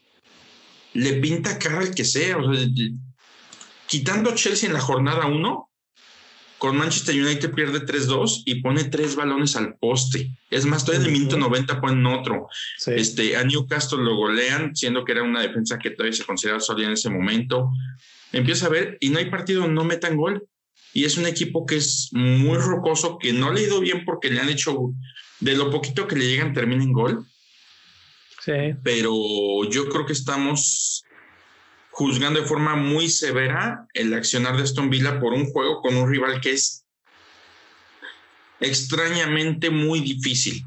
le 0.93 1.15
pinta 1.15 1.59
cara 1.59 1.81
al 1.81 1.95
que 1.97 2.05
sea. 2.05 2.39
O 2.39 2.55
sea, 2.55 2.65
quitando 3.87 4.35
Chelsea 4.35 4.69
en 4.69 4.75
la 4.75 4.81
jornada 4.81 5.27
1, 5.27 5.71
con 6.59 6.77
Manchester 6.77 7.15
United 7.15 7.53
pierde 7.53 7.81
3-2 7.85 8.43
y 8.47 8.63
pone 8.63 8.85
tres 8.85 9.15
balones 9.15 9.57
al 9.57 9.77
poste. 9.77 10.31
Es 10.51 10.65
más, 10.65 10.85
todavía 10.85 11.07
en 11.07 11.13
el 11.13 11.19
minuto 11.19 11.37
90 11.37 11.81
ponen 11.81 12.07
otro. 12.07 12.49
Este, 12.87 13.37
a 13.37 13.45
Newcastle 13.45 14.03
lo 14.03 14.17
golean, 14.17 14.75
siendo 14.75 15.05
que 15.05 15.13
era 15.13 15.23
una 15.23 15.43
defensa 15.43 15.79
que 15.79 15.91
todavía 15.91 16.17
se 16.17 16.25
consideraba 16.25 16.61
sólida 16.61 16.87
en 16.87 16.95
ese 16.95 17.11
momento. 17.11 17.71
Empieza 18.33 18.67
a 18.67 18.71
ver 18.71 18.97
y 19.01 19.11
no 19.11 19.19
hay 19.19 19.31
partido, 19.31 19.69
no 19.69 19.85
metan 19.85 20.17
gol. 20.17 20.47
Y 20.95 21.05
es 21.05 21.19
un 21.19 21.27
equipo 21.27 21.67
que 21.67 21.77
es 21.77 22.09
muy 22.13 22.57
rocoso, 22.57 23.19
que 23.19 23.35
no 23.35 23.53
le 23.53 23.61
ha 23.61 23.65
ido 23.65 23.81
bien 23.81 24.05
porque 24.07 24.31
le 24.31 24.41
han 24.41 24.49
hecho, 24.49 24.95
de 25.41 25.55
lo 25.55 25.71
poquito 25.71 26.09
que 26.09 26.17
le 26.17 26.27
llegan, 26.27 26.55
termina 26.55 26.83
en 26.83 26.93
gol. 26.93 27.27
Sí. 28.43 28.75
Pero 28.83 29.69
yo 29.69 29.91
creo 29.91 30.07
que 30.07 30.15
estamos 30.15 31.05
juzgando 31.97 32.41
de 32.41 32.47
forma 32.47 32.77
muy 32.77 33.09
severa 33.09 33.87
el 33.95 34.13
accionar 34.13 34.55
de 34.55 34.65
Aston 34.65 34.91
Villa 34.91 35.19
por 35.19 35.33
un 35.33 35.47
juego 35.47 35.81
con 35.81 35.97
un 35.97 36.11
rival 36.11 36.43
que 36.43 36.51
es 36.51 36.87
extrañamente 38.61 39.71
muy 39.71 40.01
difícil. 40.01 40.63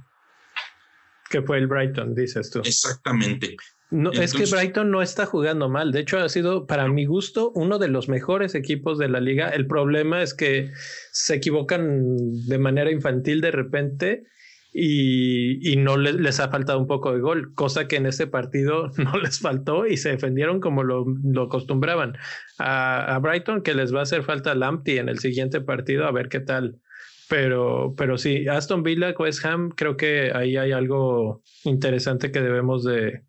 Que 1.29 1.43
fue 1.43 1.59
el 1.59 1.67
Brighton, 1.67 2.15
dices 2.15 2.49
tú. 2.49 2.61
Exactamente. 2.65 3.57
No, 3.91 4.11
es 4.11 4.33
que 4.33 4.45
Brighton 4.45 4.89
no 4.89 5.03
está 5.03 5.27
jugando 5.27 5.69
mal. 5.69 5.91
De 5.91 5.99
hecho, 5.99 6.17
ha 6.17 6.29
sido, 6.29 6.65
para 6.65 6.87
mi 6.87 7.05
gusto, 7.05 7.51
uno 7.53 7.77
de 7.77 7.89
los 7.89 8.09
mejores 8.09 8.55
equipos 8.55 8.97
de 8.97 9.09
la 9.09 9.19
liga. 9.19 9.49
El 9.49 9.67
problema 9.67 10.23
es 10.23 10.33
que 10.33 10.71
se 11.11 11.35
equivocan 11.35 12.47
de 12.47 12.57
manera 12.57 12.89
infantil 12.89 13.39
de 13.39 13.51
repente 13.51 14.23
y, 14.71 15.75
no 15.77 15.97
les, 15.97 16.39
ha 16.39 16.49
faltado 16.49 16.79
un 16.79 16.87
poco 16.87 17.13
de 17.13 17.19
gol, 17.19 17.53
cosa 17.55 17.87
que 17.87 17.95
en 17.95 18.05
este 18.05 18.27
partido 18.27 18.91
no 18.97 19.17
les 19.17 19.39
faltó 19.39 19.87
y 19.87 19.97
se 19.97 20.09
defendieron 20.09 20.59
como 20.59 20.83
lo, 20.83 21.05
acostumbraban. 21.41 22.17
A, 22.59 23.19
Brighton 23.21 23.61
que 23.61 23.73
les 23.73 23.93
va 23.93 23.99
a 23.99 24.03
hacer 24.03 24.23
falta 24.23 24.55
Lamptey 24.55 24.97
en 24.97 25.09
el 25.09 25.19
siguiente 25.19 25.61
partido, 25.61 26.05
a 26.05 26.11
ver 26.11 26.29
qué 26.29 26.39
tal. 26.39 26.79
Pero, 27.27 27.93
pero 27.95 28.17
sí, 28.17 28.47
Aston 28.47 28.81
Villa, 28.81 29.13
West 29.17 29.45
Ham, 29.45 29.69
creo 29.69 29.97
que 29.97 30.31
ahí 30.33 30.57
hay 30.57 30.71
algo 30.71 31.43
interesante 31.63 32.31
que 32.31 32.41
debemos 32.41 32.83
de, 32.83 33.21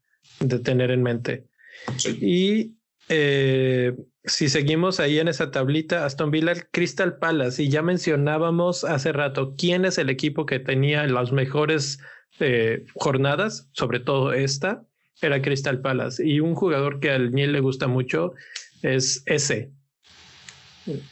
tener 0.65 0.91
en 0.91 1.03
mente. 1.03 1.45
Y 2.21 2.77
eh, 3.09 3.95
si 4.25 4.49
seguimos 4.49 5.01
ahí 5.01 5.19
en 5.19 5.29
esa 5.29 5.51
tablita, 5.51 6.05
Aston 6.05 6.31
Villa, 6.31 6.55
Crystal 6.71 7.17
Palace, 7.19 7.63
y 7.63 7.69
ya 7.69 7.83
mencionábamos 7.83 8.85
hace 8.85 9.13
rato 9.13 9.55
quién 9.57 9.85
es 9.85 9.99
el 9.99 10.11
equipo 10.11 10.47
que 10.47 10.59
tenía 10.59 11.07
las 11.07 11.33
mejores 11.33 12.01
eh, 12.39 12.85
jornadas, 12.95 13.69
sobre 13.73 14.01
todo 14.01 14.33
esta, 14.33 14.85
era 15.23 15.41
Crystal 15.41 15.81
Palace. 15.81 16.27
Y 16.27 16.41
un 16.41 16.55
jugador 16.55 17.01
que 17.01 17.11
al 17.11 17.33
Niel 17.33 17.53
le 17.53 17.61
gusta 17.61 17.87
mucho 17.89 18.33
es 18.83 19.23
ese. 19.27 19.71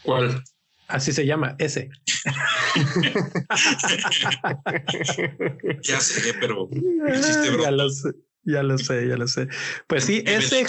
¿Cuál? 0.02 0.42
Así 0.86 1.12
se 1.12 1.26
llama, 1.26 1.54
ese. 1.58 1.90
ya 5.82 6.00
sé, 6.00 6.34
pero 6.40 6.68
ya 7.62 7.70
lo 7.70 7.90
sé, 7.90 8.10
ya 8.44 8.62
lo 8.62 8.78
sé, 8.78 9.06
ya 9.06 9.16
lo 9.16 9.28
sé. 9.28 9.48
Pues 9.86 10.04
sí, 10.04 10.22
ese, 10.26 10.64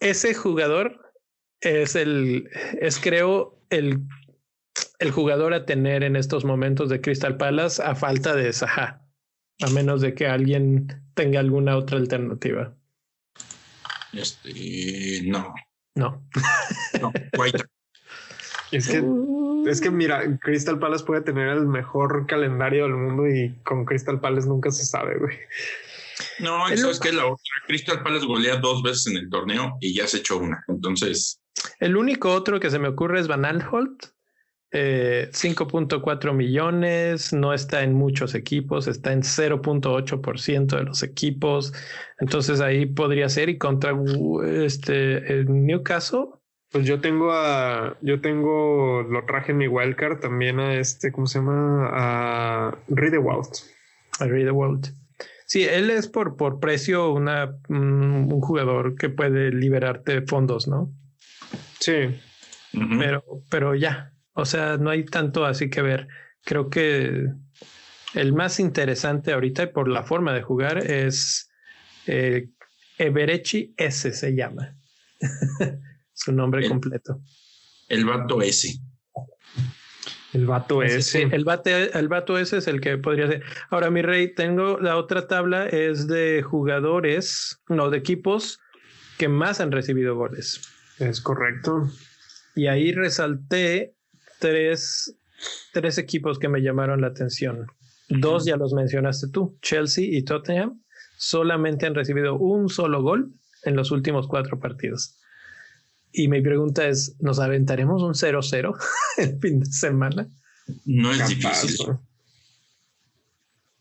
ese 0.00 0.34
jugador 0.34 1.03
es 1.64 1.96
el, 1.96 2.48
es 2.80 2.98
creo 2.98 3.58
el, 3.70 4.00
el 4.98 5.10
jugador 5.10 5.54
a 5.54 5.66
tener 5.66 6.02
en 6.04 6.16
estos 6.16 6.44
momentos 6.44 6.88
de 6.88 7.00
Crystal 7.00 7.36
Palace 7.36 7.82
a 7.82 7.94
falta 7.94 8.34
de 8.34 8.52
Saha, 8.52 9.02
a 9.60 9.70
menos 9.70 10.00
de 10.00 10.14
que 10.14 10.26
alguien 10.26 11.02
tenga 11.14 11.40
alguna 11.40 11.76
otra 11.76 11.98
alternativa. 11.98 12.76
Este, 14.12 15.22
no. 15.24 15.54
No. 15.96 16.22
no, 17.00 17.12
Es 18.72 18.88
que, 18.88 19.04
es 19.70 19.80
que 19.80 19.90
mira, 19.90 20.36
Crystal 20.40 20.80
Palace 20.80 21.04
puede 21.04 21.20
tener 21.20 21.48
el 21.50 21.66
mejor 21.66 22.26
calendario 22.26 22.84
del 22.84 22.94
mundo 22.94 23.28
y 23.28 23.54
con 23.62 23.84
Crystal 23.84 24.20
Palace 24.20 24.48
nunca 24.48 24.72
se 24.72 24.84
sabe, 24.84 25.16
güey. 25.16 25.38
No, 26.40 26.68
eso 26.68 26.90
es 26.90 26.98
que 26.98 27.12
la 27.12 27.26
otra 27.26 27.44
Crystal 27.68 28.02
Palace 28.02 28.26
golea 28.26 28.56
dos 28.56 28.82
veces 28.82 29.06
en 29.08 29.16
el 29.18 29.30
torneo 29.30 29.76
y 29.80 29.94
ya 29.94 30.08
se 30.08 30.18
echó 30.18 30.38
una. 30.38 30.64
Entonces. 30.66 31.40
El 31.80 31.96
único 31.96 32.32
otro 32.32 32.60
que 32.60 32.70
se 32.70 32.78
me 32.78 32.88
ocurre 32.88 33.20
es 33.20 33.28
Van 33.28 33.44
Aanholt. 33.44 34.14
5.4 34.74 36.30
eh, 36.30 36.32
millones, 36.32 37.32
no 37.32 37.54
está 37.54 37.84
en 37.84 37.94
muchos 37.94 38.34
equipos, 38.34 38.88
está 38.88 39.12
en 39.12 39.22
0.8% 39.22 40.76
de 40.76 40.82
los 40.82 41.02
equipos. 41.04 41.72
Entonces 42.18 42.60
ahí 42.60 42.86
podría 42.86 43.28
ser. 43.28 43.48
Y 43.48 43.58
contra 43.58 43.96
este 44.44 45.32
el 45.32 45.46
Newcastle. 45.66 46.26
Pues 46.70 46.86
yo 46.86 47.00
tengo 47.00 47.30
a, 47.30 47.96
yo 48.00 48.20
tengo, 48.20 49.02
lo 49.08 49.24
traje 49.26 49.52
en 49.52 49.58
mi 49.58 49.68
wildcard 49.68 50.18
también 50.18 50.58
a 50.58 50.74
este, 50.74 51.12
¿cómo 51.12 51.28
se 51.28 51.38
llama? 51.38 51.88
A 51.92 52.76
Riedewald. 52.88 53.50
A 54.18 54.24
Riedewald. 54.24 54.92
Sí, 55.46 55.62
él 55.62 55.90
es 55.90 56.08
por, 56.08 56.36
por 56.36 56.58
precio 56.58 57.12
una, 57.12 57.56
un 57.68 58.40
jugador 58.40 58.96
que 58.96 59.08
puede 59.08 59.52
liberarte 59.52 60.22
fondos, 60.22 60.66
¿no? 60.66 60.90
Sí. 61.84 62.18
pero, 62.98 63.22
pero 63.50 63.74
ya, 63.74 64.14
o 64.32 64.46
sea, 64.46 64.78
no 64.78 64.88
hay 64.88 65.04
tanto 65.04 65.44
así 65.44 65.68
que 65.68 65.82
ver. 65.82 66.08
Creo 66.42 66.70
que 66.70 67.28
el 68.14 68.32
más 68.32 68.58
interesante 68.58 69.34
ahorita 69.34 69.70
por 69.70 69.88
la 69.88 70.02
forma 70.02 70.32
de 70.32 70.40
jugar 70.40 70.78
es 70.78 71.50
eh, 72.06 72.48
Everechi 72.96 73.74
S 73.76 74.12
se 74.12 74.34
llama. 74.34 74.74
Su 76.14 76.32
nombre 76.32 76.66
completo. 76.66 77.20
El 77.88 78.06
vato 78.06 78.40
S. 78.40 78.78
El 80.32 80.46
vato 80.46 80.82
ese. 80.82 81.22
El, 81.22 81.44
bate, 81.44 81.96
el 81.96 82.08
vato 82.08 82.38
ese 82.38 82.56
es 82.56 82.66
el 82.66 82.80
que 82.80 82.96
podría 82.96 83.28
ser. 83.28 83.44
Ahora, 83.70 83.90
mi 83.90 84.00
rey, 84.02 84.34
tengo 84.34 84.80
la 84.80 84.96
otra 84.96 85.28
tabla, 85.28 85.66
es 85.66 86.08
de 86.08 86.42
jugadores, 86.42 87.60
no, 87.68 87.90
de 87.90 87.98
equipos 87.98 88.58
que 89.18 89.28
más 89.28 89.60
han 89.60 89.70
recibido 89.70 90.16
goles. 90.16 90.73
Es 90.98 91.20
correcto. 91.20 91.90
Y 92.54 92.66
ahí 92.66 92.92
resalté 92.92 93.94
tres, 94.38 95.16
tres 95.72 95.98
equipos 95.98 96.38
que 96.38 96.48
me 96.48 96.60
llamaron 96.60 97.00
la 97.00 97.08
atención. 97.08 97.66
Dos 98.08 98.44
ya 98.44 98.56
los 98.56 98.72
mencionaste 98.74 99.28
tú, 99.28 99.58
Chelsea 99.62 100.04
y 100.06 100.22
Tottenham. 100.22 100.82
Solamente 101.16 101.86
han 101.86 101.94
recibido 101.94 102.36
un 102.36 102.68
solo 102.68 103.02
gol 103.02 103.32
en 103.64 103.76
los 103.76 103.90
últimos 103.90 104.28
cuatro 104.28 104.58
partidos. 104.60 105.18
Y 106.12 106.28
mi 106.28 106.40
pregunta 106.40 106.86
es, 106.86 107.16
¿nos 107.20 107.40
aventaremos 107.40 108.02
un 108.02 108.14
0-0 108.14 108.76
el 109.16 109.38
fin 109.40 109.60
de 109.60 109.66
semana? 109.66 110.28
No 110.84 111.10
es 111.10 111.28
difícil. 111.28 111.86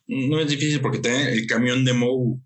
No 0.07 0.39
es 0.39 0.49
difícil 0.49 0.81
porque 0.81 0.99
tiene 0.99 1.33
el 1.33 1.45
camión 1.45 1.85
de 1.85 1.93
Mou. 1.93 2.41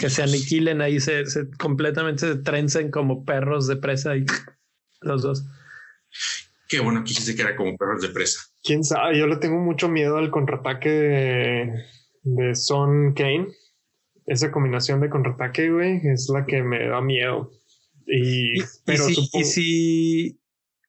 Que 0.00 0.08
se 0.08 0.22
aniquilen 0.22 0.80
ahí, 0.80 0.98
se, 0.98 1.24
completamente 1.58 2.26
se 2.26 2.36
trencen 2.36 2.90
como 2.90 3.26
perros 3.26 3.66
de 3.66 3.76
presa 3.76 4.16
y 4.16 4.24
los 5.02 5.20
dos. 5.20 5.44
Qué 6.70 6.80
bueno 6.80 7.04
que 7.04 7.10
dijiste 7.10 7.36
que 7.36 7.42
era 7.42 7.54
como 7.54 7.76
perros 7.76 8.00
de 8.00 8.08
presa. 8.08 8.40
Quién 8.62 8.82
sabe, 8.82 9.18
yo 9.18 9.26
le 9.26 9.36
tengo 9.36 9.58
mucho 9.58 9.90
miedo 9.90 10.16
al 10.16 10.30
contraataque 10.30 10.88
de, 10.88 11.84
de 12.22 12.54
Son 12.54 13.12
Kane. 13.12 13.48
Esa 14.24 14.50
combinación 14.50 15.02
de 15.02 15.10
contraataque, 15.10 15.70
güey, 15.70 16.00
es 16.04 16.30
la 16.32 16.46
que 16.46 16.62
me 16.62 16.88
da 16.88 17.02
miedo. 17.02 17.50
Y, 18.06 18.62
pero 18.86 19.04
si, 19.04 20.40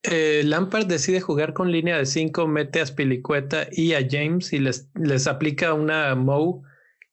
eh, 0.04 0.40
Lampard 0.42 0.86
decide 0.86 1.20
jugar 1.20 1.52
con 1.52 1.70
línea 1.70 1.98
de 1.98 2.06
5, 2.06 2.48
mete 2.48 2.80
a 2.80 2.86
Spilicueta 2.86 3.68
y 3.70 3.92
a 3.92 4.08
James 4.08 4.54
y 4.54 4.58
les, 4.58 4.88
les 4.94 5.26
aplica 5.26 5.74
una 5.74 6.14
Mo, 6.14 6.64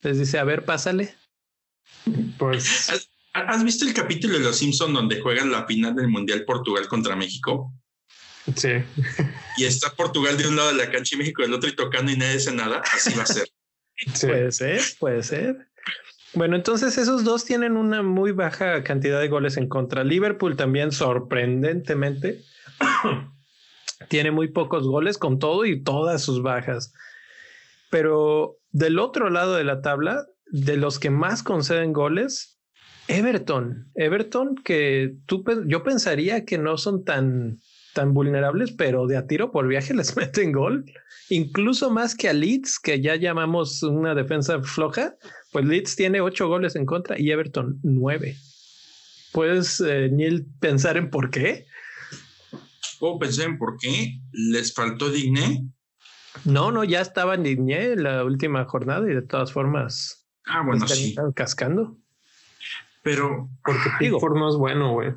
les 0.02 0.18
dice, 0.18 0.39
a 0.39 0.45
ver, 0.45 0.64
pásale. 0.64 1.18
Pues. 2.38 3.08
¿Has, 3.34 3.64
visto 3.64 3.86
el 3.86 3.94
capítulo 3.94 4.34
de 4.34 4.40
Los 4.40 4.58
Simpson 4.58 4.94
donde 4.94 5.22
juegan 5.22 5.52
la 5.52 5.66
final 5.66 5.96
del 5.96 6.08
Mundial 6.08 6.46
Portugal 6.46 6.88
contra 6.88 7.16
México? 7.16 7.72
Sí. 8.56 8.70
Y 9.58 9.66
está 9.66 9.94
Portugal 9.96 10.38
de 10.38 10.48
un 10.48 10.56
lado 10.56 10.70
de 10.70 10.78
la 10.78 10.90
cancha 10.90 11.16
y 11.16 11.20
México 11.20 11.44
del 11.44 11.54
otro 11.54 11.70
y 11.70 11.76
tocando 11.76 12.12
y 12.12 12.18
nadie 12.18 12.34
dice 12.34 12.52
nada. 12.52 12.82
Así 12.94 13.14
va 13.14 13.24
a 13.24 13.28
ser. 13.28 13.48
Puede 14.22 14.52
ser, 14.54 14.82
puede 14.98 15.24
ser. 15.24 15.70
Bueno, 16.34 16.56
entonces 16.56 16.98
esos 16.98 17.26
dos 17.26 17.44
tienen 17.44 17.76
una 17.76 18.02
muy 18.02 18.32
baja 18.32 18.84
cantidad 18.84 19.20
de 19.20 19.28
goles 19.28 19.58
en 19.58 19.68
contra. 19.68 20.06
Liverpool 20.06 20.56
también 20.56 20.92
sorprendentemente 20.92 22.42
tiene 24.10 24.32
muy 24.32 24.48
pocos 24.48 24.88
goles 24.88 25.18
con 25.18 25.40
todo 25.40 25.66
y 25.66 25.84
todas 25.84 26.22
sus 26.24 26.42
bajas. 26.42 26.94
Pero 27.90 28.58
del 28.72 29.00
otro 29.00 29.30
lado 29.30 29.56
de 29.56 29.64
la 29.64 29.82
tabla, 29.82 30.28
de 30.52 30.78
los 30.78 31.00
que 31.00 31.10
más 31.10 31.43
conceden 31.43 31.93
goles, 31.93 32.60
Everton. 33.08 33.91
Everton 33.95 34.56
que 34.64 35.16
tú, 35.26 35.43
yo 35.66 35.84
pensaría 35.84 36.45
que 36.45 36.58
no 36.58 36.78
son 36.78 37.04
tan, 37.04 37.58
tan 37.93 38.14
vulnerables, 38.14 38.72
pero 38.72 39.08
de 39.08 39.18
a 39.18 39.28
tiro 39.28 39.52
por 39.52 39.68
viaje 39.68 39.93
les 39.95 40.16
meten 40.16 40.52
gol. 40.52 40.86
Incluso 41.30 41.91
más 41.91 42.16
que 42.16 42.30
a 42.30 42.34
Leeds, 42.34 42.80
que 42.80 43.02
ya 43.02 43.16
llamamos 43.16 43.84
una 43.84 44.16
defensa 44.16 44.62
floja 44.62 45.16
pues 45.52 45.66
Leeds 45.66 45.95
tiene 45.95 46.22
ocho 46.22 46.47
goles 46.47 46.76
en 46.76 46.86
contra 46.86 47.20
y 47.20 47.32
Everton 47.32 47.80
nueve. 47.84 48.36
¿Puedes, 49.32 49.82
eh, 49.82 50.10
Neil, 50.12 50.45
pensar 50.60 50.97
en 50.97 51.10
por 51.10 51.30
qué? 51.30 51.66
Puedo 53.00 53.20
pensar 53.20 53.45
en 53.47 53.58
por 53.58 53.78
qué. 53.78 54.20
¿Les 54.32 54.74
faltó 54.74 55.10
Digné? 55.10 55.68
No, 56.45 56.72
no, 56.72 56.84
ya 56.84 57.02
estaba 57.02 57.36
en 57.36 57.43
Digné 57.43 57.95
la 57.95 58.24
última 58.24 58.66
jornada 58.66 59.10
y 59.10 59.14
de 59.14 59.22
todas 59.22 59.52
formas. 59.52 60.28
Ah, 60.46 60.64
bueno, 60.66 60.88
sí. 60.88 61.16
cascando. 61.36 61.98
Pero. 63.04 63.50
Porque 63.64 63.90
Pickford 64.00 64.38
no 64.38 64.50
es 64.50 64.56
bueno, 64.56 64.94
güey. 64.94 65.14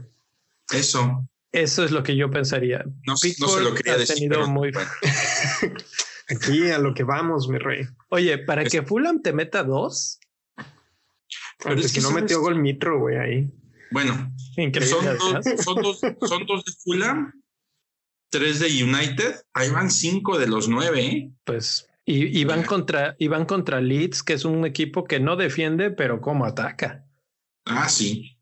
Eso. 0.73 1.29
Eso 1.53 1.85
es 1.85 1.91
lo 1.91 2.03
que 2.03 2.17
yo 2.17 2.31
pensaría. 2.31 2.85
No, 3.07 3.13
no 3.13 3.17
se 3.17 3.61
lo 3.61 3.75
quería 3.75 3.99
decir. 3.99 4.31
muy... 4.49 4.73
Aquí 6.29 6.71
a 6.71 6.79
lo 6.79 6.95
que 6.95 7.05
vamos, 7.05 7.49
mi 7.49 7.59
rey. 7.59 7.85
Oye, 8.09 8.39
para 8.39 8.65
que 8.65 8.83
Fulham 8.83 9.21
te 9.21 9.35
meta 9.35 9.63
dos. 9.63 10.19
Pero 11.63 11.79
es 11.79 11.93
que 11.93 12.01
no 12.01 12.11
metió 12.11 12.41
gol 12.41 12.57
Mitro, 12.57 12.99
güey, 12.99 13.19
ahí. 13.19 13.53
Bueno, 13.91 14.33
son 14.55 15.03
dos, 15.83 16.01
son, 16.27 16.47
dos, 16.47 16.65
de 16.65 16.73
Fulham, 16.83 17.33
tres 18.31 18.59
de 18.61 18.83
United. 18.83 19.35
Ahí 19.53 19.69
van 19.69 19.91
cinco 19.91 20.39
de 20.39 20.47
los 20.47 20.69
nueve. 20.69 21.05
¿eh? 21.05 21.31
Pues 21.45 21.87
y, 22.05 22.45
van 22.45 22.65
contra, 22.65 23.15
y 23.19 23.29
van 23.29 23.45
contra 23.45 23.81
Leeds, 23.81 24.23
que 24.23 24.33
es 24.33 24.45
un 24.45 24.67
equipo 24.67 25.05
que 25.05 25.21
no 25.21 25.37
defiende, 25.37 25.91
pero 25.91 26.21
como 26.21 26.45
ataca. 26.45 27.07
Ah, 27.65 27.89
sí. 27.89 28.37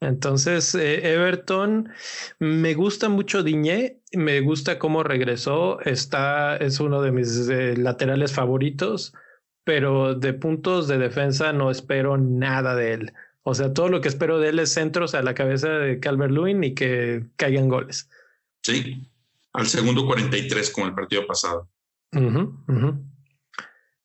Entonces, 0.00 0.74
eh, 0.74 1.14
Everton, 1.14 1.90
me 2.38 2.74
gusta 2.74 3.08
mucho 3.08 3.42
Diñé, 3.42 4.00
me 4.12 4.40
gusta 4.40 4.78
cómo 4.78 5.02
regresó, 5.02 5.80
está, 5.80 6.56
es 6.56 6.80
uno 6.80 7.00
de 7.00 7.12
mis 7.12 7.48
eh, 7.48 7.76
laterales 7.76 8.32
favoritos, 8.32 9.14
pero 9.62 10.14
de 10.14 10.34
puntos 10.34 10.88
de 10.88 10.98
defensa 10.98 11.52
no 11.52 11.70
espero 11.70 12.18
nada 12.18 12.74
de 12.74 12.92
él. 12.92 13.12
O 13.44 13.54
sea, 13.54 13.72
todo 13.72 13.88
lo 13.88 14.00
que 14.00 14.08
espero 14.08 14.38
de 14.40 14.50
él 14.50 14.58
es 14.58 14.72
centros 14.72 15.14
a 15.14 15.22
la 15.22 15.34
cabeza 15.34 15.68
de 15.68 16.00
Calvert 16.00 16.32
Lewin 16.32 16.64
y 16.64 16.74
que 16.74 17.24
caigan 17.36 17.68
goles. 17.68 18.10
Sí, 18.62 19.06
al 19.52 19.66
segundo 19.66 20.06
43 20.06 20.70
como 20.70 20.88
el 20.88 20.94
partido 20.94 21.26
pasado. 21.26 21.68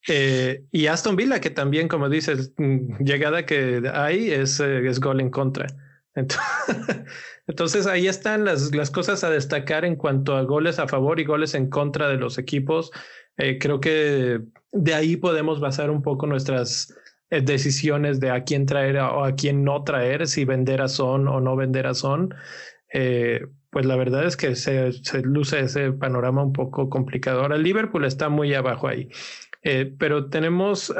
Eh, 0.07 0.63
y 0.71 0.87
Aston 0.87 1.15
Villa, 1.15 1.39
que 1.39 1.49
también, 1.49 1.87
como 1.87 2.09
dices, 2.09 2.53
mm, 2.57 3.03
llegada 3.03 3.45
que 3.45 3.81
hay 3.93 4.31
es, 4.31 4.59
es 4.59 4.99
gol 4.99 5.21
en 5.21 5.29
contra. 5.29 5.67
Entonces 7.47 7.87
ahí 7.87 8.07
están 8.07 8.45
las, 8.45 8.73
las, 8.75 8.91
cosas 8.91 9.23
a 9.23 9.29
destacar 9.29 9.85
en 9.85 9.95
cuanto 9.95 10.35
a 10.35 10.43
goles 10.43 10.79
a 10.79 10.87
favor 10.87 11.19
y 11.19 11.25
goles 11.25 11.53
en 11.55 11.69
contra 11.69 12.07
de 12.07 12.17
los 12.17 12.37
equipos. 12.37 12.91
Eh, 13.37 13.57
creo 13.57 13.79
que 13.79 14.41
de 14.71 14.93
ahí 14.93 15.15
podemos 15.15 15.59
basar 15.59 15.89
un 15.89 16.01
poco 16.01 16.27
nuestras 16.27 16.93
eh, 17.29 17.41
decisiones 17.41 18.19
de 18.19 18.31
a 18.31 18.43
quién 18.43 18.65
traer 18.65 18.97
o 18.97 19.23
a 19.23 19.35
quién 19.35 19.63
no 19.63 19.83
traer, 19.83 20.27
si 20.27 20.45
vender 20.45 20.81
a 20.81 20.87
Son 20.87 21.27
o 21.27 21.39
no 21.39 21.55
vender 21.55 21.87
a 21.87 21.93
Son. 21.93 22.33
Eh, 22.93 23.45
pues 23.71 23.85
la 23.85 23.95
verdad 23.95 24.25
es 24.25 24.35
que 24.35 24.55
se, 24.55 24.91
se, 24.93 25.21
luce 25.21 25.59
ese 25.59 25.91
panorama 25.91 26.43
un 26.43 26.53
poco 26.53 26.89
complicado. 26.89 27.41
Ahora 27.41 27.57
Liverpool 27.57 28.05
está 28.05 28.29
muy 28.29 28.53
abajo 28.53 28.87
ahí, 28.87 29.09
pero 29.97 30.29
tenemos 30.29 30.93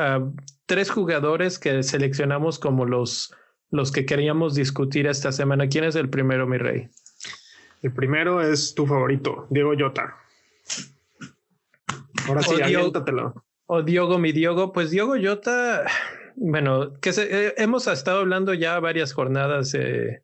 tres 0.65 0.91
jugadores 0.91 1.59
que 1.59 1.84
seleccionamos 1.84 2.59
como 2.59 2.86
los 2.86 3.34
los 3.72 3.91
que 3.91 4.05
queríamos 4.05 4.55
discutir 4.55 5.07
esta 5.07 5.32
semana. 5.32 5.67
¿Quién 5.70 5.84
es 5.84 5.95
el 5.95 6.09
primero, 6.09 6.47
mi 6.47 6.57
rey? 6.57 6.89
El 7.82 7.93
primero 7.93 8.41
es 8.41 8.74
tu 8.76 8.86
favorito, 8.86 9.47
Diego 9.49 9.74
Yota. 9.74 10.15
Ahora 12.28 12.41
sí, 12.41 12.61
aviéntatelo. 12.61 13.45
O 13.67 13.84
Diogo, 13.84 14.17
mi 14.17 14.32
Diogo. 14.32 14.74
Pues 14.74 14.89
Diogo 14.89 15.15
Yota, 15.15 15.86
bueno, 16.36 16.93
que 16.99 17.11
eh, 17.15 17.53
hemos 17.57 17.88
estado 17.88 18.20
hablando 18.20 18.53
ya 18.53 18.80
varias 18.80 19.13
jornadas 19.13 19.72
de, 19.72 20.24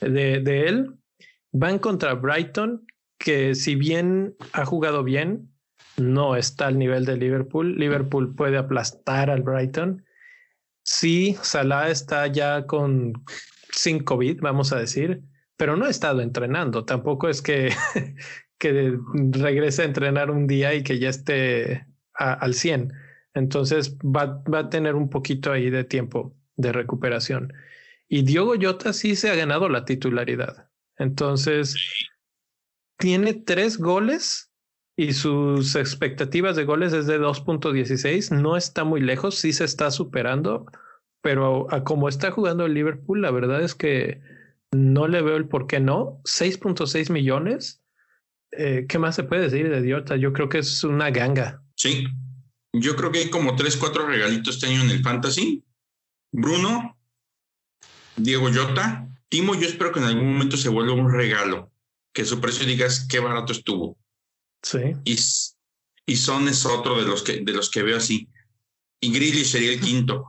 de 0.00 0.66
él. 0.66 0.96
Van 1.52 1.78
contra 1.78 2.14
Brighton, 2.14 2.86
que 3.18 3.54
si 3.54 3.76
bien 3.76 4.34
ha 4.52 4.64
jugado 4.64 5.04
bien, 5.04 5.52
no 5.96 6.36
está 6.36 6.66
al 6.66 6.78
nivel 6.78 7.04
de 7.04 7.16
Liverpool. 7.16 7.76
Liverpool 7.78 8.34
puede 8.34 8.56
aplastar 8.56 9.30
al 9.30 9.42
Brighton 9.42 10.04
Sí, 10.84 11.36
Salah 11.42 11.90
está 11.90 12.26
ya 12.26 12.66
con 12.66 13.12
sin 13.70 14.02
COVID, 14.02 14.40
vamos 14.40 14.72
a 14.72 14.78
decir, 14.78 15.22
pero 15.56 15.76
no 15.76 15.84
ha 15.86 15.90
estado 15.90 16.20
entrenando. 16.20 16.84
Tampoco 16.84 17.28
es 17.28 17.40
que, 17.42 17.72
que 18.58 18.98
regrese 19.14 19.82
a 19.82 19.86
entrenar 19.86 20.30
un 20.30 20.46
día 20.46 20.74
y 20.74 20.82
que 20.82 20.98
ya 20.98 21.08
esté 21.08 21.86
al 22.14 22.54
100. 22.54 22.92
Entonces 23.34 23.96
va, 23.98 24.42
va, 24.52 24.60
a 24.60 24.70
tener 24.70 24.94
un 24.94 25.08
poquito 25.08 25.52
ahí 25.52 25.70
de 25.70 25.84
tiempo 25.84 26.36
de 26.56 26.72
recuperación. 26.72 27.52
Y 28.08 28.22
Diogo 28.22 28.54
Jota 28.60 28.92
sí 28.92 29.16
se 29.16 29.30
ha 29.30 29.34
ganado 29.34 29.68
la 29.68 29.84
titularidad. 29.84 30.68
Entonces, 31.02 31.76
tiene 32.98 33.34
tres 33.34 33.78
goles 33.78 34.52
y 34.96 35.14
sus 35.14 35.74
expectativas 35.74 36.54
de 36.54 36.64
goles 36.64 36.92
es 36.92 37.06
de 37.06 37.20
2.16. 37.20 38.30
No 38.40 38.56
está 38.56 38.84
muy 38.84 39.00
lejos, 39.00 39.34
sí 39.34 39.52
se 39.52 39.64
está 39.64 39.90
superando, 39.90 40.66
pero 41.20 41.66
como 41.84 42.08
está 42.08 42.30
jugando 42.30 42.66
el 42.66 42.74
Liverpool, 42.74 43.20
la 43.20 43.32
verdad 43.32 43.62
es 43.62 43.74
que 43.74 44.20
no 44.70 45.08
le 45.08 45.22
veo 45.22 45.36
el 45.36 45.48
por 45.48 45.66
qué 45.66 45.80
no. 45.80 46.20
6.6 46.24 47.10
millones. 47.10 47.82
Eh, 48.52 48.86
¿Qué 48.88 48.98
más 48.98 49.16
se 49.16 49.24
puede 49.24 49.42
decir 49.42 49.68
de 49.68 49.80
idiota? 49.80 50.16
Yo 50.16 50.32
creo 50.32 50.48
que 50.48 50.58
es 50.58 50.84
una 50.84 51.10
ganga. 51.10 51.62
Sí, 51.74 52.06
yo 52.72 52.94
creo 52.96 53.10
que 53.10 53.20
hay 53.20 53.30
como 53.30 53.56
3, 53.56 53.76
4 53.76 54.06
regalitos 54.06 54.54
este 54.54 54.68
año 54.68 54.82
en 54.82 54.90
el 54.90 55.02
Fantasy. 55.02 55.64
Bruno, 56.30 56.96
Diego 58.16 58.48
Jota, 58.52 59.08
Timo, 59.32 59.54
yo 59.54 59.66
espero 59.66 59.92
que 59.92 59.98
en 59.98 60.04
algún 60.04 60.30
momento 60.30 60.58
se 60.58 60.68
vuelva 60.68 60.92
un 60.92 61.10
regalo, 61.10 61.72
que 62.12 62.26
su 62.26 62.38
precio 62.38 62.66
digas 62.66 63.06
qué 63.08 63.18
barato 63.18 63.54
estuvo 63.54 63.96
Sí. 64.62 64.94
Y, 65.04 65.16
y 66.04 66.16
Son 66.16 66.48
es 66.48 66.66
otro 66.66 66.98
de 66.98 67.08
los 67.08 67.22
que, 67.22 67.40
de 67.40 67.52
los 67.54 67.70
que 67.70 67.82
veo 67.82 67.96
así. 67.96 68.28
Y 69.00 69.10
Grealish 69.10 69.46
sería 69.46 69.72
el 69.72 69.80
quinto. 69.80 70.26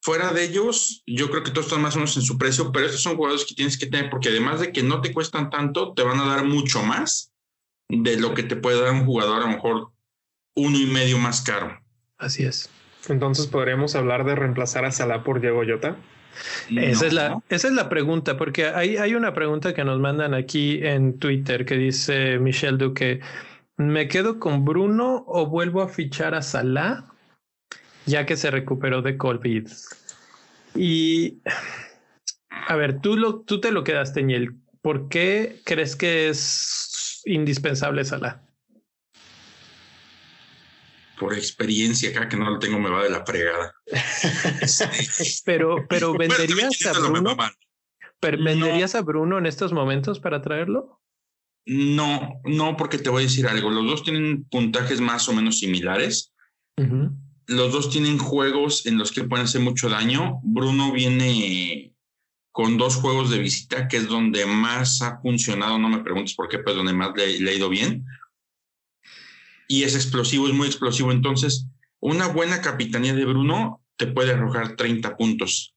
Fuera 0.00 0.32
de 0.32 0.44
ellos, 0.44 1.02
yo 1.06 1.30
creo 1.30 1.42
que 1.42 1.50
todos 1.50 1.66
están 1.66 1.82
más 1.82 1.94
o 1.96 1.98
menos 1.98 2.16
en 2.16 2.22
su 2.22 2.38
precio, 2.38 2.72
pero 2.72 2.86
esos 2.86 3.02
son 3.02 3.16
jugadores 3.16 3.44
que 3.44 3.54
tienes 3.54 3.76
que 3.76 3.84
tener 3.84 4.08
porque 4.08 4.30
además 4.30 4.60
de 4.60 4.72
que 4.72 4.82
no 4.82 5.02
te 5.02 5.12
cuestan 5.12 5.50
tanto, 5.50 5.92
te 5.92 6.02
van 6.02 6.18
a 6.18 6.26
dar 6.26 6.46
mucho 6.46 6.82
más 6.82 7.30
de 7.90 8.18
lo 8.18 8.32
que 8.32 8.44
te 8.44 8.56
puede 8.56 8.80
dar 8.80 8.94
un 8.94 9.04
jugador 9.04 9.42
a 9.42 9.46
lo 9.46 9.48
mejor 9.48 9.92
uno 10.56 10.78
y 10.78 10.86
medio 10.86 11.18
más 11.18 11.42
caro. 11.42 11.78
Así 12.16 12.44
es. 12.44 12.70
Entonces 13.10 13.46
podríamos 13.46 13.94
hablar 13.94 14.24
de 14.24 14.36
reemplazar 14.36 14.86
a 14.86 14.90
Salah 14.90 15.22
por 15.22 15.42
Diego 15.42 15.64
Yota. 15.64 15.98
Esa, 16.76 17.06
es 17.06 17.12
la, 17.12 17.42
esa 17.48 17.68
es 17.68 17.74
la 17.74 17.88
pregunta, 17.88 18.36
porque 18.36 18.66
hay, 18.66 18.96
hay 18.96 19.14
una 19.14 19.34
pregunta 19.34 19.74
que 19.74 19.84
nos 19.84 19.98
mandan 19.98 20.34
aquí 20.34 20.80
en 20.82 21.18
Twitter 21.18 21.64
que 21.64 21.76
dice 21.76 22.38
Michelle 22.38 22.78
Duque, 22.78 23.20
¿me 23.76 24.08
quedo 24.08 24.38
con 24.38 24.64
Bruno 24.64 25.24
o 25.26 25.46
vuelvo 25.46 25.82
a 25.82 25.88
fichar 25.88 26.34
a 26.34 26.42
Salah 26.42 27.04
ya 28.06 28.26
que 28.26 28.36
se 28.36 28.50
recuperó 28.50 29.02
de 29.02 29.16
COVID? 29.16 29.68
Y 30.74 31.38
a 32.50 32.76
ver, 32.76 33.00
tú, 33.00 33.16
lo, 33.16 33.40
tú 33.40 33.60
te 33.60 33.72
lo 33.72 33.84
quedaste, 33.84 34.22
Niel. 34.22 34.54
¿Por 34.82 35.08
qué 35.08 35.60
crees 35.64 35.96
que 35.96 36.28
es 36.28 37.22
indispensable 37.24 38.04
Salah? 38.04 38.40
Por 41.18 41.34
experiencia 41.34 42.10
acá 42.10 42.28
que 42.28 42.36
no 42.36 42.50
lo 42.50 42.58
tengo 42.58 42.78
me 42.78 42.90
va 42.90 43.04
de 43.04 43.10
la 43.10 43.24
fregada. 43.24 43.74
pero, 45.44 45.76
pero 45.88 46.12
venderías 46.12 46.86
a 46.86 46.92
Bruno. 46.98 47.36
Pero 48.20 48.42
venderías 48.42 48.94
a 48.94 49.02
Bruno 49.02 49.38
en 49.38 49.46
estos 49.46 49.72
momentos 49.72 50.20
para 50.20 50.42
traerlo? 50.42 51.00
No, 51.66 52.40
no, 52.44 52.76
porque 52.76 52.98
te 52.98 53.10
voy 53.10 53.22
a 53.22 53.26
decir 53.26 53.46
algo. 53.46 53.70
Los 53.70 53.86
dos 53.86 54.02
tienen 54.02 54.44
puntajes 54.44 55.00
más 55.00 55.28
o 55.28 55.34
menos 55.34 55.58
similares. 55.58 56.32
Los 57.46 57.72
dos 57.72 57.90
tienen 57.90 58.18
juegos 58.18 58.86
en 58.86 58.98
los 58.98 59.12
que 59.12 59.24
pueden 59.24 59.44
hacer 59.44 59.60
mucho 59.60 59.88
daño. 59.88 60.40
Bruno 60.42 60.92
viene 60.92 61.92
con 62.52 62.78
dos 62.78 62.96
juegos 62.96 63.30
de 63.30 63.38
visita, 63.38 63.86
que 63.86 63.98
es 63.98 64.08
donde 64.08 64.46
más 64.46 65.02
ha 65.02 65.20
funcionado. 65.20 65.78
No 65.78 65.88
me 65.88 66.02
preguntes 66.02 66.34
por 66.34 66.48
qué, 66.48 66.58
pero 66.58 66.78
donde 66.78 66.92
más 66.92 67.12
le, 67.16 67.38
le 67.38 67.50
ha 67.50 67.54
ido 67.54 67.68
bien 67.68 68.04
y 69.68 69.84
es 69.84 69.94
explosivo, 69.94 70.48
es 70.48 70.54
muy 70.54 70.66
explosivo. 70.66 71.12
Entonces, 71.12 71.66
una 72.00 72.26
buena 72.26 72.60
capitanía 72.60 73.14
de 73.14 73.26
Bruno 73.26 73.84
te 73.96 74.06
puede 74.06 74.32
arrojar 74.32 74.76
30 74.76 75.16
puntos. 75.16 75.74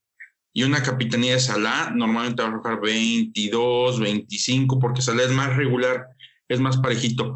Y 0.53 0.63
una 0.63 0.81
capitanía 0.81 1.33
de 1.33 1.39
Salah 1.39 1.91
normalmente 1.93 2.41
va 2.41 2.49
a 2.49 2.51
arrojar 2.51 2.81
22, 2.81 3.99
25, 3.99 4.79
porque 4.79 5.01
Salah 5.01 5.23
es 5.23 5.31
más 5.31 5.55
regular, 5.55 6.07
es 6.47 6.59
más 6.59 6.77
parejito. 6.77 7.35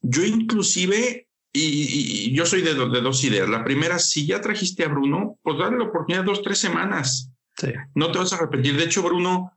Yo 0.00 0.24
inclusive, 0.24 1.28
y, 1.52 2.34
yo 2.34 2.46
soy 2.46 2.62
de, 2.62 2.74
de, 2.74 3.00
dos 3.00 3.22
ideas. 3.24 3.48
La 3.48 3.64
primera, 3.64 3.98
si 3.98 4.26
ya 4.26 4.40
trajiste 4.40 4.84
a 4.84 4.88
Bruno, 4.88 5.38
pues 5.42 5.58
dale 5.58 5.78
la 5.78 5.84
oportunidad 5.84 6.24
dos, 6.24 6.42
tres 6.42 6.58
semanas. 6.58 7.30
Sí. 7.56 7.68
No 7.94 8.12
te 8.12 8.18
vas 8.18 8.32
a 8.32 8.36
arrepentir. 8.36 8.76
De 8.76 8.84
hecho, 8.84 9.02
Bruno 9.02 9.55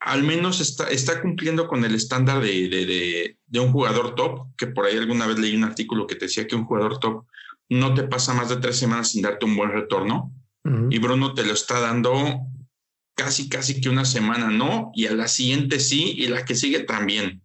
al 0.00 0.22
menos 0.22 0.60
está, 0.60 0.88
está 0.90 1.20
cumpliendo 1.20 1.66
con 1.66 1.84
el 1.84 1.94
estándar 1.94 2.40
de, 2.40 2.68
de, 2.68 3.36
de, 3.46 3.60
un 3.60 3.72
jugador 3.72 4.14
top, 4.14 4.54
que 4.56 4.68
por 4.68 4.86
ahí 4.86 4.96
alguna 4.96 5.26
vez 5.26 5.38
leí 5.38 5.56
un 5.56 5.64
artículo 5.64 6.06
que 6.06 6.14
te 6.14 6.26
decía 6.26 6.46
que 6.46 6.54
un 6.54 6.64
jugador 6.64 6.98
top 6.98 7.26
no 7.68 7.94
te 7.94 8.04
pasa 8.04 8.32
más 8.32 8.48
de 8.48 8.56
tres 8.56 8.76
semanas 8.76 9.10
sin 9.10 9.22
darte 9.22 9.44
un 9.44 9.56
buen 9.56 9.72
retorno. 9.72 10.32
Y 10.90 10.98
Bruno 10.98 11.32
te 11.32 11.46
lo 11.46 11.54
está 11.54 11.80
dando 11.80 12.40
casi, 13.14 13.48
casi 13.48 13.80
que 13.80 13.88
una 13.88 14.04
semana 14.04 14.50
no, 14.50 14.92
y 14.94 15.06
a 15.06 15.12
la 15.12 15.26
siguiente 15.26 15.80
sí, 15.80 16.12
y 16.18 16.26
la 16.26 16.44
que 16.44 16.54
sigue 16.54 16.80
también. 16.80 17.42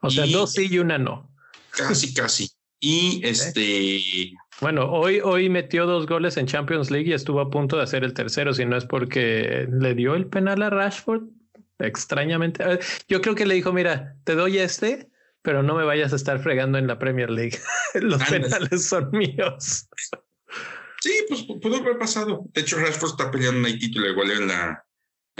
O 0.00 0.10
sea, 0.10 0.26
dos 0.26 0.52
sí 0.52 0.66
y 0.68 0.78
una 0.80 0.98
no. 0.98 1.32
Casi, 1.70 2.12
casi. 2.12 2.50
Y 2.80 3.20
este. 3.22 4.32
Bueno, 4.60 4.90
hoy, 4.90 5.20
hoy 5.20 5.48
metió 5.48 5.86
dos 5.86 6.06
goles 6.06 6.36
en 6.36 6.46
Champions 6.46 6.90
League 6.90 7.08
y 7.08 7.14
estuvo 7.14 7.40
a 7.40 7.48
punto 7.48 7.78
de 7.78 7.82
hacer 7.82 8.04
el 8.04 8.12
tercero, 8.12 8.52
si 8.52 8.66
no 8.66 8.76
es 8.76 8.84
porque 8.84 9.66
le 9.70 9.94
dio 9.94 10.14
el 10.14 10.26
penal 10.26 10.62
a 10.62 10.70
Rashford. 10.70 11.22
Extrañamente. 11.78 12.62
Yo 13.08 13.22
creo 13.22 13.34
que 13.34 13.46
le 13.46 13.54
dijo: 13.54 13.72
Mira, 13.72 14.16
te 14.24 14.34
doy 14.34 14.58
este, 14.58 15.08
pero 15.40 15.62
no 15.62 15.74
me 15.74 15.84
vayas 15.84 16.12
a 16.12 16.16
estar 16.16 16.40
fregando 16.40 16.76
en 16.76 16.86
la 16.86 16.98
Premier 16.98 17.30
League. 17.30 17.58
Los 17.94 18.22
penales 18.24 18.86
son 18.86 19.10
míos. 19.12 19.88
Sí, 21.00 21.24
pues 21.28 21.44
pudo 21.62 21.76
haber 21.76 21.96
pasado. 21.96 22.44
De 22.52 22.60
hecho, 22.60 22.78
Rashford 22.78 23.12
está 23.12 23.30
peleando 23.30 23.66
un 23.66 23.78
título 23.78 24.10
igual 24.10 24.30
en 24.30 24.48
la, 24.48 24.84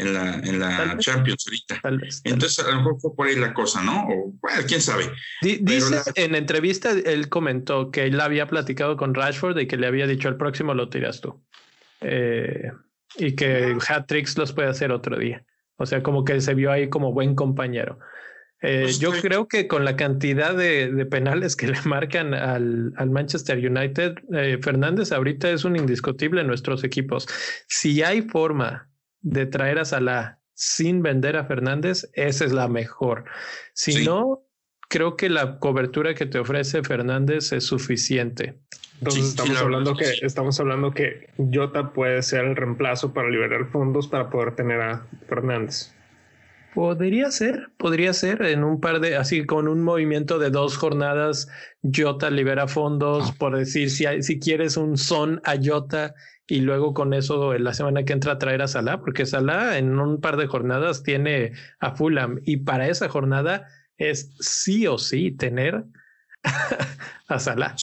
en 0.01 0.15
la, 0.15 0.35
en 0.35 0.59
la 0.59 0.97
Champions 0.99 1.47
ahorita. 1.47 1.81
Entonces, 2.25 2.65
a 2.65 2.71
lo 2.71 2.77
mejor 2.79 3.01
fue 3.01 3.15
por 3.15 3.27
ahí 3.27 3.37
la 3.37 3.53
cosa, 3.53 3.83
¿no? 3.83 4.09
O, 4.09 4.33
bueno, 4.41 4.63
quién 4.67 4.81
sabe. 4.81 5.05
dice 5.43 6.01
en 6.15 6.35
entrevista, 6.35 6.91
él 6.91 7.29
comentó 7.29 7.91
que 7.91 8.05
él 8.05 8.21
había 8.21 8.47
platicado 8.47 8.97
con 8.97 9.15
Rashford 9.15 9.59
y 9.59 9.67
que 9.67 9.77
le 9.77 9.87
había 9.87 10.07
dicho 10.07 10.29
el 10.29 10.37
próximo 10.37 10.75
lo 10.75 10.89
tiras 10.89 11.21
tú. 11.21 11.43
Eh, 12.01 12.73
y 13.17 13.35
que 13.35 13.77
hat 13.89 14.07
tricks 14.07 14.39
los 14.39 14.53
puede 14.53 14.69
hacer 14.69 14.91
otro 14.91 15.19
día. 15.19 15.45
O 15.77 15.85
sea, 15.85 16.03
como 16.03 16.25
que 16.25 16.41
se 16.41 16.55
vio 16.55 16.73
ahí 16.73 16.89
como 16.89 17.13
buen 17.13 17.35
compañero. 17.35 17.99
Eh, 18.63 18.83
pues 18.83 18.99
yo 18.99 19.13
creo 19.13 19.49
que 19.49 19.67
con 19.67 19.87
la 19.87 19.97
cantidad 19.97 20.55
de, 20.55 20.93
de 20.93 21.07
penales 21.07 21.57
que 21.57 21.67
le 21.69 21.81
marcan 21.85 22.33
al, 22.33 22.93
al 22.97 23.11
Manchester 23.11 23.59
United, 23.59 24.15
eh, 24.35 24.59
Fernández 24.63 25.13
ahorita 25.13 25.51
es 25.51 25.65
un 25.65 25.77
indiscutible 25.77 26.41
en 26.41 26.47
nuestros 26.47 26.85
equipos. 26.85 27.27
Si 27.69 28.03
hay 28.03 28.23
forma 28.23 28.90
de 29.23 29.47
traer 29.47 29.79
a 29.79 29.85
Salah 29.85 30.39
sin 30.55 31.03
vender 31.03 31.37
a 31.37 31.45
Fernández, 31.45 32.11
esa 32.13 32.45
es 32.45 32.53
la 32.53 32.69
mejor. 32.69 33.25
Si 33.73 34.05
no, 34.05 34.43
creo 34.89 35.17
que 35.17 35.31
la 35.31 35.59
cobertura 35.59 36.15
que 36.15 36.27
te 36.27 36.39
ofrece 36.39 36.83
Fernández 36.83 37.53
es 37.53 37.65
suficiente. 37.65 38.59
Entonces 38.99 39.29
estamos 39.29 39.57
hablando 39.57 39.97
que 39.97 40.13
estamos 40.21 40.61
hablando 40.61 40.93
que 40.93 41.29
Jota 41.51 41.95
puede 41.95 42.23
ser 42.23 42.45
el 42.45 42.57
reemplazo 42.57 43.15
para 43.15 43.31
liberar 43.31 43.71
fondos 43.71 44.09
para 44.09 44.29
poder 44.29 44.55
tener 44.55 44.83
a 44.83 45.07
Fernández. 45.27 45.95
Podría 46.75 47.31
ser, 47.31 47.71
podría 47.79 48.13
ser 48.13 48.43
en 48.43 48.63
un 48.63 48.81
par 48.81 49.01
de, 49.01 49.17
así 49.17 49.47
con 49.47 49.67
un 49.67 49.83
movimiento 49.83 50.39
de 50.39 50.51
dos 50.51 50.77
jornadas, 50.77 51.49
Jota 51.83 52.31
libera 52.31 52.69
fondos, 52.69 53.33
por 53.33 53.57
decir, 53.57 53.91
si, 53.91 54.05
si 54.23 54.39
quieres 54.39 54.77
un 54.77 54.99
son 54.99 55.41
a 55.45 55.55
Jota 55.61 56.15
y 56.51 56.61
luego 56.61 56.95
con 56.95 57.15
eso 57.15 57.57
la 57.59 57.73
semana 57.75 58.05
que 58.05 58.13
entra 58.13 58.39
traer 58.39 58.63
a 58.63 58.69
Salah, 58.69 59.01
porque 59.01 59.25
Salah 59.25 59.79
en 59.79 59.99
un 59.99 60.21
par 60.21 60.37
de 60.37 60.49
jornadas 60.49 61.05
tiene 61.05 61.53
a 61.79 61.95
Fulham 61.95 62.41
y 62.45 62.59
para 62.59 62.89
esa 62.89 63.09
jornada 63.09 63.69
es 63.97 64.35
sí 64.41 64.87
o 64.89 64.99
sí 64.99 65.31
tener 65.31 65.85
a 67.29 67.39
Salah. 67.39 67.77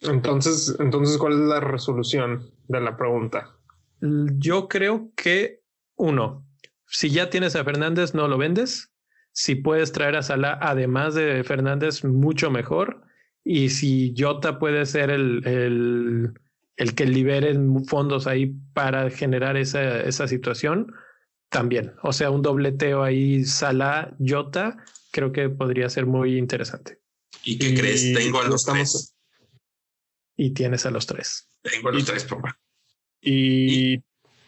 Entonces, 0.00 0.76
entonces, 0.78 1.18
¿cuál 1.18 1.32
es 1.32 1.38
la 1.40 1.58
resolución 1.58 2.52
de 2.68 2.80
la 2.80 2.96
pregunta? 2.96 3.56
Yo 4.00 4.68
creo 4.68 5.10
que 5.16 5.62
uno, 5.96 6.46
si 6.86 7.10
ya 7.10 7.30
tienes 7.30 7.56
a 7.56 7.64
Fernández, 7.64 8.14
no 8.14 8.28
lo 8.28 8.38
vendes. 8.38 8.92
Si 9.32 9.56
puedes 9.56 9.90
traer 9.90 10.14
a 10.14 10.22
Salah, 10.22 10.56
además 10.62 11.14
de 11.14 11.42
Fernández, 11.42 12.04
mucho 12.04 12.48
mejor. 12.52 13.02
Y 13.42 13.70
si 13.70 14.14
Jota 14.16 14.60
puede 14.60 14.86
ser 14.86 15.10
el, 15.10 15.42
el 15.46 16.32
el 16.78 16.94
que 16.94 17.06
liberen 17.06 17.84
fondos 17.84 18.26
ahí 18.26 18.54
para 18.72 19.10
generar 19.10 19.56
esa, 19.56 20.00
esa 20.00 20.28
situación, 20.28 20.94
también. 21.50 21.92
O 22.02 22.12
sea, 22.12 22.30
un 22.30 22.40
dobleteo 22.40 23.02
ahí, 23.02 23.44
Sala, 23.44 24.16
Jota, 24.24 24.78
creo 25.10 25.32
que 25.32 25.48
podría 25.48 25.88
ser 25.90 26.06
muy 26.06 26.38
interesante. 26.38 26.98
¿Y 27.44 27.58
qué 27.58 27.74
crees? 27.74 28.12
Tengo 28.14 28.40
a 28.40 28.48
los 28.48 28.64
tres. 28.64 29.16
Y 30.36 30.50
tienes 30.50 30.86
a 30.86 30.90
los 30.90 31.06
tres. 31.06 31.48
Tengo 31.62 31.88
a 31.88 31.92
los 31.92 32.04
tres, 32.04 32.24
papá. 32.24 32.58
Y, 33.20 33.96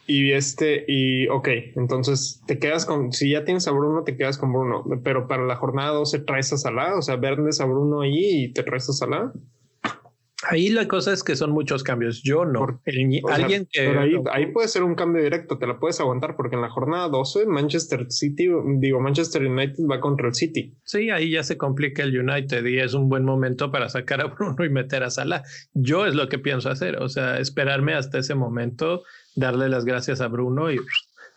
y, 0.06 0.32
este, 0.32 0.84
y 0.86 1.26
ok, 1.26 1.48
entonces 1.74 2.40
te 2.46 2.60
quedas 2.60 2.86
con, 2.86 3.12
si 3.12 3.30
ya 3.30 3.44
tienes 3.44 3.66
a 3.66 3.72
Bruno, 3.72 4.04
te 4.04 4.16
quedas 4.16 4.38
con 4.38 4.52
Bruno, 4.52 4.84
pero 5.02 5.26
para 5.26 5.44
la 5.44 5.56
jornada 5.56 5.90
12 5.90 6.20
traes 6.20 6.52
a 6.52 6.58
Salah, 6.58 6.96
o 6.96 7.02
sea, 7.02 7.16
verdes 7.16 7.60
a 7.60 7.64
Bruno 7.64 8.02
ahí 8.02 8.44
y 8.44 8.52
te 8.52 8.62
traes 8.62 8.88
a 8.88 8.92
Salah. 8.92 9.32
Ahí 10.48 10.70
la 10.70 10.88
cosa 10.88 11.12
es 11.12 11.22
que 11.22 11.36
son 11.36 11.50
muchos 11.50 11.82
cambios. 11.82 12.22
Yo 12.22 12.46
no. 12.46 12.80
alguien 13.28 13.68
que. 13.70 13.80
ahí, 14.32 14.46
puede 14.46 14.68
ser 14.68 14.82
un 14.82 14.94
cambio 14.94 15.22
directo, 15.22 15.58
te 15.58 15.66
la 15.66 15.78
puedes 15.78 16.00
aguantar, 16.00 16.34
porque 16.36 16.56
en 16.56 16.62
la 16.62 16.70
jornada 16.70 17.08
12, 17.08 17.46
Manchester 17.46 18.06
City, 18.10 18.48
digo, 18.78 19.00
Manchester 19.00 19.44
United 19.44 19.84
va 19.90 20.00
contra 20.00 20.28
el 20.28 20.34
City. 20.34 20.74
Sí, 20.84 21.10
ahí 21.10 21.30
ya 21.30 21.42
se 21.42 21.58
complica 21.58 22.02
el 22.02 22.18
United 22.18 22.64
y 22.64 22.78
es 22.78 22.94
un 22.94 23.08
buen 23.10 23.24
momento 23.24 23.70
para 23.70 23.88
sacar 23.90 24.22
a 24.22 24.26
Bruno 24.28 24.64
y 24.64 24.70
meter 24.70 25.02
a 25.02 25.10
Salah. 25.10 25.42
Yo 25.74 26.06
es 26.06 26.14
lo 26.14 26.28
que 26.28 26.38
pienso 26.38 26.70
hacer, 26.70 26.96
o 26.96 27.08
sea, 27.08 27.38
esperarme 27.38 27.92
hasta 27.92 28.18
ese 28.18 28.34
momento, 28.34 29.02
darle 29.36 29.68
las 29.68 29.84
gracias 29.84 30.20
a 30.20 30.28
Bruno 30.28 30.72
y. 30.72 30.80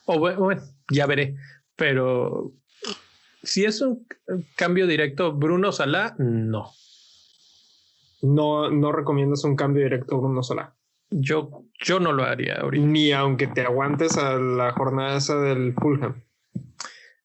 O 0.06 0.20
bueno, 0.20 0.62
ya 0.90 1.08
veré. 1.08 1.36
Pero 1.76 2.54
si 3.42 3.66
es 3.66 3.82
un 3.82 4.06
cambio 4.56 4.88
directo, 4.88 5.34
Bruno 5.34 5.74
Salah, 5.74 6.16
no 6.18 6.72
no, 8.24 8.72
no 8.72 8.92
recomiendas 8.92 9.44
un 9.44 9.56
cambio 9.56 9.84
directo 9.84 10.20
Bruno 10.20 10.42
Salah. 10.42 10.74
Yo, 11.10 11.66
yo 11.84 12.00
no 12.00 12.12
lo 12.12 12.24
haría 12.24 12.56
ahorita. 12.56 12.86
Ni 12.86 13.12
aunque 13.12 13.48
te 13.48 13.62
aguantes 13.62 14.18
a 14.18 14.36
la 14.36 14.72
jornada 14.72 15.18
esa 15.18 15.40
del 15.40 15.74
Fulham. 15.74 16.24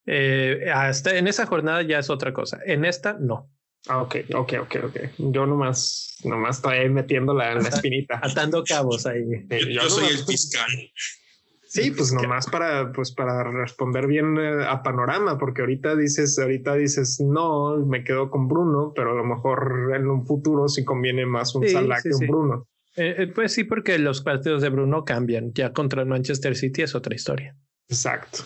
Eh, 0.05 0.71
hasta 0.73 1.17
en 1.17 1.29
esa 1.29 1.47
jornada 1.47 1.83
ya 1.83 1.99
es 1.99 2.11
otra 2.11 2.33
cosa. 2.33 2.61
En 2.67 2.85
esta, 2.85 3.15
no. 3.19 3.51
Ah, 3.87 4.03
ok, 4.03 4.17
ok, 4.35 4.55
ok, 4.63 4.77
ok. 4.85 4.97
Yo 5.19 5.47
nomás, 5.47 6.17
nomás 6.25 6.57
estoy 6.57 6.89
metiendo 6.91 7.33
la, 7.33 7.55
la 7.55 7.69
espinita. 7.69 8.21
Atando 8.23 8.65
cabos 8.65 9.07
ahí. 9.07 9.25
yo, 9.71 9.89
soy 9.89 10.09
el 10.09 10.19
fiscal. 10.19 10.67
Sí, 11.69 11.91
pues 11.91 12.15
nomás 12.15 12.47
para, 12.47 12.93
pues 12.93 13.13
para 13.13 13.45
responder 13.45 14.07
bien 14.07 14.39
eh, 14.39 14.65
a 14.67 14.83
panorama, 14.83 15.37
porque 15.37 15.61
ahorita 15.61 15.97
dices, 15.97 16.39
ahorita 16.39 16.75
dices, 16.77 17.21
no, 17.21 17.77
me 17.85 18.05
quedo 18.05 18.31
con 18.31 18.49
Bruno, 18.49 18.93
pero 18.97 19.13
a 19.13 19.15
lo 19.15 19.25
mejor 19.25 19.93
en 19.95 20.09
un 20.09 20.27
futuro 20.27 20.67
sí 20.69 20.83
conviene 20.83 21.27
más 21.27 21.55
un 21.55 21.69
Salah 21.69 22.01
que 22.03 22.09
un 22.09 22.27
Bruno. 22.27 22.67
Eh, 22.97 23.17
eh, 23.19 23.27
pues 23.29 23.53
sí, 23.53 23.65
porque 23.65 23.99
los 23.99 24.23
partidos 24.23 24.63
de 24.63 24.71
Bruno 24.71 25.05
cambian. 25.05 25.53
Ya 25.53 25.75
contra 25.75 26.01
el 26.01 26.09
Manchester 26.09 26.57
City 26.57 26.83
es 26.83 26.95
otra 26.95 27.15
historia. 27.15 27.55
Exacto. 27.89 28.45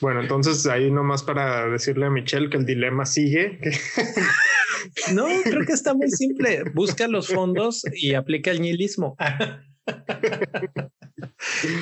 Bueno, 0.00 0.20
entonces 0.20 0.66
ahí 0.66 0.90
nomás 0.90 1.22
para 1.22 1.68
decirle 1.68 2.06
a 2.06 2.10
Michelle 2.10 2.50
que 2.50 2.56
el 2.56 2.66
dilema 2.66 3.06
sigue. 3.06 3.60
no, 5.14 5.26
creo 5.44 5.64
que 5.64 5.72
está 5.72 5.94
muy 5.94 6.10
simple. 6.10 6.64
Busca 6.74 7.06
los 7.06 7.28
fondos 7.28 7.84
y 7.94 8.14
aplica 8.14 8.50
el 8.50 8.60
nihilismo. 8.60 9.16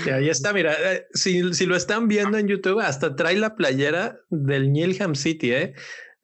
y 0.06 0.10
ahí 0.10 0.28
está, 0.28 0.52
mira, 0.52 0.74
eh, 0.78 1.06
si, 1.14 1.54
si, 1.54 1.66
lo 1.66 1.76
están 1.76 2.08
viendo 2.08 2.38
en 2.38 2.48
YouTube, 2.48 2.80
hasta 2.80 3.16
trae 3.16 3.36
la 3.36 3.54
playera 3.54 4.18
del 4.28 4.72
Nilham 4.72 5.14
City, 5.14 5.52
¿eh? 5.52 5.74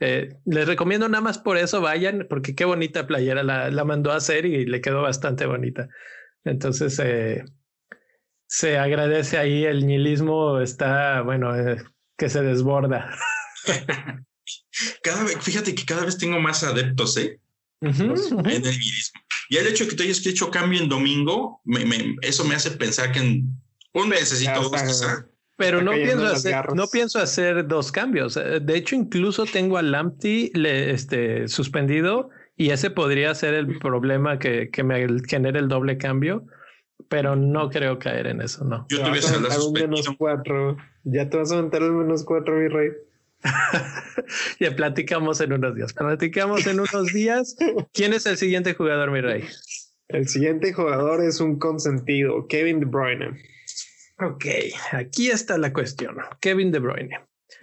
¿eh? 0.01 0.29
les 0.45 0.67
recomiendo 0.67 1.09
nada 1.09 1.23
más 1.23 1.39
por 1.39 1.57
eso 1.57 1.81
vayan, 1.81 2.27
porque 2.29 2.55
qué 2.55 2.65
bonita 2.65 3.07
playera 3.07 3.43
la, 3.43 3.71
la 3.71 3.85
mandó 3.85 4.13
a 4.13 4.17
hacer 4.17 4.47
y 4.47 4.67
le 4.67 4.81
quedó 4.81 5.03
bastante 5.03 5.47
bonita. 5.47 5.89
Entonces, 6.45 6.99
eh, 7.03 7.45
se 8.47 8.79
agradece 8.79 9.39
ahí, 9.39 9.65
el 9.65 9.87
nihilismo 9.87 10.61
está, 10.61 11.21
bueno, 11.23 11.55
eh, 11.57 11.83
que 12.17 12.29
se 12.29 12.43
desborda. 12.43 13.15
cada 15.03 15.25
vez, 15.25 15.39
fíjate 15.41 15.75
que 15.75 15.85
cada 15.85 16.05
vez 16.05 16.19
tengo 16.19 16.41
más 16.41 16.65
adeptos, 16.65 17.17
¿eh? 17.17 17.41
En 17.81 17.93
el 17.93 18.63
nihilismo. 18.63 19.21
Y 19.49 19.57
el 19.57 19.67
hecho 19.67 19.85
de 19.85 19.91
que 19.91 19.97
tú 19.97 20.03
hayas 20.03 20.25
hecho 20.27 20.51
cambio 20.51 20.81
en 20.81 20.89
domingo, 20.89 21.63
eso 22.23 22.45
me 22.45 22.55
hace 22.55 22.71
pensar 22.73 23.13
que 23.13 23.21
en 23.21 23.59
un 23.95 24.09
necesito 24.09 24.61
dos 24.61 25.25
Pero 25.57 25.83
no 25.83 25.93
pienso, 25.93 26.27
hacer, 26.27 26.75
no 26.75 26.87
pienso 26.87 27.19
hacer 27.19 27.67
dos 27.67 27.91
cambios. 27.91 28.37
Eh, 28.37 28.61
de 28.61 28.77
hecho, 28.77 28.95
incluso 28.95 29.45
tengo 29.47 29.79
a 29.79 29.83
Lamptey 29.83 30.53
este, 30.55 31.49
suspendido 31.49 32.31
y 32.57 32.71
ese 32.71 32.91
podría 32.91 33.35
ser 33.35 33.55
el 33.55 33.79
problema 33.79 34.39
que, 34.39 34.71
que 34.71 34.83
me 34.83 35.07
genere 35.27 35.61
el 35.61 35.69
doble 35.69 35.97
cambio, 35.97 36.45
pero 37.09 37.37
no 37.37 37.71
creo 37.71 37.99
caer 37.99 38.27
en 38.27 38.43
eso, 38.43 38.65
no. 38.65 38.87
Yo 38.91 39.03
te 39.03 39.09
voy 39.09 39.19
a 39.19 39.65
un 39.65 39.73
menos 39.73 40.09
cuatro. 40.19 40.77
Ya 41.05 41.31
te 41.31 41.37
vas 41.37 41.51
a 41.53 41.57
aumentar 41.57 41.83
el 41.83 41.93
menos 41.93 42.25
cuatro, 42.25 42.57
mi 42.57 42.69
rey. 42.69 42.91
ya 44.61 44.75
platicamos 44.75 45.41
en 45.41 45.53
unos 45.53 45.75
días. 45.75 45.93
Platicamos 45.93 46.67
en 46.67 46.81
unos 46.81 47.13
días. 47.13 47.57
¿Quién 47.93 48.13
es 48.13 48.27
el 48.27 48.37
siguiente 48.37 48.75
jugador, 48.75 49.11
mi 49.11 49.21
rey? 49.21 49.45
El 50.09 50.29
siguiente 50.29 50.73
jugador 50.73 51.23
es 51.23 51.41
un 51.41 51.59
consentido, 51.59 52.47
Kevin 52.49 52.81
De 52.81 52.87
Bruyne. 52.87 53.43
Ok, 54.21 54.47
aquí 54.93 55.31
está 55.31 55.59
la 55.59 55.73
cuestión. 55.73 56.17
Kevin 56.41 56.73
De 56.73 56.79
Bruyne. 56.79 57.21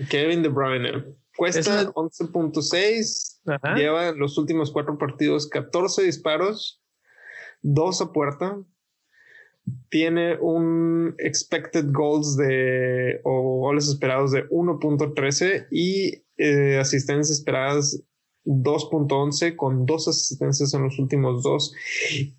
Kevin 0.09 0.43
De 0.43 0.49
Bruyne. 0.49 1.03
Cuesta 1.35 1.91
11.6. 1.91 3.75
Lleva 3.75 4.09
en 4.09 4.19
los 4.19 4.37
últimos 4.37 4.71
cuatro 4.71 4.97
partidos 4.97 5.49
14 5.49 6.03
disparos, 6.03 6.81
dos 7.61 8.01
a 8.01 8.11
puerta, 8.13 8.57
tiene 9.89 10.37
un 10.39 11.15
expected 11.17 11.85
goals 11.91 12.37
de 12.37 13.19
o 13.23 13.59
goles 13.59 13.87
esperados 13.87 14.31
de 14.31 14.47
1.13 14.49 15.67
y 15.71 16.23
eh, 16.37 16.77
asistencias 16.79 17.39
esperadas 17.39 18.03
2.11 18.45 19.55
con 19.55 19.85
dos 19.85 20.07
asistencias 20.07 20.73
en 20.73 20.83
los 20.83 20.99
últimos 20.99 21.43
dos. 21.43 21.73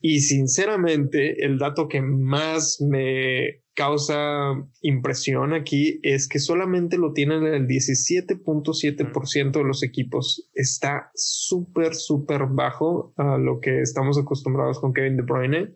Y 0.01 0.21
sinceramente, 0.21 1.45
el 1.45 1.59
dato 1.59 1.89
que 1.89 2.01
más 2.01 2.81
me 2.81 3.63
causa 3.77 4.55
impresión 4.81 5.53
aquí 5.53 6.01
es 6.03 6.29
que 6.29 6.39
solamente 6.39 6.97
lo 6.97 7.13
tienen 7.13 7.47
en 7.47 7.55
el 7.55 7.69
17.7% 7.69 9.53
de 9.53 9.65
los 9.65 9.83
equipos. 9.83 10.51
Está 10.55 11.11
súper, 11.15 11.95
súper 11.95 12.47
bajo 12.47 13.13
a 13.19 13.37
lo 13.37 13.61
que 13.61 13.83
estamos 13.83 14.19
acostumbrados 14.19 14.81
con 14.81 14.95
Kevin 14.95 15.19
De 15.19 15.23
Bruyne, 15.23 15.75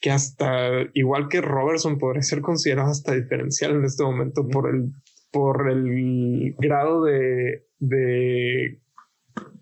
que 0.00 0.10
hasta 0.10 0.70
igual 0.92 1.28
que 1.28 1.40
Robertson 1.40 1.98
podría 1.98 2.22
ser 2.22 2.42
considerado 2.42 2.90
hasta 2.90 3.14
diferencial 3.14 3.72
en 3.72 3.84
este 3.84 4.04
momento 4.04 4.46
por 4.46 4.68
el, 4.72 4.92
por 5.32 5.70
el 5.70 6.54
grado 6.58 7.02
de, 7.04 7.66
de, 7.78 8.82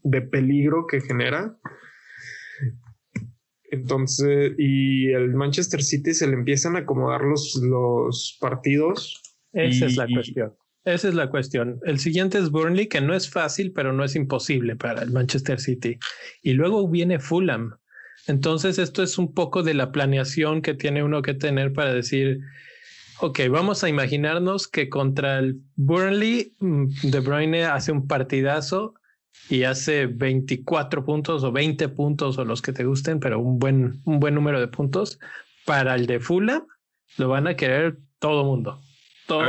de 0.02 0.22
peligro 0.22 0.86
que 0.86 1.00
genera. 1.00 1.56
Entonces, 3.76 4.52
y 4.58 5.10
el 5.12 5.34
Manchester 5.34 5.82
City 5.82 6.14
se 6.14 6.26
le 6.26 6.34
empiezan 6.34 6.76
a 6.76 6.80
acomodar 6.80 7.22
los, 7.22 7.56
los 7.62 8.36
partidos. 8.40 9.22
Esa 9.52 9.86
es 9.86 9.96
la 9.96 10.06
cuestión. 10.06 10.52
Esa 10.84 11.08
es 11.08 11.14
la 11.14 11.30
cuestión. 11.30 11.80
El 11.84 11.98
siguiente 11.98 12.38
es 12.38 12.50
Burnley, 12.50 12.86
que 12.86 13.00
no 13.00 13.14
es 13.14 13.28
fácil, 13.28 13.72
pero 13.72 13.92
no 13.92 14.04
es 14.04 14.14
imposible 14.14 14.76
para 14.76 15.02
el 15.02 15.10
Manchester 15.10 15.58
City. 15.58 15.98
Y 16.42 16.52
luego 16.52 16.88
viene 16.88 17.18
Fulham. 17.18 17.76
Entonces, 18.26 18.78
esto 18.78 19.02
es 19.02 19.18
un 19.18 19.34
poco 19.34 19.62
de 19.62 19.74
la 19.74 19.92
planeación 19.92 20.62
que 20.62 20.74
tiene 20.74 21.02
uno 21.02 21.22
que 21.22 21.34
tener 21.34 21.72
para 21.72 21.92
decir, 21.92 22.40
ok, 23.20 23.40
vamos 23.50 23.82
a 23.82 23.88
imaginarnos 23.88 24.68
que 24.68 24.88
contra 24.88 25.38
el 25.38 25.60
Burnley, 25.74 26.54
mm, 26.60 27.10
De 27.10 27.20
Bruyne 27.20 27.64
hace 27.64 27.92
un 27.92 28.06
partidazo 28.06 28.94
y 29.48 29.62
hace 29.62 30.06
24 30.06 31.04
puntos 31.04 31.44
o 31.44 31.52
20 31.52 31.88
puntos 31.90 32.38
o 32.38 32.44
los 32.44 32.62
que 32.62 32.72
te 32.72 32.84
gusten, 32.84 33.20
pero 33.20 33.38
un 33.38 33.58
buen, 33.58 34.00
un 34.04 34.20
buen 34.20 34.34
número 34.34 34.60
de 34.60 34.68
puntos, 34.68 35.18
para 35.64 35.94
el 35.94 36.06
de 36.06 36.20
Fulham 36.20 36.66
lo 37.16 37.28
van 37.28 37.46
a 37.46 37.56
querer 37.56 37.98
todo 38.18 38.44
mundo. 38.44 38.80
Todo 39.26 39.44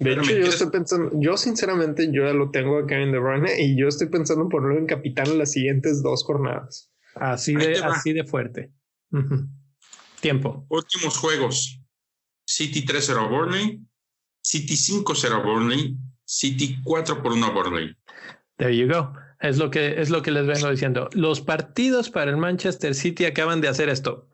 de, 0.00 0.12
hecho, 0.12 0.32
yo 0.32 0.46
estoy 0.46 0.70
pensando, 0.70 1.10
yo 1.20 1.36
sinceramente, 1.36 2.10
yo 2.10 2.24
ya 2.24 2.32
lo 2.32 2.50
tengo 2.50 2.78
acá 2.78 2.96
en 2.98 3.12
De 3.12 3.18
Bruyne 3.18 3.60
y 3.60 3.78
yo 3.78 3.86
estoy 3.86 4.08
pensando 4.08 4.44
en 4.44 4.48
ponerlo 4.48 4.78
en 4.78 4.86
capitán 4.86 5.26
en 5.26 5.38
las 5.38 5.52
siguientes 5.52 6.02
dos 6.02 6.24
jornadas. 6.24 6.90
Así 7.14 7.54
de, 7.54 7.76
así 7.78 8.14
de 8.14 8.24
fuerte. 8.24 8.72
Tiempo. 10.20 10.64
Últimos 10.70 11.18
juegos. 11.18 11.82
City 12.46 12.84
3-0 12.84 13.24
a 13.24 13.28
Burnley, 13.28 13.80
City 14.42 14.74
5-0 14.74 15.32
a 15.32 15.38
Burnley, 15.38 15.96
City 16.24 16.78
4 16.82 17.22
por 17.22 17.32
1 17.32 17.46
a 17.46 17.50
Burnley. 17.50 17.94
There 18.60 18.76
you 18.76 18.86
go. 18.86 19.14
Es 19.40 19.56
lo 19.56 19.70
que 19.70 19.98
es 19.98 20.10
lo 20.10 20.20
que 20.20 20.30
les 20.30 20.46
vengo 20.46 20.70
diciendo. 20.70 21.08
Los 21.14 21.40
partidos 21.40 22.10
para 22.10 22.30
el 22.30 22.36
Manchester 22.36 22.94
City 22.94 23.24
acaban 23.24 23.62
de 23.62 23.68
hacer 23.68 23.88
esto. 23.88 24.28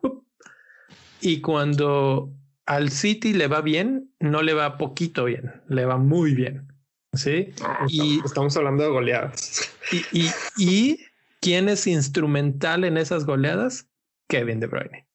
Y 1.21 1.41
cuando 1.41 2.33
al 2.67 2.91
City 2.91 3.33
le 3.33 3.47
va 3.47 3.61
bien, 3.61 4.11
no 4.19 4.43
le 4.43 4.53
va 4.53 4.79
poquito 4.79 5.25
bien, 5.25 5.63
le 5.69 5.85
va 5.85 5.97
muy 5.97 6.35
bien. 6.35 6.73
Sí. 7.15 7.55
y 7.89 8.21
estamos 8.25 8.57
hablando 8.57 8.83
de 8.83 8.91
goleadas. 8.91 9.73
Y, 9.93 10.25
y, 10.25 10.31
y 10.59 10.99
quién 11.41 11.69
es 11.69 11.87
instrumental 11.87 12.85
en 12.85 12.97
esas 12.97 13.25
goleadas? 13.25 13.89
Kevin 14.29 14.59
De 14.59 14.67
Bruyne. 14.67 15.07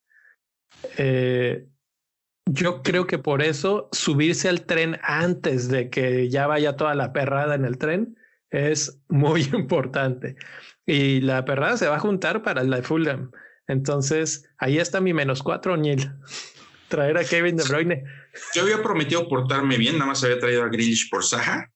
Eh, 0.97 1.68
yo 2.45 2.82
creo 2.82 3.05
que 3.07 3.20
por 3.20 3.41
eso 3.41 3.89
subirse 3.91 4.47
al 4.47 4.66
tren 4.66 4.97
antes 5.03 5.68
de 5.68 5.89
que 5.89 6.30
ya 6.30 6.47
vaya 6.47 6.78
toda 6.78 6.95
la 6.95 7.12
perrada 7.12 7.55
en 7.55 7.66
el 7.66 7.78
tren 7.78 8.16
es 8.52 8.99
muy 9.08 9.41
importante. 9.54 10.36
Y 10.86 11.22
la 11.22 11.43
perrada 11.45 11.78
se 11.78 11.88
va 11.88 11.95
a 11.95 11.99
juntar 11.99 12.43
para 12.43 12.64
la 12.64 12.78
de 12.78 12.84
Fulham. 12.84 13.32
Entonces, 13.68 14.45
ahí 14.58 14.78
está 14.78 15.02
mi 15.02 15.14
menos 15.14 15.41
cuatro, 15.41 15.78
Neil. 15.78 16.12
Traer 16.89 17.18
a 17.18 17.24
Kevin 17.24 17.56
De 17.56 17.64
Bruyne. 17.64 18.04
Yo 18.54 18.64
había 18.64 18.84
prometido 18.84 19.28
portarme 19.30 19.78
bien, 19.78 19.97
nada 19.97 20.08
más 20.08 20.24
había 20.24 20.39
traído 20.39 20.64
a 20.64 20.68
Grealish 20.68 21.10
por 21.10 21.24
Saja. 21.24 21.72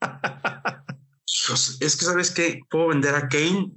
es 1.80 1.96
que 1.96 2.04
sabes 2.04 2.32
que 2.32 2.60
puedo 2.68 2.88
vender 2.88 3.14
a 3.14 3.28
Kane 3.28 3.70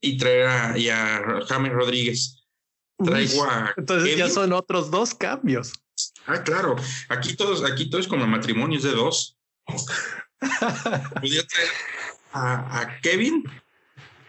y 0.00 0.16
traer 0.16 0.46
a, 0.46 0.74
a 0.74 1.44
James 1.46 1.72
Rodríguez. 1.72 2.36
Traigo 3.04 3.44
a 3.44 3.74
Entonces 3.76 4.16
ya 4.16 4.28
son 4.28 4.52
otros 4.52 4.92
dos 4.92 5.12
cambios. 5.12 5.72
Ah, 6.26 6.42
claro. 6.42 6.76
Aquí 7.08 7.34
todos, 7.34 7.64
aquí 7.64 7.90
todos 7.90 8.06
como 8.06 8.26
matrimonios 8.26 8.84
de 8.84 8.92
dos. 8.92 9.36
Podría 10.40 11.42
traer 11.46 11.68
a, 12.32 12.98
Kevin, 13.02 13.44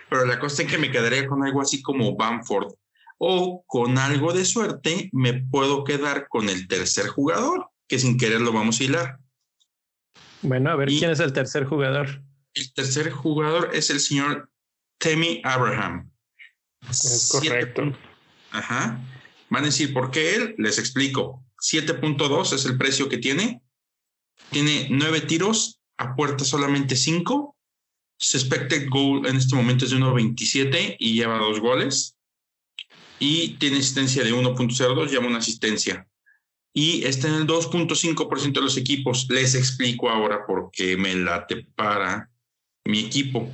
pero 0.10 0.26
la 0.26 0.39
cosa 0.39 0.64
es 0.64 0.70
que 0.70 0.78
me 0.78 0.91
quedaría 0.91 1.28
con 1.28 1.43
algo 1.43 1.62
así 1.62 1.82
como 1.82 2.16
Bamford. 2.16 2.74
O 3.22 3.66
con 3.68 3.97
algo 3.97 4.32
de 4.32 4.45
suerte 4.45 5.10
me 5.12 5.34
puedo 5.34 5.84
quedar 5.84 6.28
con 6.30 6.47
el 6.47 6.68
tercer 6.70 7.07
jugador, 7.07 7.70
que 7.88 7.99
sin 7.99 8.18
querer 8.18 8.39
lo 8.39 8.53
vamos 8.53 8.80
a 8.80 8.84
hilar. 8.86 9.20
Bueno, 10.41 10.72
a 10.72 10.76
ver 10.78 10.88
quién 10.88 11.12
es 11.12 11.20
el 11.20 11.34
tercer 11.34 11.66
jugador. 11.66 12.24
El 12.53 12.74
tercer 12.74 13.12
jugador 13.12 13.72
es 13.74 13.89
el 13.89 13.99
señor 13.99 14.49
Temi 14.97 15.41
Abraham. 15.43 16.10
Es 16.89 17.30
correcto. 17.30 17.93
Ajá. 18.51 18.99
Van 19.49 19.64
a 19.64 19.66
decir, 19.66 19.93
¿por 19.93 20.12
qué 20.12 20.36
él? 20.36 20.55
Les 20.57 20.80
explico. 20.80 21.43
7.2 21.62 22.53
es 22.53 22.66
el 22.66 22.78
precio 22.78 23.10
que 23.10 23.18
tiene. 23.18 23.62
Tiene 24.49 24.88
nueve 24.89 25.22
tiros, 25.22 25.78
a 26.00 26.16
puerta 26.16 26.45
solamente 26.45 26.95
cinco 26.95 27.58
Su 28.18 28.38
expected 28.38 28.89
goal 28.89 29.28
en 29.28 29.36
este 29.36 29.56
momento 29.56 29.86
es 29.86 29.91
de 29.91 29.97
1.27 29.97 30.95
y 30.97 31.14
lleva 31.14 31.38
dos 31.38 31.60
goles. 31.60 32.18
Y 33.20 33.58
tiene 33.58 33.78
asistencia 33.78 34.24
de 34.24 34.34
1.02, 34.34 35.10
lleva 35.10 35.28
una 35.28 35.38
asistencia. 35.38 36.08
Y 36.74 37.04
está 37.04 37.28
en 37.28 37.36
el 37.36 37.47
2.5% 37.47 38.54
de 38.54 38.62
los 38.62 38.78
equipos. 38.78 39.28
Les 39.30 39.56
explico 39.56 40.10
ahora 40.10 40.45
por 40.45 40.70
qué 40.72 40.95
me 40.97 41.16
late 41.16 41.68
para 41.76 42.30
mi 42.86 43.00
equipo. 43.00 43.50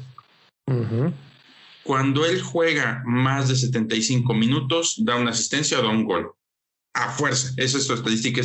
Cuando 1.83 2.25
él 2.25 2.41
juega 2.41 3.03
más 3.05 3.49
de 3.49 3.55
75 3.55 4.33
minutos, 4.33 4.95
da 5.03 5.15
una 5.15 5.31
asistencia 5.31 5.79
o 5.79 5.83
da 5.83 5.89
un 5.89 6.05
gol. 6.05 6.31
A 6.93 7.09
fuerza. 7.09 7.53
Esa 7.57 7.77
es 7.77 7.85
su 7.85 7.93
estadística. 7.93 8.41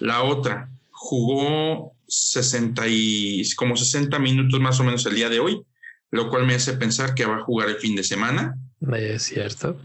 La 0.00 0.22
otra, 0.22 0.68
jugó 0.90 1.93
60 2.06 2.86
y, 2.88 3.42
como 3.56 3.76
60 3.76 4.18
minutos 4.18 4.60
más 4.60 4.78
o 4.80 4.84
menos 4.84 5.04
el 5.06 5.14
día 5.14 5.28
de 5.28 5.40
hoy, 5.40 5.62
lo 6.10 6.28
cual 6.28 6.46
me 6.46 6.54
hace 6.54 6.74
pensar 6.74 7.14
que 7.14 7.24
va 7.24 7.36
a 7.36 7.42
jugar 7.42 7.68
el 7.68 7.76
fin 7.76 7.96
de 7.96 8.04
semana. 8.04 8.56
Es 8.96 9.24
cierto. 9.24 9.80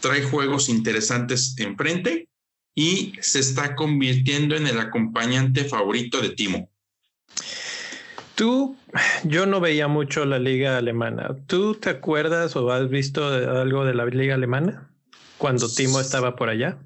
Trae 0.00 0.22
juegos 0.22 0.68
interesantes 0.68 1.54
enfrente 1.58 2.28
y 2.74 3.12
se 3.20 3.40
está 3.40 3.74
convirtiendo 3.74 4.54
en 4.54 4.66
el 4.66 4.78
acompañante 4.78 5.64
favorito 5.64 6.20
de 6.20 6.30
Timo. 6.30 6.70
Tú, 8.36 8.76
yo 9.24 9.46
no 9.46 9.60
veía 9.60 9.88
mucho 9.88 10.24
la 10.24 10.38
liga 10.38 10.78
alemana. 10.78 11.36
¿Tú 11.48 11.74
te 11.74 11.90
acuerdas 11.90 12.54
o 12.54 12.70
has 12.70 12.88
visto 12.88 13.26
algo 13.26 13.84
de 13.84 13.94
la 13.94 14.06
liga 14.06 14.36
alemana 14.36 14.88
cuando 15.38 15.68
Timo 15.68 15.98
estaba 16.00 16.36
por 16.36 16.48
allá? 16.48 16.78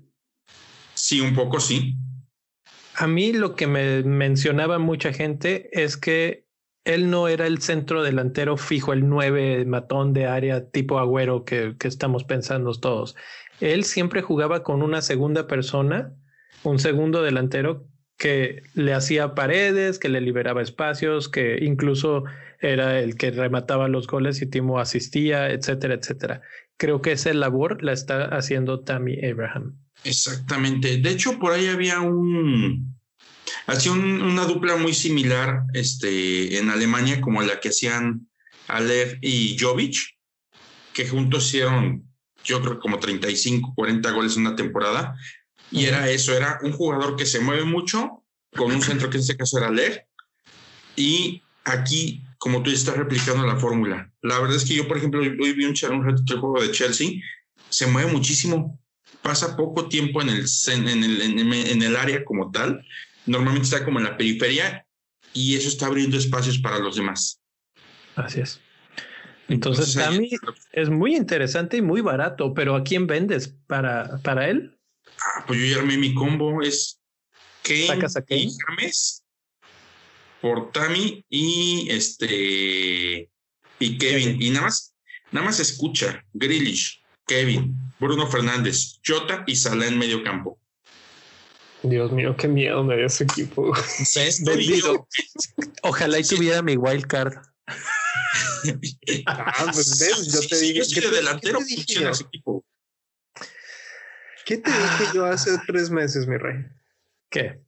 Sí, 0.95 1.21
un 1.21 1.35
poco 1.35 1.61
sí. 1.61 1.95
A 3.03 3.09
mí 3.09 3.33
lo 3.33 3.57
que 3.57 3.67
me 3.67 4.05
mencionaba 4.05 4.79
mucha 4.79 5.13
gente 5.13 5.69
es 5.73 5.97
que 5.97 6.47
él 6.85 7.11
no 7.11 7.27
era 7.27 7.49
el 7.49 7.59
centro 7.59 8.05
delantero 8.05 8.57
fijo, 8.57 8.93
el 8.93 9.09
nueve 9.09 9.65
matón 9.65 10.13
de 10.13 10.27
área 10.27 10.71
tipo 10.71 11.01
agüero 11.01 11.45
que, 11.45 11.75
que 11.81 11.89
estamos 11.89 12.23
pensando 12.23 12.73
todos. 12.75 13.17
Él 13.59 13.83
siempre 13.83 14.23
jugaba 14.23 14.63
con 14.63 14.85
una 14.85 15.03
segunda 15.03 15.49
persona, 15.49 16.15
un 16.63 16.79
segundo 16.79 17.25
delantero 17.25 17.89
que 18.19 18.63
le 18.75 18.95
hacía 18.95 19.35
paredes, 19.35 19.99
que 19.99 20.09
le 20.09 20.21
liberaba 20.21 20.63
espacios, 20.63 21.29
que 21.29 21.59
incluso 21.61 22.23
era 22.61 23.01
el 23.01 23.17
que 23.17 23.33
remataba 23.33 23.89
los 23.89 24.07
goles 24.07 24.41
y 24.43 24.47
Timo 24.47 24.79
asistía, 24.79 25.51
etcétera, 25.51 25.95
etcétera. 25.95 26.43
Creo 26.77 27.03
que 27.03 27.11
esa 27.11 27.35
labor 27.35 27.83
la 27.83 27.95
está 27.95 28.27
haciendo 28.27 28.85
Tammy 28.85 29.19
Abraham. 29.27 29.82
Exactamente. 30.05 30.99
De 30.99 31.11
hecho, 31.11 31.39
por 31.39 31.53
ahí 31.53 31.67
había 31.67 32.01
un, 32.01 32.97
hacía 33.67 33.93
una 33.93 34.45
dupla 34.45 34.77
muy 34.77 34.95
similar 34.95 35.65
este, 35.75 36.59
en 36.59 36.71
Alemania 36.71 37.21
como 37.21 37.43
la 37.43 37.61
que 37.61 37.69
hacían 37.69 38.29
Aleph 38.69 39.19
y 39.21 39.57
Jovic, 39.59 39.97
que 40.93 41.09
juntos 41.09 41.47
hicieron, 41.47 42.05
yo 42.45 42.61
creo, 42.61 42.81
como 42.81 42.99
35, 42.99 43.75
40 43.75 44.11
goles 44.11 44.37
en 44.37 44.47
una 44.47 44.57
temporada. 44.57 45.17
Y 45.71 45.87
era 45.87 46.11
eso, 46.11 46.35
era 46.37 46.59
un 46.63 46.73
jugador 46.73 47.17
que 47.17 47.27
se 47.27 47.41
mueve 47.41 47.65
mucho, 47.65 48.25
con 48.55 48.73
un 48.73 48.83
centro 48.83 49.09
que 49.09 49.17
en 49.17 49.23
este 49.23 49.37
caso 49.37 49.59
era 49.59 49.69
Aleph. 49.69 49.99
Y 50.97 51.43
aquí, 51.65 52.23
como 52.39 52.63
tú 52.63 52.71
estás 52.71 52.97
replicando 52.97 53.47
la 53.47 53.57
fórmula. 53.57 54.13
La 54.21 54.39
verdad 54.39 54.57
es 54.57 54.65
que 54.65 54.75
yo, 54.75 54.87
por 54.87 54.99
ejemplo, 54.99 55.21
hoy 55.21 55.53
vi 55.53 55.65
un, 55.65 55.75
un 55.91 56.17
juego 56.27 56.61
de 56.61 56.71
Chelsea, 56.71 57.13
se 57.71 57.87
mueve 57.87 58.13
muchísimo 58.13 58.79
pasa 59.21 59.57
poco 59.57 59.89
tiempo 59.89 60.23
en 60.23 60.29
el, 60.29 60.47
en 60.69 60.89
el, 60.89 61.53
en 61.53 61.83
el 61.83 61.97
área 61.97 62.25
como 62.25 62.51
tal. 62.51 62.85
Normalmente 63.27 63.65
está 63.65 63.85
como 63.85 63.99
en 63.99 64.05
la 64.05 64.17
periferia 64.17 64.87
y 65.33 65.57
eso 65.57 65.69
está 65.69 65.87
abriendo 65.87 66.17
espacios 66.17 66.59
para 66.59 66.79
los 66.79 66.97
demás. 66.97 67.41
Así 68.17 68.41
es. 68.41 68.61
Entonces, 69.49 69.97
Entonces 69.97 70.41
es 70.73 70.89
muy 70.89 71.17
interesante 71.17 71.77
y 71.77 71.83
muy 71.83 72.01
barato, 72.01 72.55
pero 72.55 72.75
¿a 72.75 72.85
quién 72.85 73.07
vendes 73.07 73.55
para, 73.67 74.19
para 74.23 74.49
él? 74.49 74.79
Ah, 75.21 75.45
pues 75.47 75.61
yo 75.61 75.67
ya 75.67 75.79
armé 75.79 75.99
mi 75.99 76.15
combo, 76.15 76.63
es 76.63 77.01
Kane, 77.63 77.99
y 78.29 78.49
James 78.67 79.23
por 80.41 80.73
Tammy 80.73 81.25
y 81.29 81.87
este 81.91 83.31
y 83.79 83.99
Kevin. 83.99 84.41
Y 84.41 84.51
nada 84.51 84.67
más, 84.67 84.95
nada 85.31 85.47
más 85.47 85.61
escucha, 85.61 86.25
Grealish, 86.33 87.02
Kevin, 87.27 87.77
Bruno 87.99 88.27
Fernández, 88.27 89.01
Jota 89.07 89.45
y 89.47 89.57
Salah 89.57 89.87
en 89.87 89.99
medio 89.99 90.23
campo. 90.23 90.59
Dios 91.83 92.13
mío, 92.13 92.37
qué 92.37 92.47
miedo 92.47 92.85
me 92.85 92.97
dio 92.97 93.07
ese 93.07 93.25
equipo. 93.25 93.73
Vendido. 94.45 95.09
Ojalá 95.83 96.19
y 96.21 96.23
tuviera 96.23 96.63
mi 96.63 96.77
wild 96.77 97.07
card. 97.07 97.35
ah, 99.27 99.71
pues 99.73 99.99
ves, 99.99 100.33
yo 100.33 100.41
te 100.49 100.61
dije. 100.61 101.01
que 101.01 101.09
delantero 101.09 101.59
¿qué 101.59 101.65
te 101.65 101.75
dije 101.75 102.11
ese 102.11 102.25
equipo. 102.25 102.65
¿Qué 104.45 104.59
te 104.59 104.71
dije 104.71 105.05
yo 105.15 105.25
hace 105.25 105.51
tres 105.67 105.91
meses, 105.91 106.27
mi 106.27 106.37
rey? 106.37 106.65
¿Qué? 107.31 107.61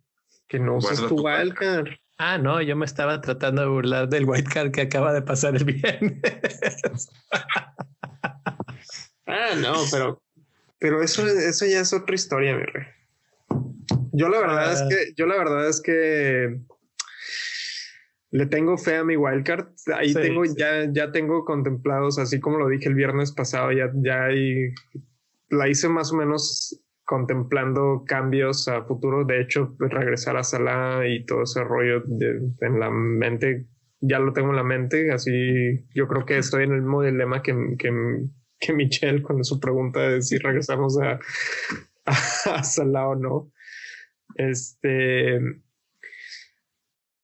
Que 0.48 0.58
no 0.58 0.76
uses 0.76 1.00
tu 1.08 1.16
wildcard. 1.16 1.88
Ah, 2.18 2.38
no, 2.38 2.62
yo 2.62 2.76
me 2.76 2.86
estaba 2.86 3.20
tratando 3.20 3.62
de 3.62 3.68
burlar 3.68 4.08
del 4.08 4.24
wildcard 4.24 4.70
que 4.70 4.82
acaba 4.82 5.12
de 5.12 5.22
pasar 5.22 5.56
el 5.56 5.64
viernes. 5.64 6.20
ah, 9.26 9.54
no, 9.56 9.74
pero 9.90 10.20
pero 10.84 11.02
eso, 11.02 11.26
eso 11.26 11.64
ya 11.64 11.80
es 11.80 11.94
otra 11.94 12.14
historia, 12.14 12.54
mi 12.54 12.64
rey. 12.64 12.84
Yo 14.12 14.28
la 14.28 14.38
verdad 14.38 14.70
es 14.70 14.82
ah. 14.82 14.88
que, 14.90 15.14
yo 15.16 15.24
la 15.24 15.38
verdad 15.38 15.66
es 15.66 15.80
que 15.80 16.60
le 18.30 18.46
tengo 18.46 18.76
fe 18.76 18.96
a 18.96 19.04
mi 19.04 19.16
wildcard. 19.16 19.68
Ahí 19.96 20.12
tengo, 20.12 20.44
ya, 20.44 20.92
ya 20.92 21.10
tengo 21.10 21.46
contemplados, 21.46 22.18
así 22.18 22.38
como 22.38 22.58
lo 22.58 22.68
dije 22.68 22.90
el 22.90 22.96
viernes 22.96 23.32
pasado, 23.32 23.72
ya, 23.72 23.90
ya 23.94 24.24
hay, 24.24 24.74
la 25.48 25.68
hice 25.70 25.88
más 25.88 26.12
o 26.12 26.16
menos 26.16 26.78
contemplando 27.04 28.04
cambios 28.06 28.68
a 28.68 28.82
futuro. 28.82 29.24
De 29.24 29.40
hecho, 29.40 29.74
regresar 29.78 30.36
a 30.36 30.44
Salah 30.44 31.08
y 31.08 31.24
todo 31.24 31.44
ese 31.44 31.64
rollo 31.64 32.02
en 32.60 32.78
la 32.78 32.90
mente, 32.90 33.68
ya 34.00 34.18
lo 34.18 34.34
tengo 34.34 34.50
en 34.50 34.56
la 34.56 34.64
mente. 34.64 35.12
Así 35.12 35.86
yo 35.94 36.08
creo 36.08 36.26
que 36.26 36.36
estoy 36.36 36.64
en 36.64 36.72
el 36.72 36.82
mismo 36.82 37.02
dilema 37.02 37.42
que, 37.42 37.54
que, 37.78 37.90
que 38.58 38.72
Michelle 38.72 39.22
con 39.22 39.44
su 39.44 39.60
pregunta 39.60 40.00
de 40.00 40.22
si 40.22 40.38
regresamos 40.38 40.98
a, 40.98 41.20
a, 42.06 42.62
Salah 42.62 43.08
o 43.08 43.14
no. 43.14 43.52
Este, 44.36 45.36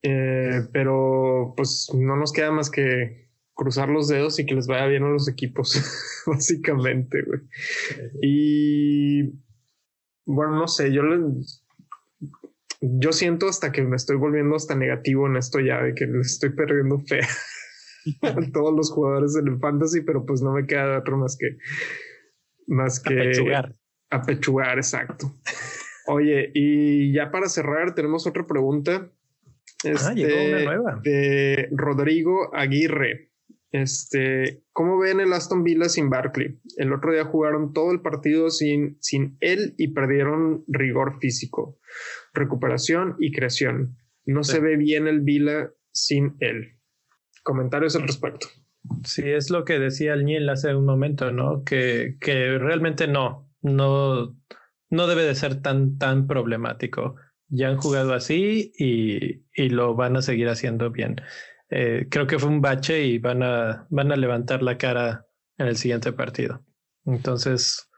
eh, 0.03 0.61
pero 0.71 1.53
pues 1.55 1.89
no 1.93 2.15
nos 2.15 2.31
queda 2.31 2.51
más 2.51 2.69
que 2.69 3.29
cruzar 3.53 3.89
los 3.89 4.07
dedos 4.07 4.39
y 4.39 4.45
que 4.45 4.55
les 4.55 4.67
vaya 4.67 4.87
bien 4.87 5.03
a 5.03 5.09
los 5.09 5.27
equipos, 5.27 6.23
básicamente. 6.25 7.23
Y 8.21 9.23
bueno, 10.25 10.55
no 10.55 10.67
sé, 10.67 10.91
yo 10.91 11.03
yo 12.81 13.11
siento 13.11 13.47
hasta 13.47 13.71
que 13.71 13.83
me 13.83 13.95
estoy 13.95 14.17
volviendo 14.17 14.55
hasta 14.55 14.75
negativo 14.75 15.27
en 15.27 15.37
esto 15.37 15.59
ya, 15.59 15.83
de 15.83 15.93
que 15.93 16.07
le 16.07 16.21
estoy 16.21 16.49
perdiendo 16.49 16.99
fe 16.99 17.19
todos 18.53 18.73
los 18.75 18.91
jugadores 18.91 19.35
en 19.35 19.47
el 19.47 19.59
fantasy, 19.59 20.01
pero 20.01 20.25
pues 20.25 20.41
no 20.41 20.53
me 20.53 20.65
queda 20.65 20.99
otro 20.99 21.17
más 21.17 21.37
que 21.37 21.57
más 22.67 22.99
que 22.99 23.19
apechugar. 23.19 23.75
Apechugar, 24.09 24.77
exacto. 24.77 25.31
Oye, 26.07 26.51
y 26.53 27.13
ya 27.13 27.31
para 27.31 27.47
cerrar, 27.47 27.95
tenemos 27.95 28.27
otra 28.27 28.45
pregunta. 28.45 29.11
ah, 29.83 30.13
llegó 30.13 30.35
una 30.35 30.57
este, 30.57 30.65
nueva. 30.65 31.01
De 31.03 31.69
Rodrigo 31.71 32.53
Aguirre. 32.53 33.31
Este, 33.71 34.63
¿cómo 34.73 34.99
ven 34.99 35.21
el 35.21 35.31
Aston 35.31 35.63
Villa 35.63 35.87
sin 35.87 36.09
Barkley? 36.09 36.59
El 36.75 36.91
otro 36.91 37.13
día 37.13 37.23
jugaron 37.23 37.71
todo 37.71 37.91
el 37.91 38.01
partido 38.01 38.49
sin, 38.49 38.97
sin 38.99 39.37
él 39.39 39.75
y 39.77 39.93
perdieron 39.93 40.65
rigor 40.67 41.19
físico, 41.19 41.79
recuperación 42.33 43.15
y 43.19 43.31
creación. 43.31 43.97
No 44.25 44.43
se 44.43 44.59
ve 44.59 44.75
bien 44.75 45.07
el 45.07 45.21
Villa 45.21 45.71
sin 45.93 46.35
él 46.39 46.80
comentarios 47.43 47.95
al 47.95 48.03
respecto. 48.03 48.47
Sí, 49.03 49.29
es 49.29 49.49
lo 49.49 49.63
que 49.63 49.79
decía 49.79 50.13
el 50.13 50.25
Niel 50.25 50.49
hace 50.49 50.75
un 50.75 50.85
momento, 50.85 51.31
¿no? 51.31 51.63
Que, 51.63 52.17
que 52.19 52.57
realmente 52.57 53.07
no, 53.07 53.49
no, 53.61 54.35
no 54.89 55.07
debe 55.07 55.23
de 55.23 55.35
ser 55.35 55.61
tan, 55.61 55.97
tan 55.97 56.27
problemático. 56.27 57.15
Ya 57.47 57.69
han 57.69 57.77
jugado 57.77 58.13
así 58.13 58.71
y, 58.77 59.43
y 59.53 59.69
lo 59.69 59.95
van 59.95 60.15
a 60.15 60.21
seguir 60.21 60.49
haciendo 60.49 60.89
bien. 60.89 61.17
Eh, 61.69 62.07
creo 62.09 62.27
que 62.27 62.39
fue 62.39 62.49
un 62.49 62.61
bache 62.61 63.03
y 63.03 63.17
van 63.17 63.43
a, 63.43 63.87
van 63.89 64.11
a 64.11 64.17
levantar 64.17 64.61
la 64.61 64.77
cara 64.77 65.25
en 65.57 65.67
el 65.67 65.77
siguiente 65.77 66.11
partido. 66.11 66.65
Entonces, 67.05 67.89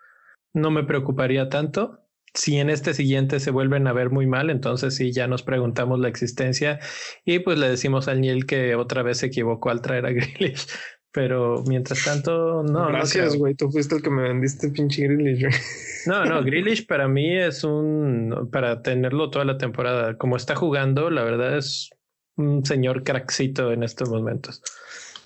no 0.54 0.70
me 0.70 0.84
preocuparía 0.84 1.50
tanto 1.50 2.03
si 2.34 2.58
en 2.58 2.70
este 2.70 2.94
siguiente 2.94 3.40
se 3.40 3.52
vuelven 3.52 3.88
a 3.88 3.94
ver 3.94 4.10
muy 4.10 4.26
mal, 4.26 4.50
entonces 4.50 4.96
sí, 4.96 5.12
ya 5.12 5.28
nos 5.28 5.44
preguntamos 5.44 6.00
la 6.00 6.08
existencia 6.08 6.80
y 7.26 7.40
pues 7.40 7.60
le 7.60 7.70
decimos 7.70 8.08
al 8.08 8.22
Niel 8.22 8.46
que 8.46 8.76
otra 8.76 9.04
vez 9.04 9.20
se 9.20 9.28
equivocó 9.28 9.70
al 9.70 9.82
traer 9.82 10.06
a 10.06 10.12
Grealish. 10.12 10.68
Pero 11.12 11.64
mientras 11.68 12.04
tanto, 12.04 12.64
no. 12.64 12.88
Gracias, 12.88 13.38
güey. 13.38 13.54
Tú 13.54 13.70
fuiste 13.70 13.94
el 13.96 14.02
que 14.02 14.10
me 14.10 14.24
vendiste 14.24 14.70
pinche 14.70 15.04
Grealish. 15.04 15.46
No, 16.08 16.26
no, 16.26 16.42
Grealish 16.44 16.88
para 16.88 17.08
mí 17.08 17.38
es 17.38 17.64
un. 17.64 18.50
Para 18.52 18.82
tenerlo 18.82 19.30
toda 19.30 19.46
la 19.46 19.60
temporada. 19.60 20.18
Como 20.18 20.38
está 20.38 20.56
jugando, 20.56 21.12
la 21.12 21.24
verdad 21.24 21.56
es. 21.56 21.92
un 22.36 22.66
señor 22.66 23.04
crackcito 23.04 23.72
en 23.72 23.84
estos 23.84 24.10
momentos. 24.10 24.64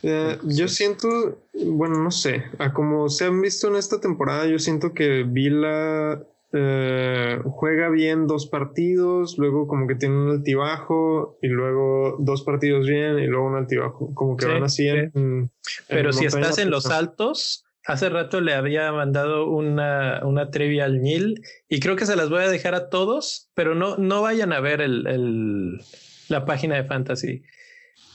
Eh, 0.03 0.37
yo 0.43 0.67
siento, 0.67 1.07
bueno, 1.53 2.03
no 2.03 2.11
sé, 2.11 2.43
a 2.59 2.73
como 2.73 3.09
se 3.09 3.25
han 3.25 3.41
visto 3.41 3.67
en 3.67 3.77
esta 3.77 3.99
temporada, 3.99 4.45
yo 4.45 4.59
siento 4.59 4.93
que 4.93 5.23
Vila 5.23 6.21
eh, 6.53 7.39
juega 7.43 7.89
bien 7.89 8.25
dos 8.25 8.47
partidos, 8.47 9.37
luego 9.37 9.67
como 9.67 9.85
que 9.85 9.95
tiene 9.95 10.15
un 10.15 10.29
altibajo 10.29 11.37
y 11.41 11.47
luego 11.47 12.15
dos 12.19 12.43
partidos 12.43 12.87
bien 12.87 13.19
y 13.19 13.27
luego 13.27 13.47
un 13.47 13.55
altibajo, 13.55 14.13
como 14.13 14.37
que 14.37 14.45
van 14.45 14.63
así 14.63 14.87
en, 14.87 15.51
Pero 15.89 16.13
si 16.13 16.25
estás 16.25 16.57
en 16.57 16.69
los 16.69 16.85
altos, 16.85 17.65
hace 17.85 18.09
rato 18.09 18.39
le 18.39 18.53
había 18.53 18.91
mandado 18.93 19.49
una, 19.49 20.21
una 20.23 20.49
trivia 20.49 20.85
al 20.85 21.01
Nil 21.01 21.41
y 21.67 21.81
creo 21.81 21.97
que 21.97 22.05
se 22.05 22.15
las 22.15 22.29
voy 22.29 22.43
a 22.43 22.49
dejar 22.49 22.75
a 22.75 22.89
todos, 22.89 23.49
pero 23.53 23.75
no, 23.75 23.97
no 23.97 24.21
vayan 24.21 24.53
a 24.53 24.61
ver 24.61 24.79
el, 24.79 25.81
la 26.29 26.45
página 26.45 26.75
de 26.75 26.85
Fantasy. 26.85 27.43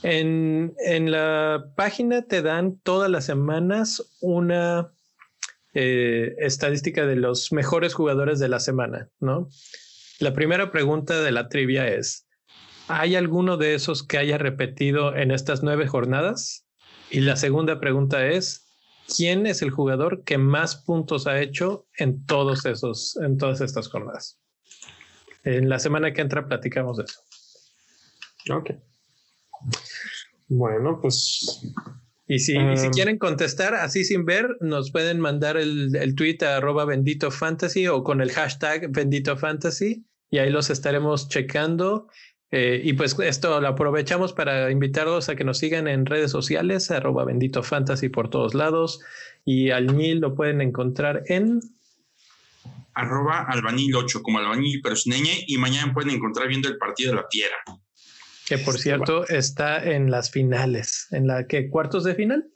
En, 0.03 0.75
en, 0.85 1.11
la 1.11 1.67
página 1.77 2.23
te 2.23 2.43
dan 2.43 2.79
todas 2.83 3.11
las 3.11 3.27
semanas 3.27 4.17
una 4.21 4.91
eh, 5.75 6.35
estadística 6.39 7.07
de 7.07 7.17
los 7.17 7.53
mejores 7.53 7.95
jugadores 7.95 8.39
de 8.39 8.49
la 8.49 8.61
semana, 8.61 9.09
¿no? 9.21 9.49
La 10.19 10.35
primera 10.35 10.71
pregunta 10.71 11.21
de 11.21 11.33
la 11.33 11.49
trivia 11.49 11.89
es, 11.89 12.27
¿hay 12.89 13.17
alguno 13.17 13.57
de 13.57 13.75
esos 13.75 14.07
que 14.07 14.19
haya 14.19 14.39
repetido 14.39 15.17
en 15.17 15.31
estas 15.31 15.63
nueve 15.63 15.87
jornadas? 15.87 16.67
Y 17.11 17.21
la 17.21 17.37
segunda 17.37 17.81
pregunta 17.81 18.27
es, 18.27 18.67
¿quién 19.17 19.47
es 19.47 19.63
el 19.63 19.71
jugador 19.71 20.25
que 20.25 20.39
más 20.39 20.77
puntos 20.77 21.27
ha 21.27 21.41
hecho 21.41 21.87
en 21.99 22.25
todos 22.27 22.65
esos, 22.67 23.17
en 23.17 23.39
todas 23.39 23.61
estas 23.61 23.89
jornadas? 23.89 24.39
En 25.45 25.69
la 25.69 25.79
semana 25.79 26.13
que 26.13 26.21
entra 26.21 26.47
platicamos 26.47 26.99
de 26.99 27.05
eso. 27.05 27.21
Ok. 28.51 28.71
Bueno, 30.49 31.01
pues. 31.01 31.63
Y 32.33 32.39
si, 32.39 32.55
si, 32.55 32.87
um, 32.87 32.93
quieren 32.93 33.19
contestar 33.19 33.75
así 33.75 34.05
sin 34.05 34.25
ver, 34.25 34.57
nos 34.63 34.91
pueden 34.91 35.21
mandar 35.21 35.59
el, 35.59 35.95
el 35.95 36.15
tweet 36.15 36.39
a 36.41 36.57
arroba 36.57 36.87
bendito 36.87 37.31
fantasy 37.31 37.87
o 37.89 38.03
con 38.03 38.23
el 38.23 38.33
hashtag 38.33 38.91
bendito 38.91 39.37
fantasy 39.37 40.07
y 40.31 40.39
ahí 40.39 40.49
los 40.49 40.71
estaremos 40.71 41.29
checando. 41.29 42.09
Eh, 42.51 42.81
y 42.83 42.95
pues 42.95 43.19
esto 43.19 43.61
lo 43.61 43.69
aprovechamos 43.69 44.33
para 44.33 44.71
invitarlos 44.71 45.29
a 45.29 45.37
que 45.37 45.45
nos 45.45 45.59
sigan 45.59 45.87
en 45.89 46.07
redes 46.07 46.31
sociales, 46.31 46.91
arroba 46.91 47.27
bendito 47.27 47.63
fantasy 47.63 48.09
por 48.09 48.31
todos 48.31 48.55
lados. 48.55 49.01
Y 49.45 49.69
al 49.69 49.95
Nil 49.95 50.21
lo 50.21 50.35
pueden 50.35 50.63
encontrar 50.63 51.25
en 51.27 51.61
arroba 52.95 53.45
albanil 53.47 53.95
8 53.95 54.23
como 54.23 54.39
albanil 54.39 54.81
pero 54.83 54.97
sin 54.97 55.13
y 55.47 55.59
mañana 55.59 55.93
pueden 55.93 56.11
encontrar 56.11 56.49
viendo 56.49 56.71
el 56.71 56.79
partido 56.79 57.11
de 57.11 57.17
la 57.17 57.29
piedra. 57.29 57.57
Que 58.53 58.59
por 58.59 58.79
cierto 58.79 59.27
está 59.29 59.83
en 59.83 60.11
las 60.11 60.31
finales, 60.31 61.07
en 61.11 61.27
la 61.27 61.47
que 61.47 61.71
cuartos 61.71 62.05
de 62.05 62.15
final. 62.15 62.51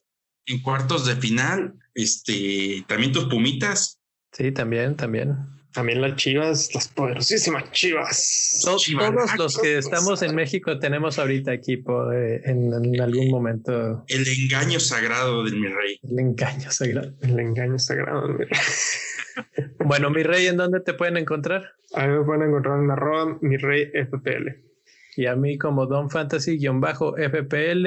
En 0.45 0.61
cuartos 0.61 1.07
de 1.07 1.17
final, 1.17 1.73
este, 1.95 2.85
también 2.87 3.13
tus 3.13 3.25
pumitas. 3.25 3.99
Sí, 4.31 4.53
también, 4.53 4.95
también. 4.95 5.39
También 5.73 6.03
las 6.03 6.17
chivas, 6.17 6.75
las 6.75 6.89
poderosísimas 6.89 7.71
chivas. 7.71 8.61
todos 8.63 8.87
los 9.39 9.57
que 9.57 9.79
estamos 9.79 10.21
en 10.21 10.35
México 10.35 10.79
tenemos 10.79 11.19
ahorita 11.19 11.55
equipo 11.55 12.13
eh, 12.13 12.43
en, 12.45 13.01
algún 13.01 13.31
momento. 13.31 14.05
El 14.07 14.29
engaño 14.29 14.79
sagrado 14.81 15.45
del 15.45 15.59
mi 15.59 15.69
rey. 15.69 15.99
El 16.03 16.19
engaño 16.19 16.71
sagrado. 16.71 17.15
El 17.23 17.41
engaño 17.41 17.79
sagrado 17.79 18.27
del 18.27 18.37
mi 18.37 18.45
rey. 18.45 19.67
bueno, 19.79 20.11
mi 20.11 20.23
rey, 20.23 20.47
¿en 20.47 20.59
dónde 20.59 20.81
te 20.81 20.93
pueden 20.93 21.17
encontrar? 21.17 21.73
A 21.95 22.07
mí 22.07 22.19
me 22.19 22.23
pueden 22.23 22.51
encontrar 22.51 22.83
en 22.83 22.91
arroba 22.91 23.39
mi 23.41 23.57
rey 23.57 23.91
FPL 23.95 24.67
y 25.17 25.27
a 25.27 25.37
mí 25.37 25.59
como 25.59 25.87
Don 25.87 26.11
Fantasy-FPL. 26.11 27.87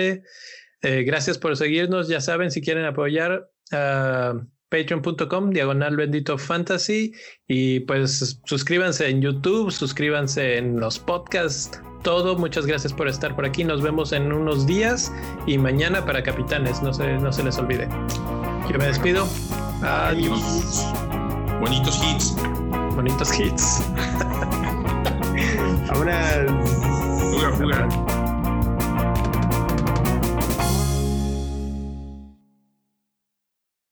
Eh, 0.82 1.04
gracias 1.04 1.38
por 1.38 1.58
seguirnos. 1.58 2.08
Ya 2.08 2.22
saben, 2.22 2.52
si 2.52 2.62
quieren 2.62 2.86
apoyar 2.86 3.50
a 3.72 4.42
patreon.com, 4.70 5.50
diagonal 5.50 5.98
bendito 5.98 6.38
fantasy. 6.38 7.14
Y 7.48 7.82
pues 7.82 8.40
suscríbanse 8.46 9.10
en 9.10 9.22
YouTube, 9.22 9.72
suscríbanse 9.72 10.58
en 10.58 10.80
los 10.80 11.00
podcasts, 11.00 11.82
todo. 12.04 12.38
Muchas 12.38 12.66
gracias 12.66 12.94
por 12.94 13.08
estar 13.08 13.36
por 13.36 13.46
aquí. 13.46 13.64
Nos 13.64 13.82
vemos 13.82 14.14
en 14.14 14.32
unos 14.32 14.66
días 14.66 15.12
y 15.46 15.58
mañana 15.58 16.06
para 16.06 16.24
capitanes. 16.24 16.82
No 16.82 16.94
se, 16.94 17.14
no 17.18 17.34
se 17.34 17.44
les 17.44 17.58
olvide. 17.58 17.88
Yo 18.72 18.78
me 18.78 18.86
despido. 18.86 19.28
Adiós. 19.82 20.86
Bonitos 21.60 22.00
hits. 22.04 22.36
Bonitos 22.96 23.38
hits. 23.38 23.84
Ahora. 25.90 26.46
We're 27.60 28.19